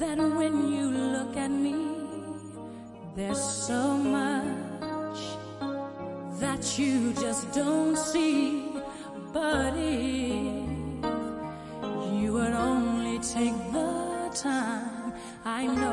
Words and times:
that 0.00 0.16
when 0.16 0.72
you 0.72 0.86
look 0.88 1.36
at 1.36 1.50
me, 1.50 1.76
there's 3.14 3.42
so 3.42 3.98
much 3.98 5.20
that 6.40 6.78
you 6.78 7.12
just 7.12 7.52
don't 7.52 7.96
see. 7.98 8.64
But 9.30 9.74
if 9.76 10.64
you 12.18 12.32
would 12.32 12.54
only 12.54 13.18
take 13.18 13.58
the 13.72 14.30
time, 14.32 15.12
I 15.44 15.66
know. 15.66 15.89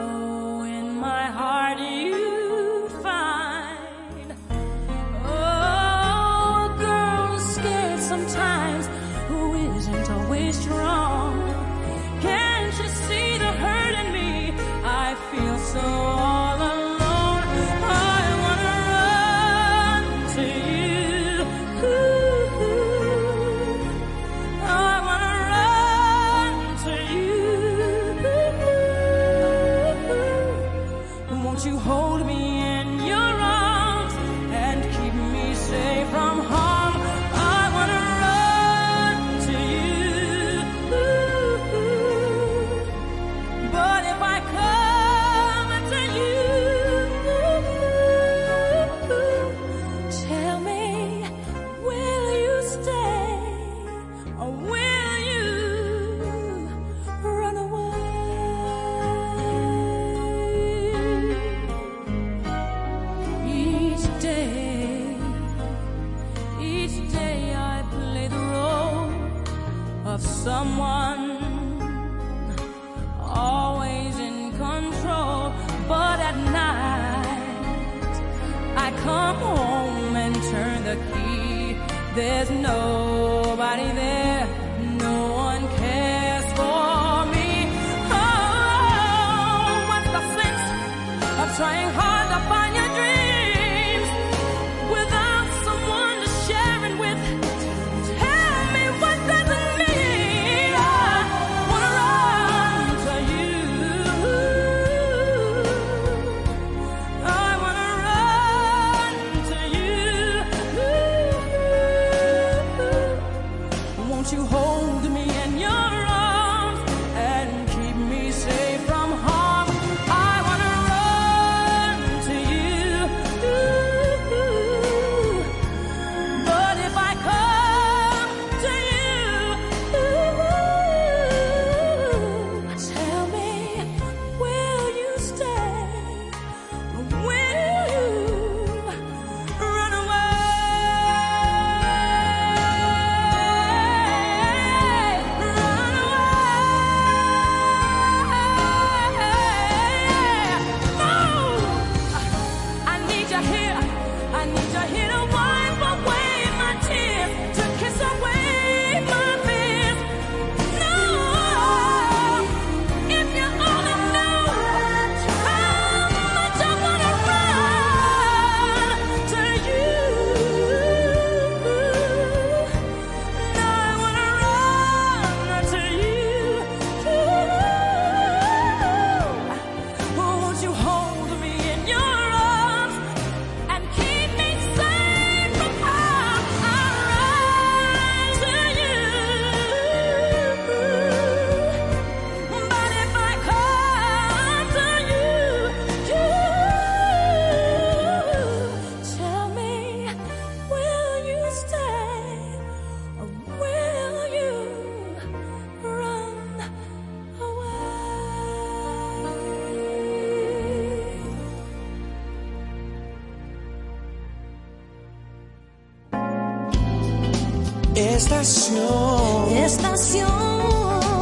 Estación. 217.97 219.57
Estación. 219.57 220.29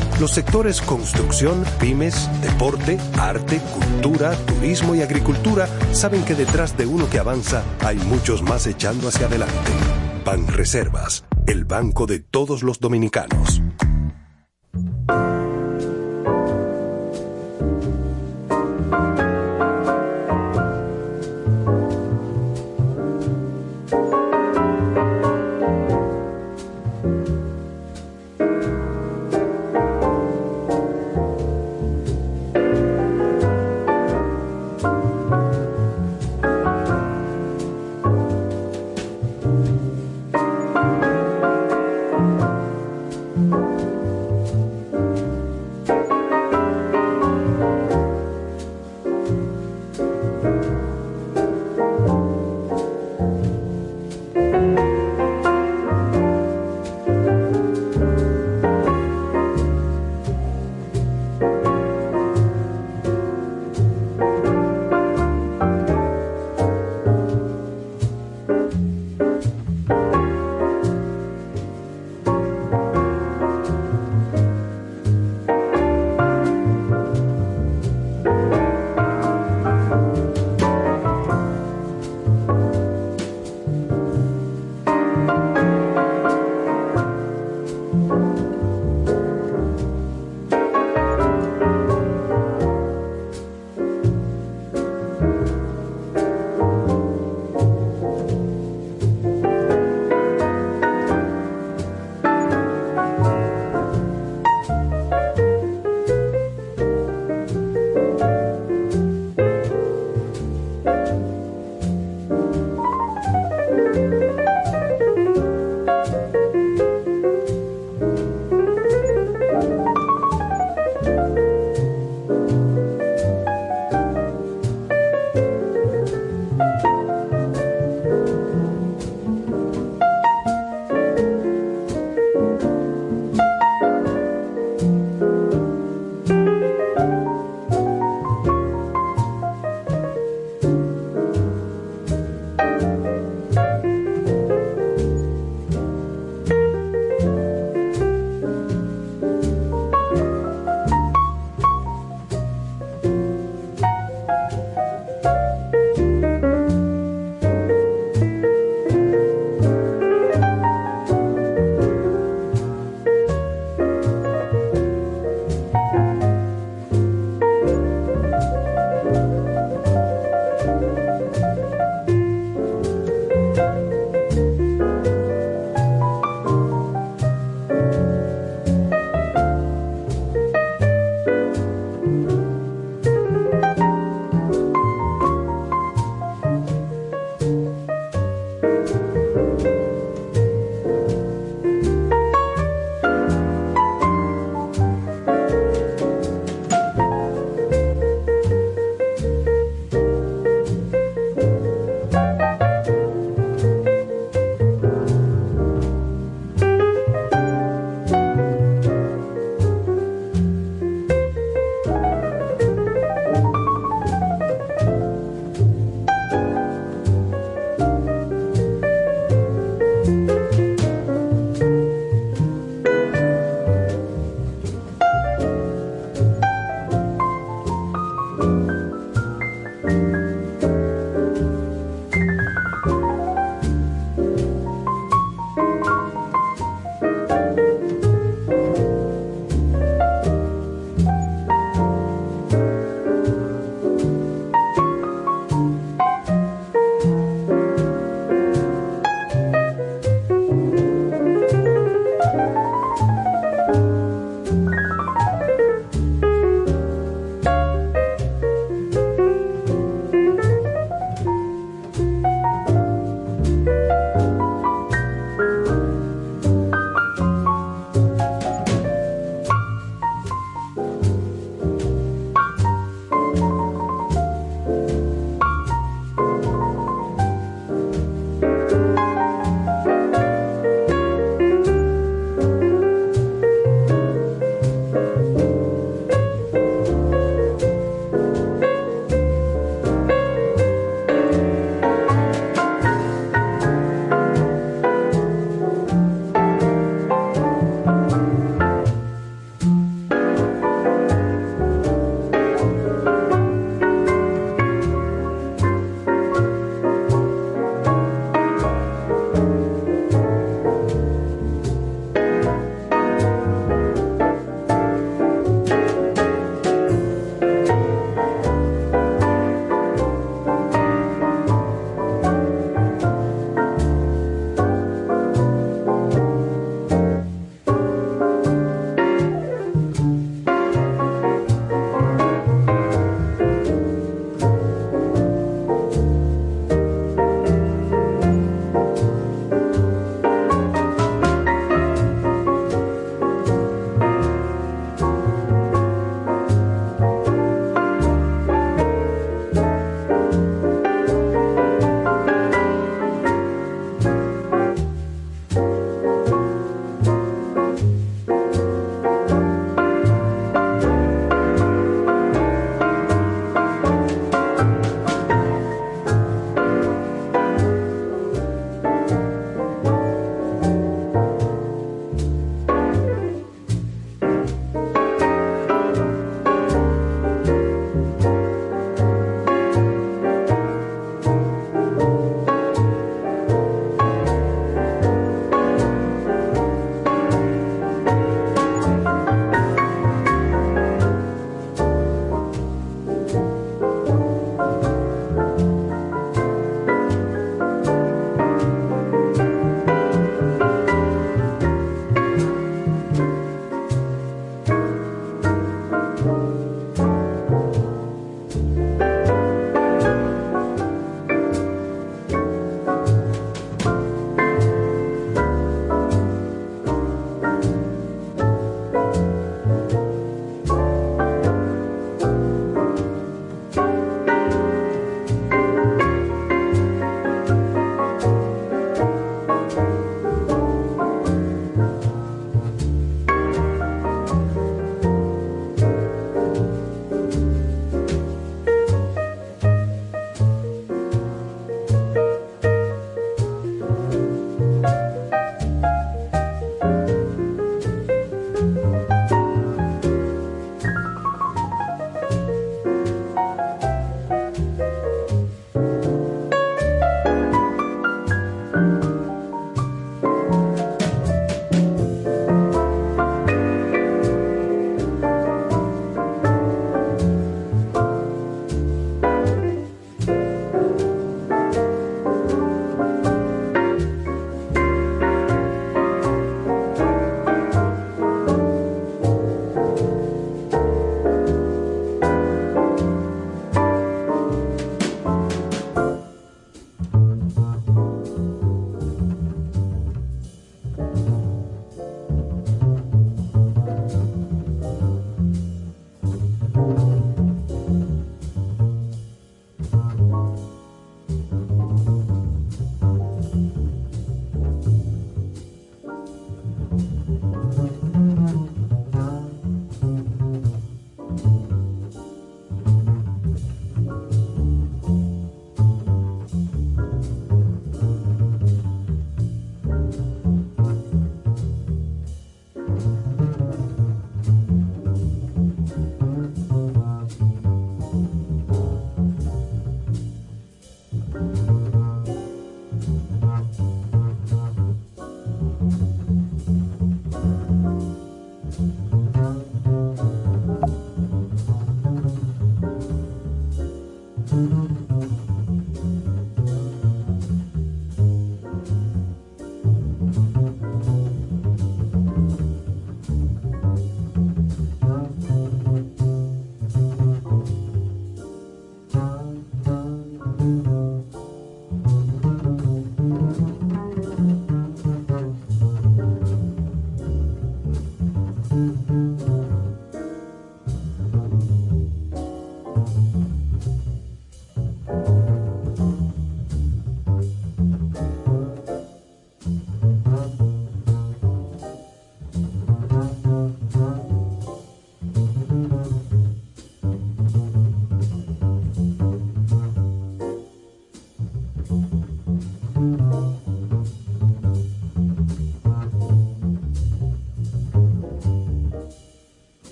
Los 0.21 0.33
sectores 0.33 0.81
construcción, 0.81 1.65
pymes, 1.79 2.29
deporte, 2.43 2.99
arte, 3.17 3.59
cultura, 3.73 4.35
turismo 4.45 4.93
y 4.93 5.01
agricultura 5.01 5.67
saben 5.93 6.23
que 6.23 6.35
detrás 6.35 6.77
de 6.77 6.85
uno 6.85 7.09
que 7.09 7.17
avanza 7.17 7.63
hay 7.83 7.97
muchos 7.97 8.43
más 8.43 8.67
echando 8.67 9.07
hacia 9.07 9.25
adelante. 9.25 9.71
Ban 10.23 10.45
Reservas, 10.45 11.25
el 11.47 11.65
banco 11.65 12.05
de 12.05 12.19
todos 12.19 12.61
los 12.61 12.79
dominicanos. 12.79 13.60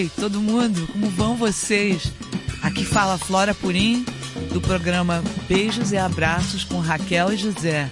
Oi, 0.00 0.10
todo 0.18 0.40
mundo, 0.40 0.88
como 0.90 1.10
vão 1.10 1.36
vocês? 1.36 2.10
Aqui 2.62 2.86
fala 2.86 3.18
Flora 3.18 3.54
Purim, 3.54 4.02
do 4.50 4.58
programa 4.58 5.22
Beijos 5.46 5.92
e 5.92 5.98
Abraços 5.98 6.64
com 6.64 6.78
Raquel 6.78 7.34
e 7.34 7.36
José. 7.36 7.90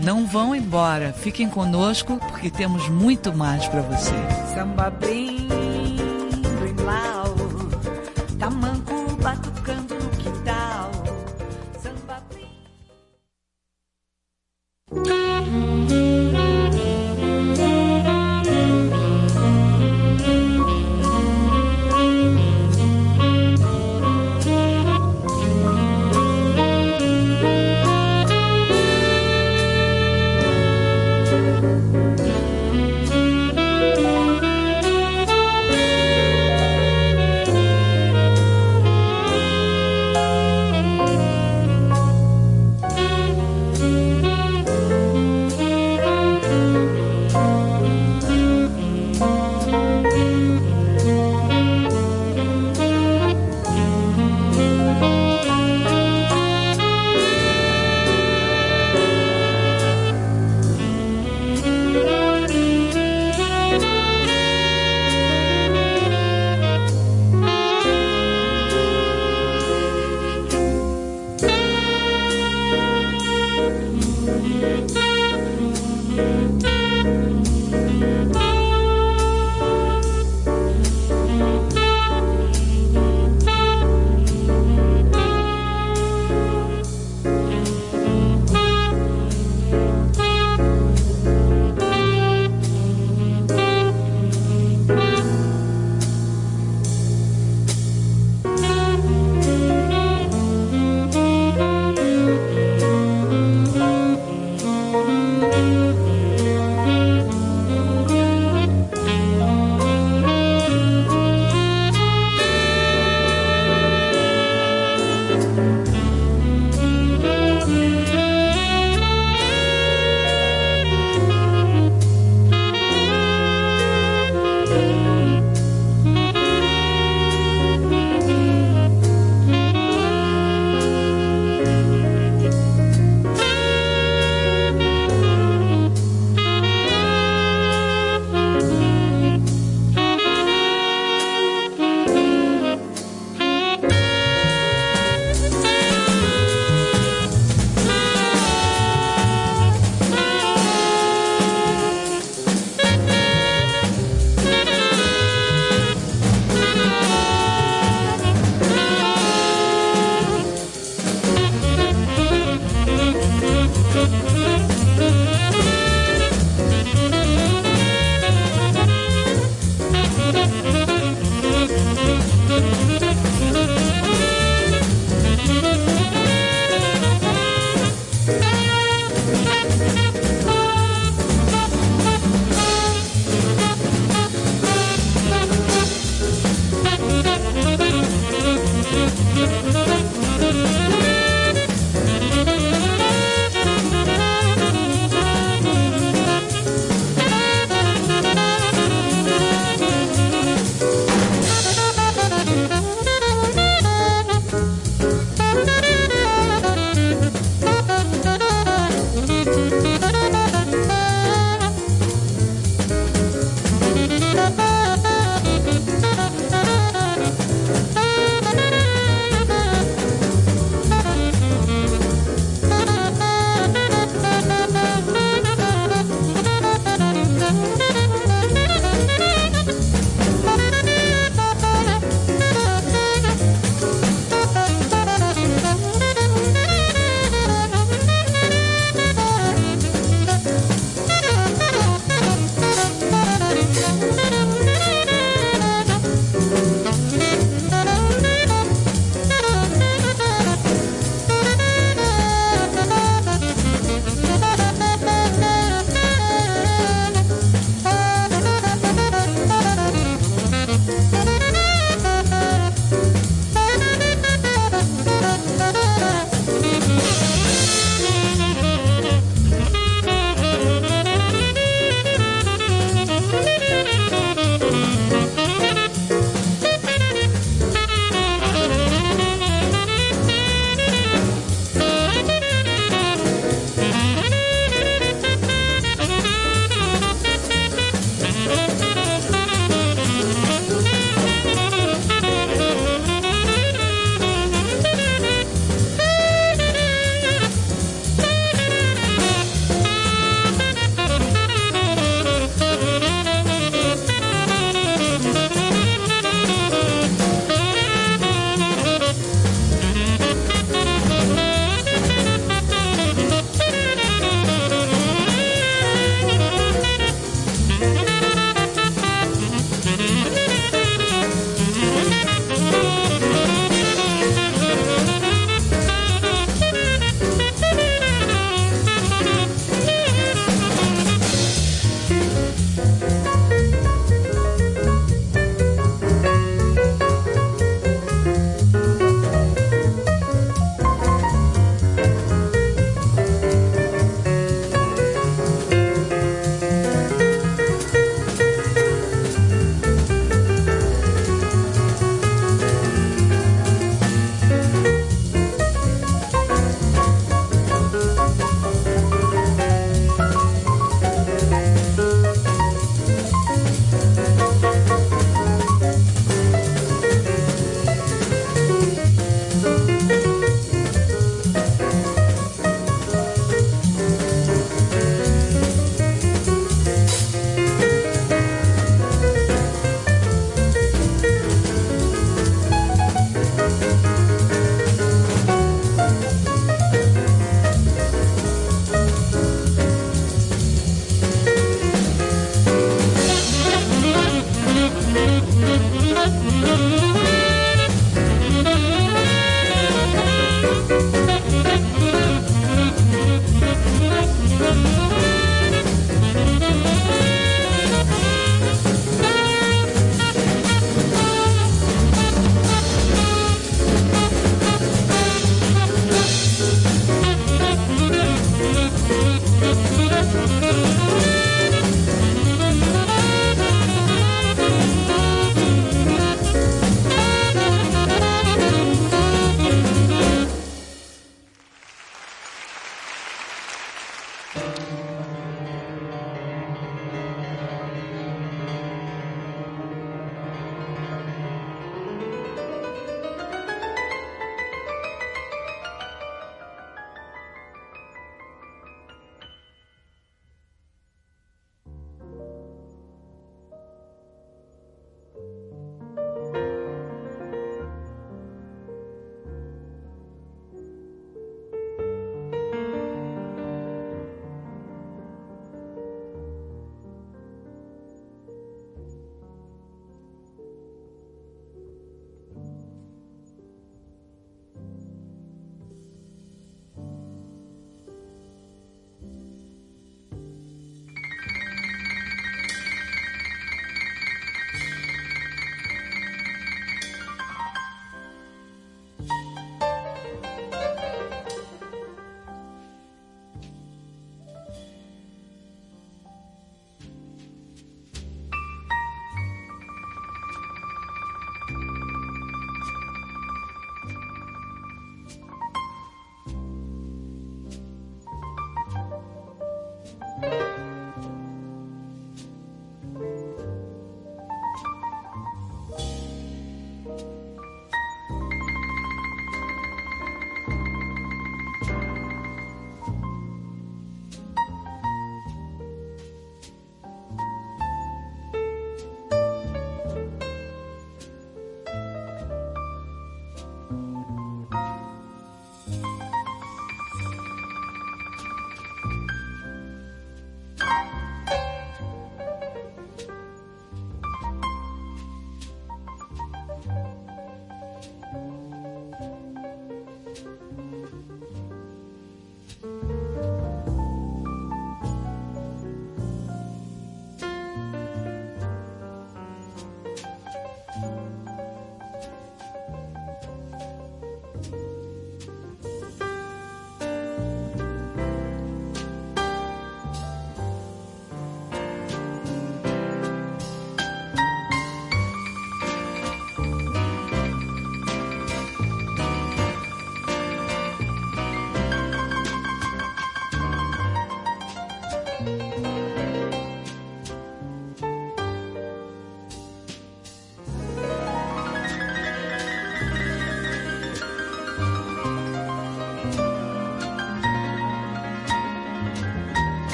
Não 0.00 0.24
vão 0.24 0.54
embora, 0.54 1.12
fiquem 1.12 1.50
conosco 1.50 2.16
porque 2.28 2.48
temos 2.48 2.88
muito 2.88 3.34
mais 3.34 3.66
para 3.66 3.82
você. 3.82 4.14
Samba 4.54 4.88
brindo 4.88 5.27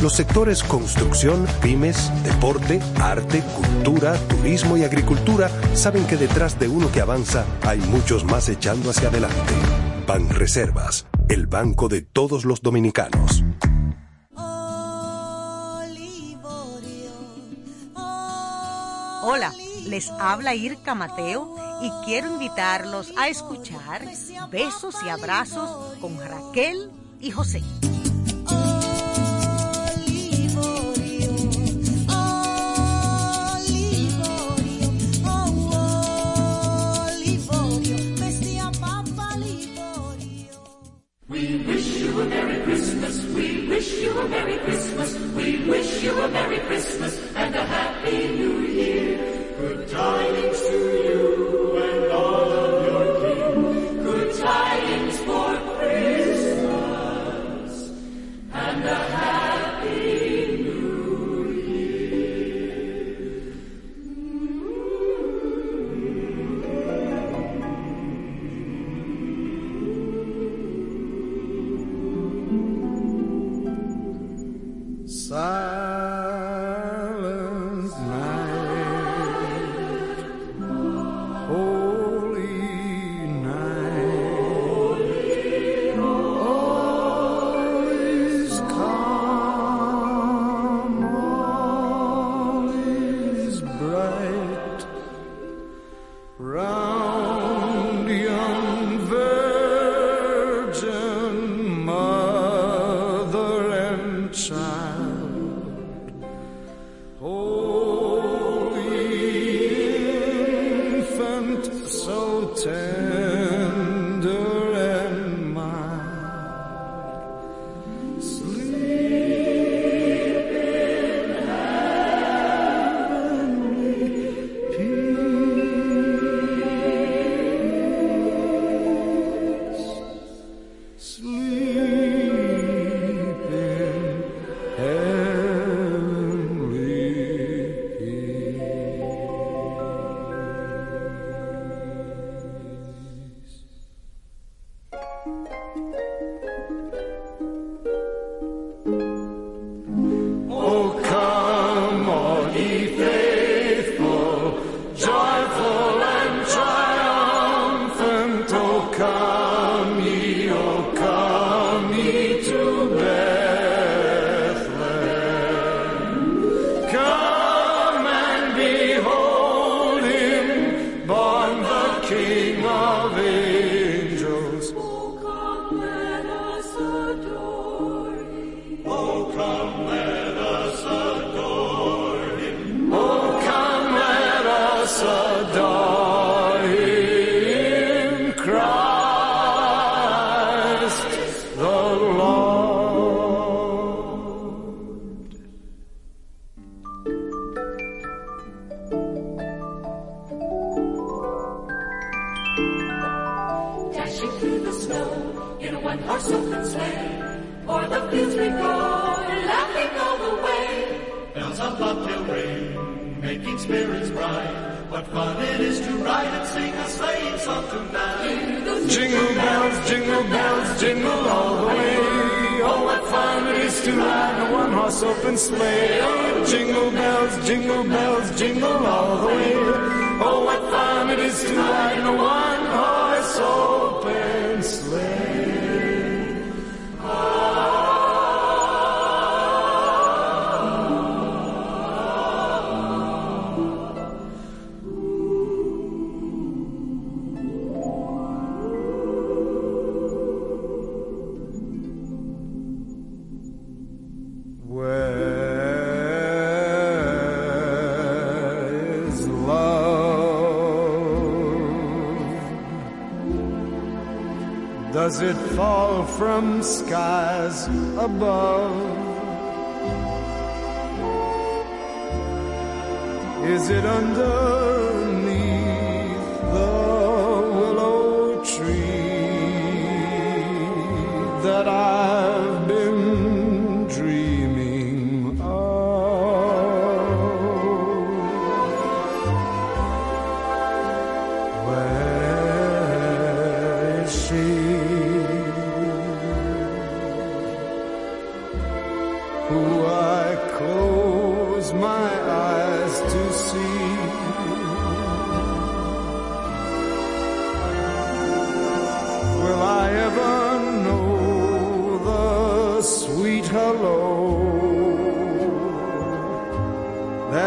Los 0.00 0.14
sectores 0.14 0.62
construcción, 0.62 1.44
pymes, 1.60 2.12
deporte, 2.22 2.78
arte, 3.00 3.42
cultura, 3.42 4.14
turismo 4.28 4.76
y 4.76 4.84
agricultura 4.84 5.50
saben 5.74 6.06
que 6.06 6.16
detrás 6.16 6.56
de 6.60 6.68
uno 6.68 6.92
que 6.92 7.00
avanza 7.00 7.44
hay 7.66 7.80
muchos 7.80 8.24
más 8.24 8.48
echando 8.48 8.90
hacia 8.90 9.08
adelante. 9.08 9.52
Banreservas, 10.06 11.08
el 11.28 11.48
banco 11.48 11.88
de 11.88 12.02
todos 12.02 12.44
los 12.44 12.62
dominicanos. 12.62 13.42
Hola, 19.24 19.52
les 19.88 20.10
habla 20.10 20.54
Irka 20.54 20.94
Mateo 20.94 21.56
y 21.82 21.90
quiero 22.04 22.30
invitarlos 22.30 23.12
a 23.18 23.28
escuchar 23.28 24.04
Besos 24.52 24.94
y 25.04 25.08
Abrazos 25.08 25.98
con 26.00 26.16
Raquel 26.20 26.92
y 27.20 27.32
José. 27.32 27.62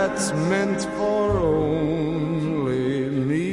that's 0.01 0.31
meant 0.49 0.81
for 0.97 1.37
only 1.37 3.07
me. 3.29 3.49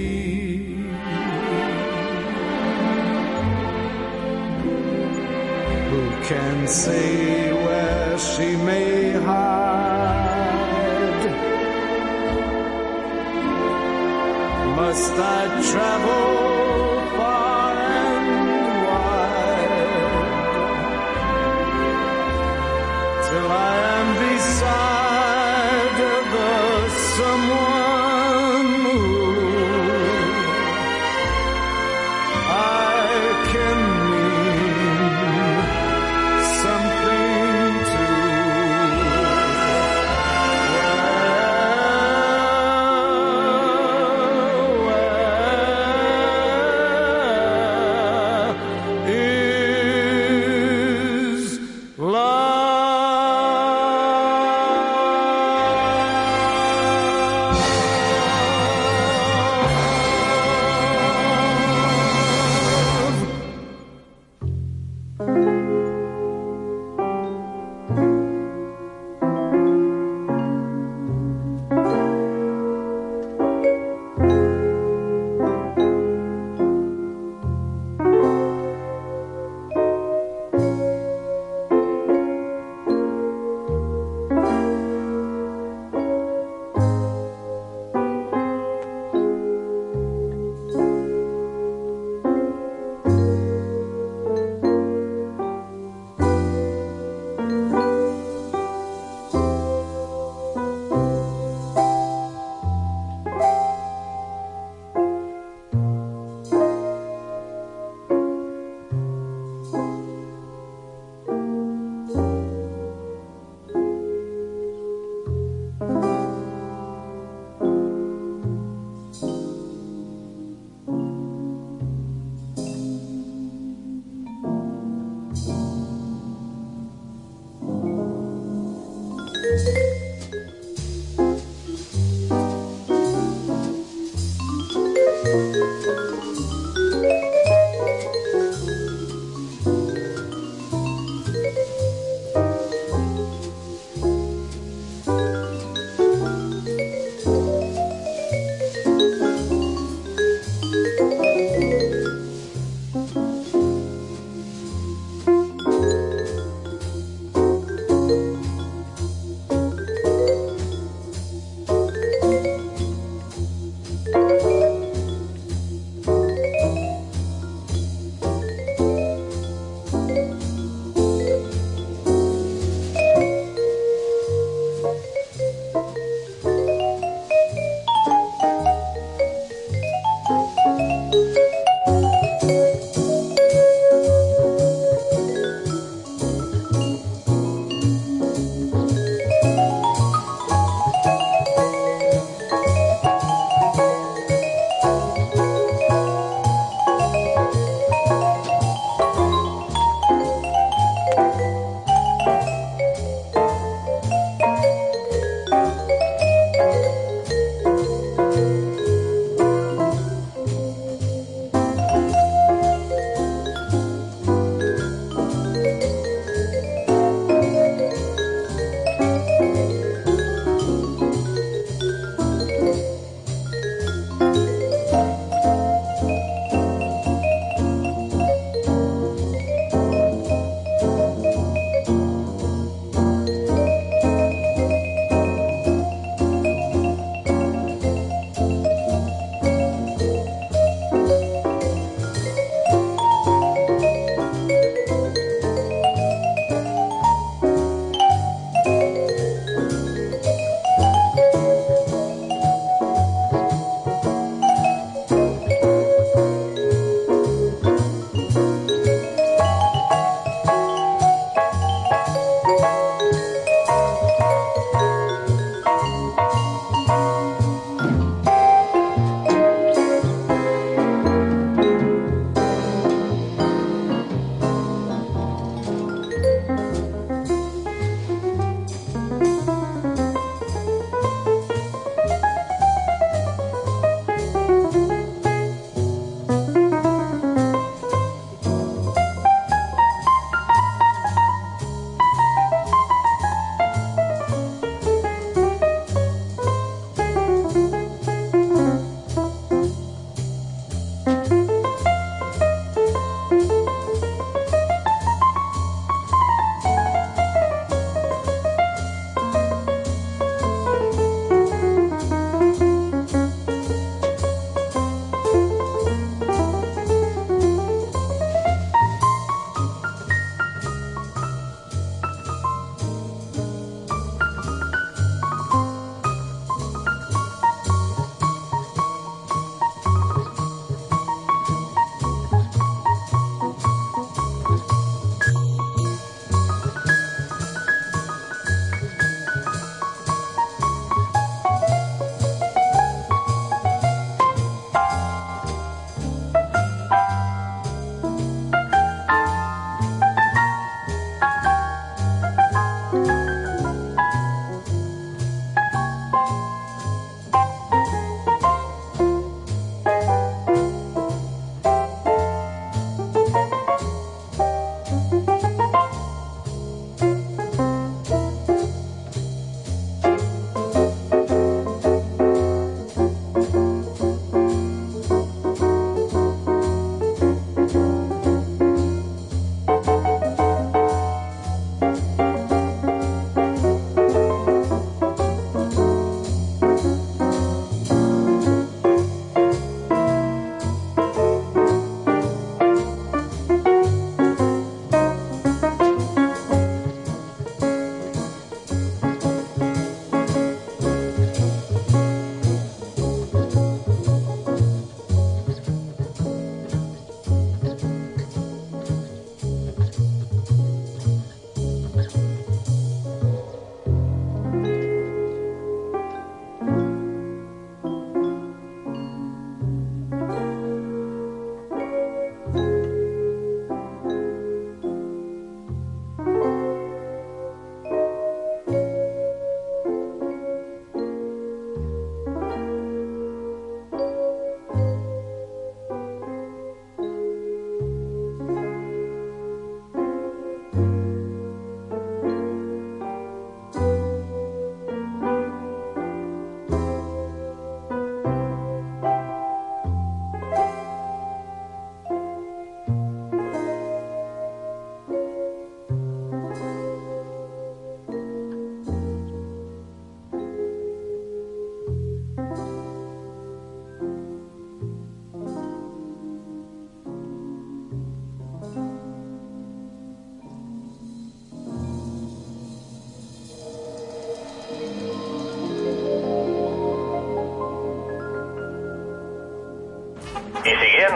Who 5.91 6.03
can 6.31 6.67
say 6.67 7.53
where 7.65 8.19
she 8.19 8.49
may 8.69 9.11
hide? 9.29 10.09
Must 14.81 15.17
I 15.37 15.43
travel? 15.71 16.38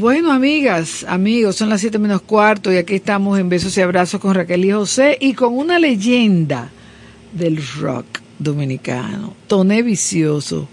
Bueno, 0.00 0.32
amigas, 0.32 1.04
amigos, 1.06 1.56
son 1.56 1.68
las 1.68 1.82
7 1.82 1.98
menos 1.98 2.22
cuarto 2.22 2.72
y 2.72 2.78
aquí 2.78 2.94
estamos 2.94 3.38
en 3.38 3.50
Besos 3.50 3.76
y 3.76 3.82
Abrazos 3.82 4.18
con 4.18 4.34
Raquel 4.34 4.64
y 4.64 4.72
José 4.72 5.18
y 5.20 5.34
con 5.34 5.54
una 5.54 5.78
leyenda 5.78 6.70
del 7.34 7.62
rock 7.78 8.06
dominicano, 8.38 9.34
Toné 9.46 9.82
Vicioso. 9.82 10.66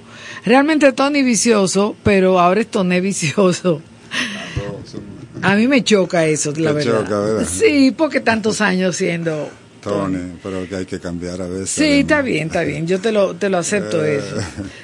Realmente 0.45 0.93
Tony 0.93 1.23
Vicioso, 1.23 1.97
pero 2.03 2.39
ahora 2.39 2.61
es 2.61 2.67
Toné 2.67 3.01
Vicioso. 3.01 3.81
A 5.41 5.55
mí 5.57 5.67
me 5.67 5.83
choca 5.83 6.25
eso, 6.25 6.53
la 6.55 6.71
verdad. 6.71 7.01
choca, 7.03 7.19
¿verdad? 7.19 7.47
Sí, 7.51 7.93
porque 7.97 8.21
tantos 8.21 8.61
años 8.61 8.95
siendo... 8.95 9.49
Tony, 9.87 10.17
pero 10.43 10.67
que 10.67 10.75
hay 10.75 10.85
que 10.85 10.99
cambiar 10.99 11.41
a 11.41 11.47
veces. 11.47 11.69
Sí, 11.69 11.83
está 12.01 12.21
bien, 12.21 12.47
está 12.47 12.63
bien. 12.63 12.85
Yo 12.87 12.99
te 12.99 13.11
lo, 13.11 13.35
te 13.35 13.49
lo 13.49 13.57
acepto 13.57 14.03
Eh. 14.03 14.17
eso. 14.17 14.35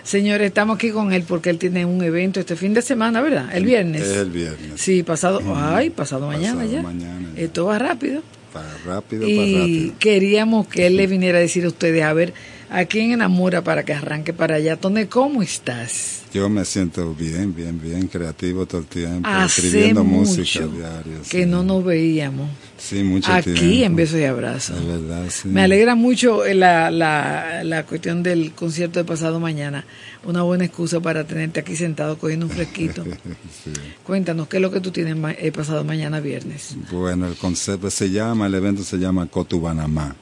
Señores, 0.04 0.48
estamos 0.48 0.76
aquí 0.76 0.92
con 0.92 1.14
él 1.14 1.24
porque 1.28 1.50
él 1.50 1.58
tiene 1.58 1.86
un 1.86 2.04
evento 2.04 2.40
este 2.40 2.56
fin 2.56 2.74
de 2.74 2.82
semana, 2.82 3.22
¿verdad? 3.22 3.56
El 3.56 3.66
viernes. 3.66 4.02
Es 4.02 4.18
el 4.18 4.30
viernes. 4.32 4.72
Sí, 4.76 5.04
pasado, 5.04 5.42
ay, 5.56 5.90
pasado 5.90 6.28
mañana 6.28 6.56
Pasado 6.62 6.72
ya. 6.72 6.82
mañana 6.84 7.30
Esto 7.36 7.66
va 7.66 7.80
rápido. 7.80 8.22
Para 8.54 8.68
rápido, 8.86 9.22
para 9.22 9.32
Y 9.32 9.56
rápido. 9.58 9.96
queríamos 10.00 10.68
que 10.68 10.86
él 10.88 10.98
le 10.98 11.08
viniera 11.08 11.40
a 11.40 11.42
decir 11.42 11.66
a 11.66 11.70
ustedes, 11.70 12.04
a 12.04 12.14
ver, 12.14 12.36
¿a 12.70 12.86
quién 12.86 13.12
enamora 13.12 13.64
para 13.64 13.84
que 13.84 13.94
arranque 13.94 14.32
para 14.32 14.56
allá? 14.58 14.76
Tone, 14.78 15.08
¿cómo 15.08 15.42
estás? 15.42 16.22
Yo 16.36 16.50
me 16.50 16.64
siento 16.66 17.16
bien, 17.16 17.56
bien, 17.56 17.82
bien 17.82 18.08
creativo 18.08 18.68
todo 18.68 18.82
el 18.82 18.88
tiempo, 18.88 19.28
Hace 19.28 19.62
escribiendo 19.68 20.04
mucho 20.04 20.38
música 20.38 20.66
diaria. 20.68 21.18
que 21.32 21.46
no 21.48 21.64
nos 21.64 21.84
veíamos. 21.84 22.48
Sí, 22.78 23.04
mucho 23.04 23.32
Aquí 23.32 23.54
tiempo. 23.54 23.86
en 23.86 23.96
Besos 23.96 24.20
y 24.20 24.24
Abrazos. 24.26 24.86
Verdad, 24.86 25.24
sí. 25.30 25.48
Me 25.48 25.62
alegra 25.62 25.96
mucho 25.96 26.44
eh, 26.46 26.54
la, 26.54 26.92
la, 26.92 27.64
la 27.64 27.86
cuestión 27.86 28.24
del 28.24 28.52
concierto 28.54 29.00
de 29.00 29.06
pasado 29.06 29.40
mañana. 29.40 29.86
Una 30.26 30.42
buena 30.42 30.66
excusa 30.66 31.00
para 31.00 31.24
tenerte 31.26 31.60
aquí 31.62 31.76
sentado 31.76 32.18
cogiendo 32.18 32.46
un 32.48 32.52
fresquito. 32.52 33.04
Sí. 33.64 33.72
Cuéntanos, 34.04 34.48
¿qué 34.50 34.58
es 34.58 34.62
lo 34.62 34.72
que 34.72 34.82
tú 34.82 34.92
tienes 34.92 35.16
eh, 35.40 35.52
pasado 35.54 35.84
mañana 35.86 36.20
viernes? 36.20 36.76
Bueno, 36.92 37.28
el 37.28 37.36
concepto 37.36 37.90
se 37.90 38.10
llama, 38.10 38.48
el 38.48 38.56
evento 38.56 38.84
se 38.84 38.98
llama 38.98 39.26
Cotubanamá. 39.28 40.16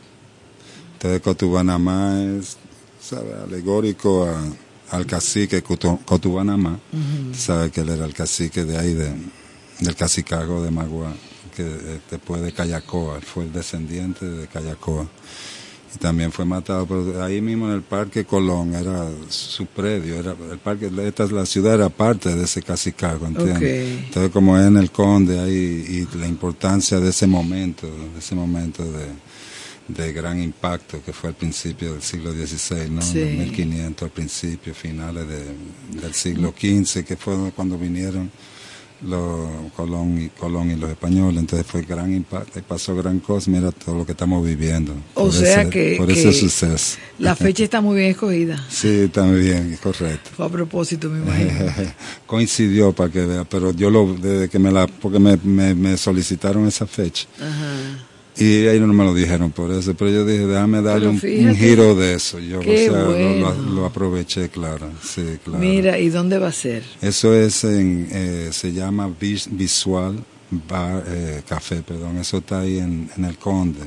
Entonces 0.94 1.22
Cotubanamá 1.22 2.22
es, 2.38 2.58
¿sabe? 3.02 3.34
alegórico 3.44 4.26
a- 4.26 4.44
al 4.96 5.06
cacique 5.08 5.64
Cotu- 5.64 6.04
Cotubanamá. 6.06 6.80
Sabe 7.36 7.72
que 7.72 7.82
él 7.82 7.90
era 7.90 8.06
el 8.06 8.14
cacique 8.14 8.64
de 8.66 8.78
ahí, 8.78 8.94
de, 8.94 9.12
del 9.80 9.96
cacicago 9.96 10.64
de 10.64 10.70
Magua, 10.70 11.14
que 11.52 11.64
eh, 11.64 12.00
después 12.10 12.42
de 12.42 12.52
Cayacoa, 12.52 13.18
él 13.18 13.24
fue 13.24 13.44
el 13.44 13.54
descendiente 13.54 14.26
de 14.26 14.48
Cayacoa. 14.48 15.08
Y 15.94 15.98
también 16.00 16.32
fue 16.32 16.46
matado, 16.46 16.86
pero 16.88 17.22
ahí 17.22 17.42
mismo 17.42 17.68
en 17.68 17.74
el 17.74 17.82
Parque 17.82 18.24
Colón 18.24 18.74
era 18.74 19.10
su 19.28 19.66
predio, 19.66 20.16
era 20.20 20.34
el 20.50 20.58
parque, 20.58 20.90
esta 21.06 21.26
es 21.26 21.32
la 21.34 21.46
ciudad 21.46 21.74
era 21.76 21.90
parte 21.90 22.34
de 22.34 22.46
ese 22.46 22.62
cacicago, 22.62 23.28
¿entiendes? 23.28 23.58
Ok. 23.98 24.04
Entonces 24.06 24.32
como 24.32 24.58
es 24.58 24.68
en 24.68 24.78
el 24.78 24.90
Conde 24.90 25.38
ahí 25.38 26.08
y 26.14 26.18
la 26.18 26.28
importancia 26.28 26.98
de 27.02 27.10
ese 27.10 27.28
momento, 27.28 27.88
de 27.88 28.20
ese 28.20 28.36
momento 28.36 28.86
de, 28.90 29.06
de 29.90 30.14
gran 30.14 30.42
impacto 30.42 31.02
que 31.04 31.12
fue 31.12 31.32
al 31.32 31.36
principio 31.36 31.92
del 31.92 32.02
siglo 32.02 32.32
XVI, 32.32 32.90
¿no? 32.90 33.02
Sí. 33.02 33.20
En 33.20 33.40
1500 33.40 34.04
al 34.06 34.12
principio, 34.12 34.74
finales 34.74 35.28
de- 35.28 36.00
del 36.02 36.14
siglo 36.14 36.54
XV, 36.58 37.04
que 37.04 37.18
fue 37.18 37.52
cuando 37.54 37.78
vinieron 37.78 38.32
los 39.04 39.50
Colón 39.76 40.22
y, 40.22 40.30
Colón 40.30 40.70
y 40.72 40.76
los 40.76 40.90
españoles, 40.90 41.40
entonces 41.40 41.66
fue 41.66 41.82
gran 41.82 42.14
impacto 42.14 42.60
y 42.60 42.62
pasó 42.62 42.96
gran 42.96 43.20
cosa, 43.20 43.50
mira 43.50 43.72
todo 43.72 43.98
lo 43.98 44.06
que 44.06 44.12
estamos 44.12 44.46
viviendo. 44.46 44.94
O 45.16 45.24
por 45.26 45.34
sea 45.34 45.62
ese- 45.62 45.70
que- 45.70 45.96
Por 45.98 46.08
que 46.08 46.14
ese 46.14 46.34
suceso. 46.34 46.98
La 47.20 47.36
fecha 47.36 47.64
está 47.64 47.82
muy 47.82 47.98
bien 47.98 48.12
escogida. 48.12 48.64
Sí, 48.70 49.10
también, 49.14 49.78
correcto. 49.82 50.32
Fue 50.36 50.46
a 50.46 50.50
propósito, 50.50 51.10
me 51.10 51.20
imagino. 51.20 51.72
Coincidió 52.26 52.94
para 52.94 53.12
que 53.12 53.26
vea, 53.26 53.44
pero 53.44 53.72
yo 53.72 53.90
lo, 53.90 54.14
desde 54.14 54.50
que 54.50 54.60
me 54.60 54.72
la, 54.72 54.88
porque 54.88 55.20
me, 55.20 55.38
me, 55.44 55.74
me 55.76 55.98
solicitaron 55.98 56.68
esa 56.68 56.86
fecha. 56.88 57.28
Ajá. 57.40 58.08
Y 58.44 58.68
ellos 58.68 58.88
no 58.88 58.94
me 58.94 59.04
lo 59.04 59.14
dijeron 59.14 59.52
por 59.52 59.72
eso, 59.72 59.94
pero 59.94 60.10
yo 60.12 60.26
dije, 60.26 60.48
déjame 60.48 60.82
darle 60.82 61.08
un, 61.10 61.16
un 61.48 61.56
giro 61.56 61.96
de 61.96 62.16
eso. 62.16 62.40
Yo, 62.40 62.60
o 62.60 62.64
sea, 62.64 62.88
lo- 62.92 63.12
lo, 63.12 63.12
bueno. 63.12 63.54
lo 63.74 63.86
aproveché, 63.86 64.50
claro. 64.50 64.90
Sí, 65.04 65.22
claro. 65.44 65.60
Mira, 65.60 66.00
¿y 66.00 66.10
dónde 66.10 66.38
va 66.40 66.48
a 66.48 66.52
ser? 66.54 66.84
Eso 67.02 67.34
es 67.36 67.64
en, 67.64 68.08
eh, 68.12 68.50
se 68.52 68.74
llama 68.74 69.08
Vis- 69.20 69.48
Visual 69.52 70.16
Bar, 70.68 71.04
eh, 71.08 71.42
Café, 71.48 71.82
perdón. 71.82 72.18
Eso 72.18 72.40
está 72.40 72.60
ahí 72.62 72.78
en, 72.80 73.10
en 73.16 73.26
el 73.26 73.38
Conde, 73.38 73.80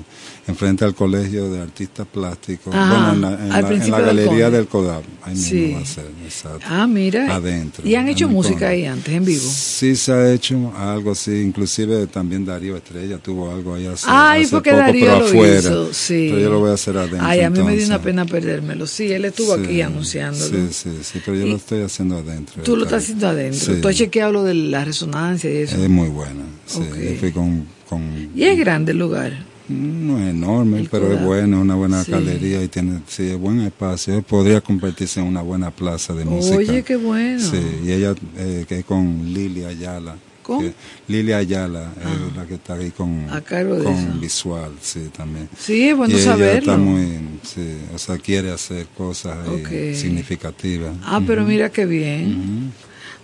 enfrente 0.47 0.85
al 0.85 0.95
Colegio 0.95 1.51
de 1.51 1.61
Artistas 1.63 2.07
Plásticos. 2.07 2.75
Ajá, 2.75 3.13
bueno, 3.13 3.13
en 3.15 3.21
la, 3.21 3.29
en 3.29 3.49
la- 3.63 3.85
en 3.85 3.91
la 3.91 4.01
galería 4.01 4.51
del 4.51 4.67
CODAP. 4.67 5.03
Ahí 5.23 5.35
mismo 5.35 5.49
Sí. 5.51 5.73
va 5.73 5.81
a 5.81 5.85
ser, 5.87 6.05
exacto. 6.25 6.67
Ah, 6.69 6.87
mira. 6.87 7.35
Adentro. 7.35 7.87
¿Y 7.89 7.95
han 7.95 8.09
hecho 8.09 8.29
música 8.29 8.69
ahí 8.69 8.85
antes, 8.85 9.15
en 9.15 9.25
vivo? 9.25 9.43
Sí, 9.43 9.97
se 9.97 10.13
ha 10.13 10.33
hecho 10.33 10.73
algo 10.77 11.13
así. 11.13 11.41
Inclusive 11.41 12.07
también 12.09 12.45
Darío 12.45 12.77
Estrella 12.77 13.19
tuvo 13.19 13.51
algo 13.51 13.75
ahí 13.75 13.87
hace, 13.87 14.07
Ay, 14.09 14.43
hace 14.43 14.51
porque 14.51 14.71
poco, 14.71 14.83
Darío 14.83 15.05
pero 15.07 15.19
lo 15.21 15.27
afuera. 15.27 15.59
hizo, 15.61 15.93
sí. 15.95 16.27
Pero 16.31 16.41
yo 16.41 16.51
lo 16.51 16.61
voy 16.61 16.71
a 16.71 16.75
hacer 16.75 16.99
adentro. 16.99 17.21
Ay, 17.23 17.41
a 17.41 17.49
mí 17.51 17.57
me 17.59 17.63
dio 17.63 17.71
entonces. 17.71 17.89
una 17.89 18.03
pena 18.03 18.27
perdérmelo. 18.27 18.87
Sí, 18.87 19.11
él 19.13 19.25
estuvo 19.25 19.57
Sí, 19.57 19.63
aquí 19.65 19.81
anunciándolo. 19.83 20.45
Sí, 20.47 20.69
sí, 20.73 20.91
sí, 21.03 21.21
pero 21.25 21.37
yo 21.39 21.47
Y- 21.47 21.51
lo 21.51 21.57
estoy 21.57 21.83
haciendo 21.83 22.19
adentro. 22.19 22.63
Tú 22.63 22.77
lo 22.77 22.85
está 22.85 22.97
estás 22.97 23.05
haciendo 23.05 23.29
adentro. 23.29 23.75
Sí. 23.75 23.81
Tú 23.81 23.89
has 23.89 23.97
chequeado 23.97 24.33
lo 24.33 24.45
de 24.45 24.55
la 24.55 24.85
resonancia 24.85 25.51
y 25.51 25.57
eso. 25.57 25.83
Es 25.83 25.89
muy 25.89 26.09
buena. 26.09 26.43
Sí, 26.67 26.79
Ok. 26.81 26.97
yo 26.99 27.17
fui 27.21 27.33
con, 27.33 27.67
con 27.89 28.31
Y 28.35 28.45
es 28.45 28.59
grande 28.59 28.93
el 28.93 28.99
lugar. 28.99 29.33
No 29.69 30.19
es 30.19 30.31
enorme, 30.31 30.81
El 30.81 30.89
pero 30.89 31.13
es 31.13 31.21
bueno, 31.23 31.61
una 31.61 31.75
buena 31.75 32.05
Sí. 32.05 32.11
galería 32.13 32.63
y 32.63 32.69
tiene 32.69 33.01
sí, 33.09 33.25
es 33.29 33.39
buen 33.39 33.61
espacio. 33.61 34.21
Podría 34.23 34.61
convertirse 34.61 35.21
en 35.21 35.27
una 35.27 35.43
buena 35.43 35.71
plaza 35.71 36.13
de 36.15 36.25
música. 36.25 36.57
Oye, 36.57 36.83
qué 36.83 36.97
bueno. 36.97 37.41
Sí, 37.41 37.61
y 37.85 37.93
ella 37.93 38.15
eh, 38.37 38.65
que 38.69 38.81
es 38.81 38.85
con 38.85 39.33
Lili 39.33 39.65
Ayala. 39.65 40.17
¿Con? 40.43 40.61
que- 40.61 40.75
Lili 41.09 41.33
Ayala 41.33 41.91
es 42.03 42.37
la 42.37 42.45
que 42.45 42.55
está 42.55 42.75
ahí 42.75 42.91
con, 42.91 43.27
con 43.27 44.21
visual, 44.21 44.73
sí, 44.83 45.09
también. 45.17 45.49
Sí, 45.59 45.89
es 45.89 45.97
bueno 45.97 46.13
y 46.13 46.19
ella 46.19 46.25
saberlo. 46.33 46.59
está 46.73 46.77
muy, 46.77 47.19
sí, 47.43 47.79
o 47.95 47.99
sea, 47.99 48.19
quiere 48.19 48.51
hacer 48.51 48.87
cosas 48.95 49.39
ahí 49.49 49.63
Ok. 49.63 49.97
significativas. 49.97 50.93
Ah, 51.03 51.23
pero 51.27 51.47
mira 51.47 51.71
qué 51.71 51.87
bien. 51.87 52.73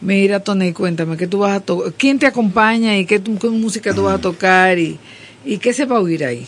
Mira, 0.00 0.40
Tony, 0.40 0.72
cuéntame, 0.72 1.18
¿qué 1.18 1.26
tú 1.26 1.40
vas 1.40 1.60
a 1.60 1.64
¿quién 1.98 2.18
te 2.18 2.24
acompaña 2.24 2.96
y 2.96 3.04
qué, 3.04 3.20
qué 3.20 3.50
música 3.50 3.94
tú 3.94 4.04
vas 4.04 4.14
a 4.14 4.20
tocar 4.22 4.78
y, 4.78 4.98
y 5.44 5.58
qué 5.58 5.72
se 5.72 5.84
va 5.86 5.96
a 5.96 6.00
oír 6.00 6.24
ahí? 6.24 6.46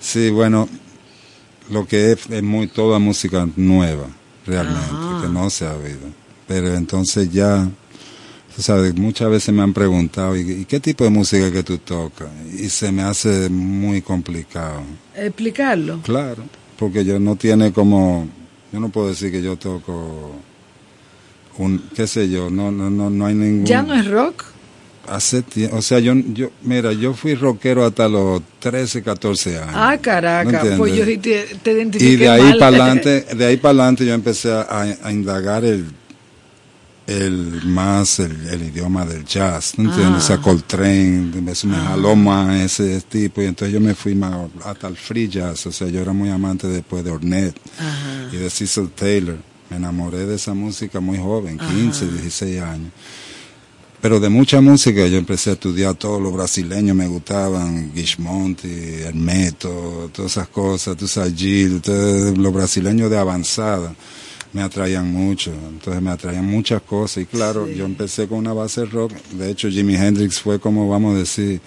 Sí, 0.00 0.30
bueno, 0.30 0.68
lo 1.70 1.86
que 1.86 2.12
es, 2.12 2.26
es 2.30 2.42
muy 2.42 2.66
toda 2.68 2.98
música 2.98 3.48
nueva, 3.56 4.06
realmente, 4.46 4.80
Ajá. 4.90 5.22
que 5.22 5.28
no 5.28 5.50
se 5.50 5.66
ha 5.66 5.74
oído. 5.74 5.98
Pero 6.48 6.74
entonces 6.74 7.30
ya, 7.30 7.68
tú 8.56 8.62
sabes, 8.62 8.94
muchas 8.96 9.30
veces 9.30 9.54
me 9.54 9.62
han 9.62 9.72
preguntado, 9.72 10.36
¿y, 10.36 10.40
y 10.50 10.64
qué 10.64 10.80
tipo 10.80 11.04
de 11.04 11.10
música 11.10 11.52
que 11.52 11.62
tú 11.62 11.78
tocas? 11.78 12.28
Y 12.58 12.68
se 12.68 12.90
me 12.90 13.02
hace 13.02 13.48
muy 13.50 14.02
complicado. 14.02 14.82
Explicarlo. 15.14 16.00
Claro, 16.02 16.42
porque 16.78 17.04
yo 17.04 17.20
no 17.20 17.36
tiene 17.36 17.72
como, 17.72 18.26
yo 18.72 18.80
no 18.80 18.88
puedo 18.88 19.08
decir 19.08 19.30
que 19.30 19.42
yo 19.42 19.56
toco 19.56 20.32
un, 21.58 21.78
qué 21.94 22.06
sé 22.06 22.28
yo, 22.30 22.48
no, 22.50 22.70
no, 22.70 22.88
no, 22.90 23.10
no 23.10 23.26
hay 23.26 23.34
ningún... 23.34 23.66
¿Ya 23.66 23.82
no 23.82 23.94
es 23.94 24.06
rock? 24.08 24.44
Hace 25.10 25.42
tie- 25.42 25.68
o 25.72 25.82
sea, 25.82 25.98
yo, 25.98 26.14
yo, 26.14 26.50
mira, 26.62 26.92
yo 26.92 27.14
fui 27.14 27.34
rockero 27.34 27.84
hasta 27.84 28.08
los 28.08 28.40
13, 28.60 29.02
14 29.02 29.58
años. 29.58 29.72
Ah, 29.74 29.90
¿me 29.90 29.98
caraca, 29.98 30.48
entiendes? 30.50 30.78
pues 30.78 30.94
yo 30.94 31.04
te, 31.04 31.46
te 31.62 31.72
identifiqué 31.72 32.12
Y 32.12 32.16
de 32.16 32.28
ahí 32.28 32.52
para 32.60 32.66
adelante, 32.68 33.22
de 33.36 33.44
ahí 33.44 33.56
para 33.56 33.70
adelante 33.70 34.06
yo 34.06 34.14
empecé 34.14 34.52
a, 34.52 34.96
a 35.02 35.10
indagar 35.10 35.64
el, 35.64 35.84
el 37.06 37.62
más 37.64 38.20
el, 38.20 38.46
el 38.48 38.62
idioma 38.62 39.04
del 39.04 39.24
jazz, 39.24 39.72
¿tú 39.74 39.82
entiendes? 39.82 40.12
Ah. 40.14 40.18
O 40.18 40.20
sea, 40.20 40.36
Coltrane, 40.38 41.32
me, 41.34 41.40
me 41.42 41.76
jaló 41.76 42.14
más 42.14 42.54
ese 42.60 43.00
tipo 43.00 43.42
y 43.42 43.46
entonces 43.46 43.74
yo 43.74 43.80
me 43.80 43.94
fui 43.96 44.14
más 44.14 44.48
hasta 44.64 44.86
el 44.86 44.96
free 44.96 45.28
jazz, 45.28 45.66
o 45.66 45.72
sea, 45.72 45.88
yo 45.88 46.00
era 46.00 46.12
muy 46.12 46.28
amante 46.30 46.68
después 46.68 47.02
de 47.02 47.10
Ornette 47.10 47.58
y 48.32 48.36
de 48.36 48.48
Cecil 48.48 48.90
Taylor. 48.90 49.38
Me 49.70 49.76
enamoré 49.76 50.26
de 50.26 50.34
esa 50.36 50.52
música 50.54 50.98
muy 51.00 51.18
joven, 51.18 51.58
15, 51.58 52.06
16 52.10 52.60
años. 52.60 52.92
Pero 54.02 54.18
de 54.18 54.30
mucha 54.30 54.62
música 54.62 55.06
yo 55.08 55.18
empecé 55.18 55.50
a 55.50 55.52
estudiar 55.54 55.94
todos 55.94 56.22
los 56.22 56.32
brasileños, 56.32 56.96
me 56.96 57.06
gustaban, 57.06 57.92
Gismonti, 57.94 58.68
Hermeto, 59.04 60.10
todas 60.12 60.32
esas 60.32 60.48
cosas, 60.48 60.96
tú 60.96 61.06
sabes, 61.06 61.34
Gil, 61.36 61.82
todo- 61.82 62.34
los 62.34 62.52
brasileños 62.52 63.10
de 63.10 63.18
avanzada 63.18 63.94
me 64.54 64.62
atraían 64.62 65.12
mucho, 65.12 65.52
entonces 65.68 66.02
me 66.02 66.10
atraían 66.10 66.46
muchas 66.46 66.80
cosas. 66.82 67.24
Y 67.24 67.26
claro, 67.26 67.68
yo 67.68 67.84
empecé 67.84 68.26
con 68.26 68.38
una 68.38 68.54
base 68.54 68.86
rock, 68.86 69.12
de 69.32 69.50
hecho 69.50 69.68
Jimi 69.68 69.96
Hendrix 69.96 70.40
fue 70.40 70.58
como 70.58 70.88
vamos 70.88 71.14
a 71.16 71.18
decir, 71.18 71.60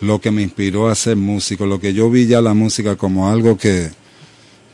lo 0.00 0.18
que 0.20 0.30
me 0.30 0.42
inspiró 0.42 0.88
a 0.88 0.94
ser 0.94 1.16
músico, 1.16 1.66
lo 1.66 1.78
que 1.78 1.92
yo 1.92 2.10
vi 2.10 2.26
ya 2.26 2.40
la 2.40 2.54
música 2.54 2.96
como 2.96 3.28
algo 3.28 3.58
que, 3.58 3.90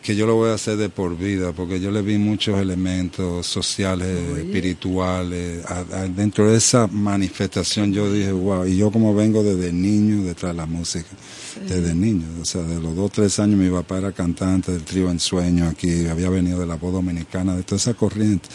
que 0.02 0.16
yo 0.16 0.26
lo 0.26 0.34
voy 0.34 0.50
a 0.50 0.54
hacer 0.54 0.76
de 0.76 0.88
por 0.88 1.16
vida, 1.16 1.52
porque 1.52 1.78
yo 1.80 1.90
le 1.92 2.02
vi 2.02 2.18
muchos 2.18 2.58
elementos 2.60 3.46
sociales, 3.46 4.08
espirituales, 4.38 5.64
a- 5.66 5.84
a- 6.02 6.08
dentro 6.08 6.50
de 6.50 6.56
esa 6.58 6.86
manifestación 6.88 7.92
yo 7.92 8.12
dije, 8.12 8.32
wow, 8.32 8.66
y 8.66 8.76
yo 8.76 8.90
como 8.90 9.14
vengo 9.14 9.42
desde 9.44 9.72
niño 9.72 10.24
detrás 10.24 10.52
de 10.52 10.56
la 10.56 10.66
música, 10.66 11.06
desde 11.68 11.94
niño, 11.94 12.26
o 12.40 12.44
sea, 12.44 12.62
de 12.62 12.80
los 12.80 12.96
dos, 12.96 13.12
tres 13.12 13.38
años 13.38 13.58
mi 13.58 13.70
papá 13.70 13.98
era 13.98 14.12
cantante 14.12 14.72
del 14.72 14.82
trío 14.82 15.10
En 15.10 15.20
Sueño 15.20 15.68
aquí, 15.68 16.06
había 16.06 16.30
venido 16.30 16.58
de 16.58 16.66
la 16.66 16.74
voz 16.74 16.92
dominicana, 16.92 17.54
de 17.54 17.62
toda 17.62 17.76
esa 17.76 17.94
corriente, 17.94 18.48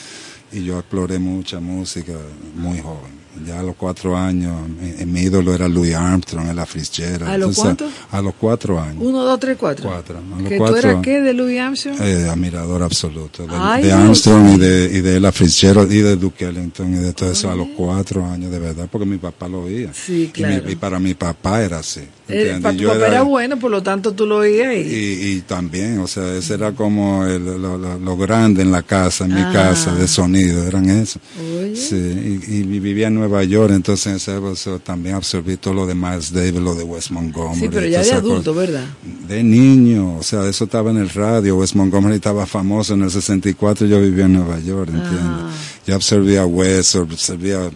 y 0.51 0.63
yo 0.63 0.77
exploré 0.79 1.17
mucha 1.19 1.59
música 1.59 2.13
muy 2.55 2.79
joven. 2.79 3.26
Ya 3.45 3.59
a 3.59 3.63
los 3.63 3.75
cuatro 3.75 4.17
años, 4.17 4.53
mi, 4.69 5.05
mi 5.05 5.21
ídolo 5.21 5.53
era 5.53 5.67
Louis 5.67 5.93
Armstrong, 5.93 6.49
Ella 6.49 6.65
Fitzgerald. 6.65 7.29
¿A 7.31 7.37
los 7.37 7.55
tú 7.55 7.61
cuántos? 7.61 7.91
A 8.11 8.21
los 8.21 8.33
cuatro 8.35 8.79
años. 8.79 8.97
Uno, 8.99 9.23
dos, 9.23 9.39
tres, 9.39 9.57
cuatro. 9.59 9.89
Cuatro. 9.89 10.17
A 10.17 10.39
los 10.41 10.49
¿Que 10.49 10.55
tú 10.57 10.59
cuatro 10.61 10.77
eras 10.79 10.91
años. 10.93 11.03
qué 11.03 11.21
de 11.21 11.33
Louis 11.33 11.59
Armstrong? 11.59 12.01
Eh, 12.01 12.27
admirador 12.29 12.83
absoluto 12.83 13.45
de, 13.47 13.55
Ay, 13.55 13.83
de. 13.83 13.91
Armstrong 13.93 14.55
y 14.55 14.57
de, 14.57 14.89
y 14.93 15.01
de 15.01 15.17
Ella 15.17 15.31
Fitzgerald 15.31 15.91
y 15.91 16.01
de 16.01 16.15
Duke 16.15 16.45
Ellington 16.45 16.93
y 16.93 16.97
de 16.97 17.13
todo 17.13 17.31
eso 17.31 17.49
a 17.51 17.55
los 17.55 17.67
cuatro 17.75 18.25
años 18.25 18.51
de 18.51 18.59
verdad 18.59 18.87
porque 18.91 19.05
mi 19.05 19.17
papá 19.17 19.47
lo 19.47 19.63
oía 19.63 19.91
Sí, 19.93 20.13
Y 20.13 20.17
mi- 20.25 20.31
claro. 20.31 20.69
y, 20.71 20.75
para 20.75 20.99
mi 20.99 21.13
papá 21.13 21.61
era 21.61 21.79
así 21.79 22.01
Eh, 22.29 22.59
para 22.61 22.75
tu 22.75 22.81
yo 22.83 22.89
papá 22.89 22.97
era- 22.99 23.07
era 23.07 23.21
bueno, 23.23 23.57
por 23.57 23.71
lo 23.71 23.81
tanto 23.81 24.11
tú 24.11 24.25
lo 24.25 24.37
oías 24.39 24.73
y... 24.75 24.79
y, 24.79 25.31
y 25.37 25.41
también 25.41 25.99
o 25.99 26.07
sea 26.07 26.35
ese 26.35 26.55
era 26.55 26.73
como 26.73 27.25
el- 27.25 27.45
lo, 27.45 27.77
lo- 27.77 27.97
lo 27.97 28.17
grande 28.17 28.61
en 28.63 28.71
la 28.71 28.83
casa 28.83 29.23
en 29.25 29.33
mi 29.35 29.41
Ah. 29.41 29.51
casa 29.53 29.95
de 29.95 30.07
sonido 30.09 30.63
eran 30.67 30.89
eso 30.89 31.19
Oye. 31.61 31.75
sí 31.75 31.95
y, 31.95 32.55
y 32.55 32.63
vivía 32.79 33.07
en 33.07 33.15
Nueva 33.15 33.43
York 33.45 33.71
entonces 33.73 34.07
en 34.07 34.15
esa 34.15 34.35
época 34.35 34.59
también 34.83 35.15
absorbí 35.15 35.55
todo 35.57 35.73
lo 35.73 35.85
de 35.87 35.95
Miles 35.95 36.33
Davis 36.33 36.55
lo 36.59 36.75
de 36.75 36.83
Wes 36.83 37.11
Montgomery 37.11 37.59
Sí, 37.61 37.69
pero 37.71 37.87
ya 37.87 38.01
de 38.03 38.11
adulto, 38.11 38.53
cosas 38.53 38.67
¿verdad? 38.71 38.85
de 39.27 39.43
niño, 39.43 40.17
o 40.17 40.23
sea, 40.23 40.47
eso 40.49 40.65
estaba 40.65 40.91
en 40.91 40.97
el 40.97 41.09
radio, 41.09 41.57
Wes 41.57 41.75
Montgomery 41.75 42.15
estaba 42.15 42.45
famoso 42.45 42.93
en 42.93 43.03
el 43.03 43.11
64, 43.11 43.87
yo 43.87 44.01
vivía 44.01 44.25
en 44.25 44.33
Nueva 44.33 44.59
York, 44.59 44.89
¿entiendes? 44.89 45.19
Ah. 45.21 45.49
Yo 45.85 45.95
absorbía 45.95 46.45
Wes, 46.45 46.95
absorbía 46.95 47.69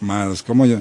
más, 0.00 0.42
como 0.42 0.66
yo, 0.66 0.80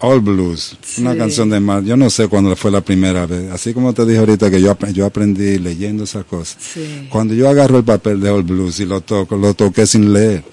All 0.00 0.20
Blues, 0.20 0.76
una 0.98 1.12
Sí. 1.12 1.18
canción 1.18 1.50
de 1.50 1.60
más, 1.60 1.84
yo 1.84 1.96
no 1.96 2.08
sé 2.10 2.28
cuándo 2.28 2.54
fue 2.56 2.70
la 2.70 2.80
primera 2.80 3.26
vez, 3.26 3.50
así 3.52 3.72
como 3.74 3.92
te 3.92 4.04
dije 4.06 4.18
ahorita 4.18 4.50
que 4.50 4.60
yo, 4.60 4.76
yo 4.92 5.06
aprendí 5.06 5.58
leyendo 5.58 6.04
esas 6.04 6.24
cosas. 6.24 6.56
Sí. 6.60 7.06
Cuando 7.10 7.34
yo 7.34 7.48
agarro 7.48 7.78
el 7.78 7.84
papel 7.84 8.20
de 8.20 8.30
All 8.30 8.42
Blues 8.42 8.80
y 8.80 8.84
lo 8.86 9.00
toco, 9.00 9.36
lo 9.36 9.54
toqué 9.54 9.86
sin 9.86 10.12
leer. 10.12 10.44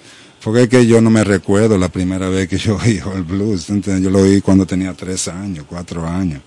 Porque 0.44 0.64
es 0.64 0.70
que 0.70 0.88
yo 0.88 1.02
no 1.02 1.12
me 1.12 1.24
recuerdo 1.24 1.78
la 1.78 1.90
primera 1.90 2.28
vez 2.28 2.48
que 2.50 2.58
yo 2.58 2.76
oí 2.84 3.00
All 3.06 3.24
Blues, 3.24 3.70
¿entiendes? 3.70 4.04
Yo 4.04 4.10
lo 4.10 4.20
oí 4.20 4.42
cuando 4.42 4.66
tenía 4.66 4.94
tres 4.94 5.28
años, 5.28 5.66
cuatro 5.70 6.08
años 6.08 6.42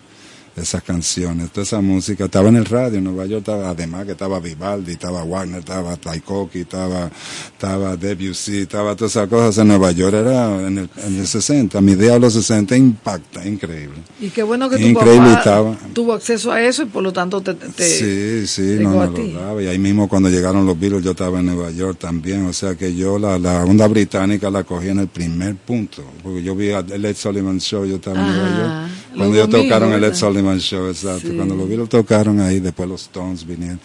esas 0.56 0.82
canciones, 0.82 1.50
toda 1.50 1.62
esa 1.64 1.80
música, 1.80 2.26
estaba 2.26 2.48
en 2.48 2.56
el 2.56 2.64
radio, 2.64 2.98
en 2.98 3.04
Nueva 3.04 3.26
York 3.26 3.40
estaba, 3.40 3.70
además 3.70 4.04
que 4.06 4.12
estaba 4.12 4.38
Vivaldi, 4.40 4.92
estaba 4.92 5.24
Wagner, 5.24 5.58
estaba 5.60 5.96
Tchaikovsky, 5.96 6.60
estaba, 6.60 7.10
estaba 7.52 7.96
Debussy, 7.96 8.58
estaba 8.60 8.94
todas 8.94 9.12
esas 9.16 9.28
cosas 9.28 9.58
en 9.58 9.68
Nueva 9.68 9.90
York, 9.92 10.14
era 10.14 10.66
en 10.66 10.78
el, 10.78 10.90
en 11.04 11.18
el 11.18 11.26
60, 11.26 11.80
mi 11.80 11.92
idea 11.92 12.14
de 12.14 12.20
los 12.20 12.32
60 12.34 12.76
impacta, 12.76 13.46
increíble. 13.46 13.96
Y 14.20 14.28
qué 14.30 14.42
bueno 14.42 14.68
que 14.70 14.76
tu 14.76 14.82
Increíble 14.82 15.28
papá 15.30 15.38
estaba. 15.38 15.76
tuvo 15.92 16.12
acceso 16.12 16.52
a 16.52 16.62
eso 16.62 16.82
y 16.82 16.86
por 16.86 17.02
lo 17.02 17.12
tanto 17.12 17.40
te... 17.40 17.54
te- 17.54 17.84
sí, 17.84 18.46
sí, 18.46 18.62
llegó 18.78 18.90
no 19.06 19.10
ti. 19.12 19.32
lo 19.32 19.40
daba. 19.40 19.62
Y 19.62 19.66
ahí 19.66 19.78
mismo 19.78 20.08
cuando 20.08 20.28
llegaron 20.30 20.64
los 20.66 20.78
Beatles 20.78 21.02
yo 21.04 21.10
estaba 21.12 21.40
en 21.40 21.46
Nueva 21.46 21.70
York 21.70 21.98
también. 21.98 22.46
O 22.46 22.52
sea 22.52 22.74
que 22.74 22.94
yo 22.94 23.18
la, 23.18 23.38
la 23.38 23.64
onda 23.64 23.86
británica 23.88 24.50
la 24.50 24.64
cogí 24.64 24.88
en 24.88 25.00
el 25.00 25.08
primer 25.08 25.56
punto. 25.56 26.04
Porque 26.22 26.42
yo 26.42 26.54
vi 26.54 26.70
a- 26.70 26.78
el 26.80 27.04
Ed 27.04 27.16
Sullivan 27.16 27.58
Show, 27.60 27.84
yo 27.84 27.96
estaba 27.96 28.18
en 28.20 28.26
Nueva 28.26 28.48
York. 28.58 28.90
Cuando 29.16 29.34
ellos 29.36 29.48
tocaron 29.50 29.92
el 29.92 30.04
Ed. 30.04 30.14
Sullivan 30.14 30.58
Show, 30.58 30.88
exacto. 30.88 31.28
Sí. 31.28 31.34
Cuando 31.36 31.54
los 31.54 31.68
Beatles 31.68 31.88
tocaron 31.88 32.40
ahí, 32.40 32.60
después 32.60 32.88
los 32.88 33.02
Stones 33.02 33.46
vinieron. 33.46 33.80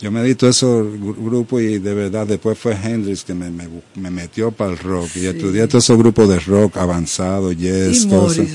Yo 0.00 0.10
me 0.10 0.22
di 0.22 0.34
todo 0.34 0.48
esos 0.48 0.86
gru- 0.86 1.14
grupos 1.22 1.60
y 1.60 1.78
de 1.78 1.92
verdad 1.94 2.26
después 2.26 2.56
fue 2.58 2.72
Hendrix 2.74 3.22
que 3.22 3.34
me, 3.34 3.50
me, 3.50 3.68
me 3.96 4.10
metió 4.10 4.50
para 4.50 4.70
el 4.72 4.78
rock. 4.78 5.10
Y 5.16 5.26
estudié 5.26 5.66
todos 5.66 5.84
esos 5.84 5.98
grupos 5.98 6.28
de 6.28 6.38
rock 6.40 6.78
avanzado, 6.78 7.52
yes, 7.52 8.04
Y 8.04 8.08
cosas. 8.08 8.46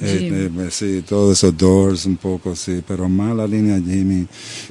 Eh, 0.00 0.30
eh, 0.30 0.50
eh, 0.56 0.68
sí, 0.70 1.02
todos 1.08 1.36
esos 1.38 1.56
Doors 1.56 2.06
un 2.06 2.18
poco, 2.18 2.54
sí, 2.54 2.82
pero 2.86 3.08
más 3.08 3.34
la 3.34 3.48
línea 3.48 3.80
Jimmy, 3.84 4.28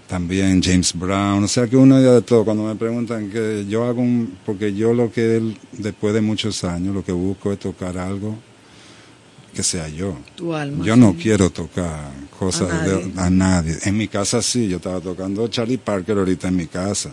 también 0.07 0.63
James 0.63 0.93
Brown, 0.97 1.43
o 1.43 1.47
sea 1.49 1.67
que 1.67 1.75
uno 1.75 1.99
ya 2.01 2.13
de 2.13 2.21
todo, 2.21 2.45
cuando 2.45 2.63
me 2.63 2.75
preguntan 2.75 3.29
que 3.29 3.65
yo 3.67 3.83
hago 3.83 4.01
un, 4.01 4.37
porque 4.45 4.73
yo 4.73 4.93
lo 4.93 5.11
que 5.11 5.35
él, 5.35 5.57
después 5.73 6.13
de 6.13 6.21
muchos 6.21 6.63
años, 6.63 6.95
lo 6.95 7.03
que 7.03 7.11
busco 7.11 7.51
es 7.51 7.59
tocar 7.59 7.97
algo 7.97 8.35
que 9.57 9.63
sea 9.63 9.89
yo. 9.89 10.15
Tu 10.35 10.53
alma. 10.53 10.85
Yo 10.85 10.95
no 10.95 11.15
quiero 11.19 11.49
tocar 11.49 12.11
cosas 12.37 12.71
A 12.71 12.83
de- 12.83 13.05
nadie. 13.07 13.13
a 13.17 13.29
nadie. 13.31 13.77
En 13.85 13.97
mi 13.97 14.07
casa 14.07 14.39
sí, 14.43 14.67
yo 14.67 14.77
estaba 14.77 14.99
tocando 15.01 15.47
Charlie 15.47 15.79
Parker 15.79 16.15
ahorita 16.19 16.47
en 16.49 16.55
mi 16.55 16.67
casa. 16.67 17.09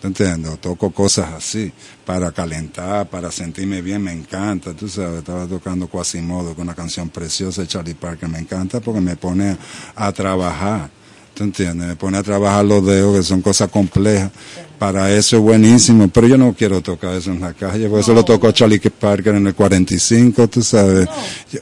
¿Te 0.00 0.08
entiendes? 0.08 0.50
O 0.52 0.56
Toco 0.56 0.90
cosas 0.90 1.32
así, 1.32 1.72
para 2.04 2.32
calentar, 2.32 3.08
para 3.08 3.30
sentirme 3.30 3.80
bien, 3.80 4.02
me 4.02 4.12
encanta. 4.12 4.74
Tú 4.74 4.88
sabes, 4.88 5.20
estaba 5.20 5.46
tocando 5.46 5.86
Quasimodo, 5.86 6.52
con 6.54 6.64
una 6.64 6.74
canción 6.74 7.08
preciosa 7.10 7.62
de 7.62 7.68
Charlie 7.68 7.94
Parker, 7.94 8.28
me 8.28 8.38
encanta 8.40 8.80
porque 8.80 9.00
me 9.00 9.14
pone 9.16 9.56
a 9.94 10.10
trabajar. 10.12 10.90
¿Tú 11.32 11.44
entiendes? 11.44 11.86
Me 11.88 11.96
pone 11.96 12.18
a 12.18 12.22
trabajar 12.22 12.64
los 12.64 12.84
dedos, 12.84 13.16
que 13.16 13.22
son 13.22 13.40
cosas 13.40 13.70
complejas. 13.70 14.30
Para 14.78 15.10
eso 15.14 15.36
es 15.36 15.42
buenísimo, 15.42 16.08
pero 16.08 16.26
yo 16.26 16.36
no 16.36 16.52
quiero 16.52 16.82
tocar 16.82 17.14
eso 17.14 17.30
en 17.30 17.40
la 17.40 17.52
calle, 17.54 17.88
porque 17.88 18.02
eso 18.02 18.12
lo 18.12 18.24
tocó 18.24 18.50
Charlie 18.52 18.80
Parker 18.80 19.36
en 19.36 19.46
el 19.46 19.54
45, 19.54 20.48
tú 20.48 20.62
sabes. 20.62 21.08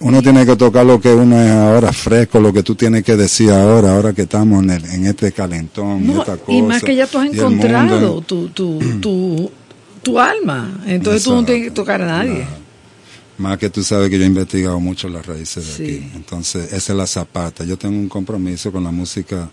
Uno 0.01 0.23
tiene 0.23 0.45
que 0.47 0.57
tocar 0.57 0.85
lo 0.87 0.99
que 1.01 1.13
uno 1.13 1.41
es 1.41 1.51
ahora, 1.51 1.93
fresco, 1.93 2.41
lo 2.41 2.53
que 2.53 2.63
tú 2.63 2.75
tienes 2.75 3.05
que 3.05 3.15
decir 3.17 3.51
ahora, 3.51 3.95
ahora 3.95 4.13
que 4.13 4.23
estamos 4.23 4.63
en, 4.65 4.71
el- 4.71 4.85
en 4.87 5.07
este 5.07 5.31
calentón 5.31 6.03
y 6.05 6.09
No, 6.09 6.21
esta 6.21 6.37
cosa. 6.39 6.53
y 6.53 6.63
más 6.63 6.83
que 6.83 6.97
ya 6.97 7.07
tú 7.07 7.19
has 7.19 7.27
encontrado 7.33 8.01
mundo. 8.01 8.21
tu, 8.27 8.49
tu, 8.49 8.79
tu, 9.01 9.51
tu 10.03 10.19
alma. 10.19 10.81
Entonces 10.87 11.23
tú 11.23 11.31
no 11.31 11.37
Exacto. 11.41 11.53
tienes 11.53 11.69
que 11.69 11.75
tocar 11.75 12.03
a 12.03 12.07
nadie. 12.07 12.47
Más 13.39 13.59
que 13.59 13.71
tú 13.71 13.83
sabes 13.85 14.09
que 14.11 14.19
yo 14.19 14.25
he 14.25 14.27
investigado 14.29 14.81
mucho 14.81 15.09
las 15.09 15.25
raíces 15.27 15.67
de 15.67 15.73
Sí. 15.75 15.83
aquí. 16.07 16.11
Entonces, 16.17 16.73
esa 16.73 16.93
es 16.93 16.97
la 16.97 17.07
zapata. 17.07 17.65
Yo 17.65 17.77
tengo 17.77 17.97
un 17.99 18.09
compromiso 18.09 18.71
con 18.73 18.85
la 18.85 18.91
música 18.91 19.49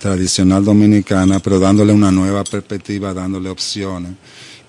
tradicional 0.00 0.64
dominicana, 0.64 1.38
pero 1.40 1.60
dándole 1.60 1.92
una 1.92 2.10
nueva 2.10 2.42
perspectiva, 2.42 3.12
dándole 3.14 3.50
opciones 3.50 4.12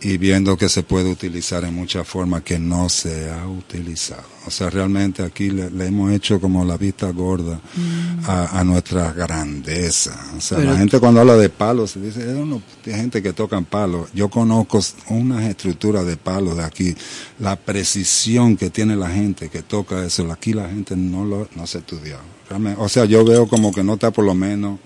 y 0.04 0.18
viendo 0.18 0.58
que 0.58 0.68
se 0.68 0.82
puede 0.82 1.10
utilizar 1.12 1.64
en 1.64 1.76
muchas 1.76 2.08
formas 2.08 2.42
que 2.42 2.58
no 2.58 2.90
se 2.90 3.30
ha 3.30 3.48
utilizado. 3.48 4.24
O 4.48 4.52
sea, 4.52 4.70
realmente 4.72 5.22
aquí 5.24 5.52
le, 5.52 5.70
le 5.70 5.86
hemos 5.86 6.12
hecho 6.12 6.42
como 6.42 6.66
la 6.66 6.76
vista 6.76 7.12
gorda 7.12 7.62
a, 8.26 8.60
a 8.60 8.64
nuestra 8.64 9.14
grandeza. 9.14 10.20
O 10.36 10.42
sea, 10.42 10.58
Pero- 10.58 10.72
la 10.72 10.78
gente 10.80 11.00
cuando 11.00 11.20
habla 11.22 11.38
de 11.38 11.50
palos, 11.50 11.92
se 11.92 12.02
dice, 12.02 12.22
"Eh, 12.24 12.34
no, 12.34 12.62
hay 12.88 12.94
gente 12.94 13.22
que 13.22 13.32
tocan 13.34 13.64
palos. 13.66 14.10
Yo 14.16 14.28
conozco 14.30 14.80
unas 15.10 15.44
estructuras 15.46 16.04
de 16.08 16.18
palos 16.18 16.58
de 16.58 16.64
aquí, 16.64 16.96
la 17.40 17.56
precisión 17.56 18.58
que 18.58 18.72
tiene 18.72 18.96
la 18.96 19.10
gente 19.12 19.50
que 19.50 19.62
toca 19.62 20.04
eso, 20.04 20.30
aquí 20.32 20.54
la 20.54 20.68
gente 20.68 20.96
no 20.96 21.24
lo 21.26 21.48
no 21.56 21.68
se 21.68 21.78
ha 21.78 21.82
estudiado. 21.82 22.24
Realmente, 22.50 22.82
o 22.82 22.90
sea, 22.90 23.06
yo 23.06 23.24
veo 23.24 23.48
como 23.48 23.72
que 23.72 23.84
no 23.84 23.94
está 23.94 24.10
por 24.12 24.26
lo 24.26 24.34
menos 24.34 24.80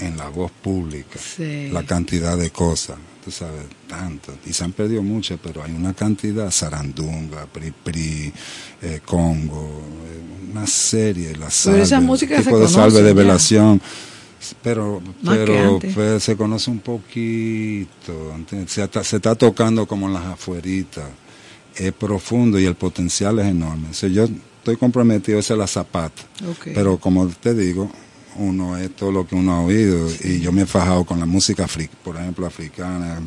en 0.00 0.16
la 0.16 0.28
voz 0.28 0.50
pública 0.50 1.18
Sí. 1.18 1.68
la 1.72 1.82
cantidad 1.84 2.36
de 2.36 2.50
cosas, 2.50 2.96
tú 3.24 3.30
sabes, 3.30 3.64
tanto. 3.88 4.32
Y 4.46 4.52
se 4.52 4.64
han 4.64 4.72
perdido 4.72 5.02
muchas, 5.02 5.38
pero 5.42 5.62
hay 5.62 5.72
una 5.72 5.94
cantidad, 5.94 6.50
Sarandunga, 6.50 7.46
Pri 7.46 7.72
Pri, 7.72 8.32
eh, 8.82 9.00
Congo, 9.04 9.82
eh, 10.06 10.50
una 10.52 10.66
serie, 10.66 11.36
la 11.36 11.50
salve, 11.50 11.82
esa 11.82 12.00
música 12.00 12.36
se 12.36 12.44
tipo 12.44 12.58
de 12.58 12.66
conoce 12.66 12.74
salve 12.74 13.02
de 13.02 13.12
velación. 13.12 13.80
Pero, 14.62 15.02
Más 15.22 15.36
pero 15.36 15.80
pues, 15.94 16.22
se 16.22 16.36
conoce 16.36 16.70
un 16.70 16.78
poquito, 16.78 18.34
se, 18.66 18.84
está, 18.84 19.02
se 19.02 19.16
está 19.16 19.34
tocando 19.34 19.86
como 19.86 20.06
en 20.06 20.14
las 20.14 20.26
afueritas, 20.26 21.04
es 21.74 21.92
profundo 21.92 22.58
y 22.58 22.64
el 22.64 22.76
potencial 22.76 23.40
es 23.40 23.46
enorme. 23.46 23.88
O 23.90 23.94
sea, 23.94 24.08
yo 24.08 24.24
estoy 24.58 24.76
comprometido, 24.76 25.40
esa 25.40 25.54
es 25.54 25.58
la 25.58 25.66
zapata. 25.66 26.22
Ok. 26.48 26.68
Pero 26.72 26.98
como 26.98 27.26
te 27.28 27.52
digo, 27.52 27.90
uno 28.38 28.76
es 28.76 28.94
todo 28.96 29.12
lo 29.12 29.26
que 29.26 29.34
uno 29.34 29.52
ha 29.54 29.60
oído 29.60 30.08
y 30.24 30.40
yo 30.40 30.52
me 30.52 30.62
he 30.62 30.66
fajado 30.66 31.04
con 31.04 31.18
la 31.20 31.26
música, 31.26 31.66
por 32.04 32.16
ejemplo, 32.16 32.46
africana, 32.46 33.20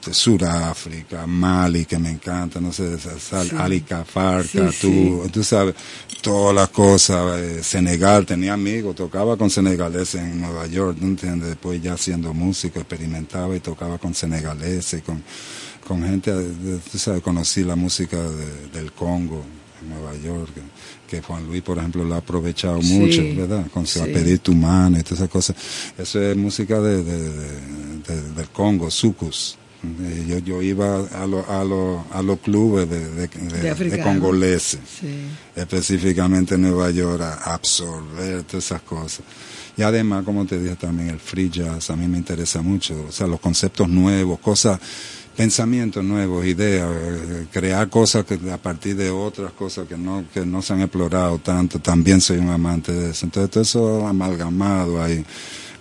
este, 0.00 0.14
Sudáfrica, 0.14 1.26
Mali, 1.26 1.84
que 1.84 1.98
me 1.98 2.10
encanta, 2.10 2.60
no 2.60 2.72
sé, 2.72 2.98
Sal, 2.98 3.48
Sí. 3.50 3.56
Alica, 3.58 4.04
Farca, 4.04 4.70
Sí, 4.72 4.78
tú, 4.80 5.28
tú 5.32 5.42
sabes, 5.44 5.74
todas 6.22 6.54
las 6.54 6.68
cosas, 6.70 7.38
eh, 7.40 7.62
Senegal, 7.62 8.24
tenía 8.24 8.54
amigos, 8.54 8.94
tocaba 8.96 9.36
con 9.36 9.50
senegaleses 9.50 10.20
en 10.22 10.40
Nueva 10.40 10.66
York, 10.66 10.96
¿no 11.00 11.08
entiendes? 11.08 11.48
Después 11.50 11.82
ya 11.82 11.96
siendo 11.96 12.32
músico, 12.32 12.78
experimentaba 12.78 13.54
y 13.56 13.60
tocaba 13.60 13.98
con 13.98 14.14
senegaleses, 14.14 15.02
con, 15.02 15.22
con 15.86 16.02
gente, 16.02 16.32
de- 16.32 16.78
tú 16.78 16.96
sabes, 16.98 17.20
conocí 17.22 17.64
la 17.64 17.76
música 17.76 18.16
de- 18.16 18.68
del 18.72 18.92
Congo, 18.92 19.44
en 19.82 19.88
Nueva 19.90 20.14
York, 20.16 20.50
que, 21.08 21.20
Juan 21.22 21.46
Luis, 21.46 21.62
por 21.62 21.78
ejemplo, 21.78 22.04
lo 22.04 22.14
ha 22.14 22.18
aprovechado 22.18 22.80
Sí, 22.82 22.92
mucho, 22.94 23.22
¿verdad? 23.36 23.66
Con 23.72 23.86
su 23.86 23.98
sí. 23.98 24.10
apetito 24.10 24.52
humano 24.52 24.98
y 24.98 25.02
todas 25.02 25.18
esas 25.20 25.30
cosas. 25.30 25.56
Eso 25.98 26.22
es 26.22 26.36
música 26.36 26.80
de, 26.80 27.02
de- 27.02 27.30
de- 27.30 28.02
de- 28.06 28.32
del 28.34 28.48
Congo, 28.50 28.90
sucus. 28.90 29.56
Eh, 29.82 30.24
Yo, 30.28 30.38
yo 30.38 30.60
iba 30.62 30.96
a 31.06 31.26
los 31.26 31.48
a 31.48 31.62
lo, 31.64 32.04
a 32.12 32.20
los 32.20 32.40
clubes 32.40 32.88
de, 32.90 33.28
congoleses, 34.02 34.80
Sí. 35.00 35.06
específicamente 35.54 36.54
en 36.56 36.62
Nueva 36.62 36.90
York, 36.90 37.22
a 37.22 37.54
absorber 37.54 38.42
todas 38.44 38.64
esas 38.64 38.82
cosas. 38.82 39.20
Y 39.76 39.82
además, 39.82 40.24
como 40.24 40.44
te 40.44 40.58
dije 40.58 40.74
también, 40.74 41.10
el 41.10 41.20
free 41.20 41.48
jazz 41.48 41.90
a 41.90 41.96
mí 41.96 42.08
me 42.08 42.18
interesa 42.18 42.60
mucho, 42.62 43.06
o 43.08 43.12
sea, 43.12 43.28
los 43.28 43.38
conceptos 43.38 43.88
nuevos, 43.88 44.40
cosas, 44.40 44.80
pensamientos 45.38 46.02
nuevos, 46.02 46.44
ideas, 46.44 46.90
crear 47.52 47.88
cosas 47.88 48.24
que 48.24 48.40
a 48.50 48.58
partir 48.58 48.96
de 48.96 49.08
otras 49.08 49.52
cosas 49.52 49.86
que 49.86 49.96
no, 49.96 50.24
que 50.34 50.44
no 50.44 50.60
se 50.62 50.72
han 50.72 50.80
explorado 50.80 51.38
tanto, 51.38 51.78
también 51.78 52.20
soy 52.20 52.38
un 52.38 52.48
amante 52.50 52.90
de 52.90 53.10
eso. 53.12 53.24
Entonces, 53.24 53.48
todo 53.52 53.62
eso 53.62 54.06
amalgamado 54.08 55.00
ahí. 55.00 55.24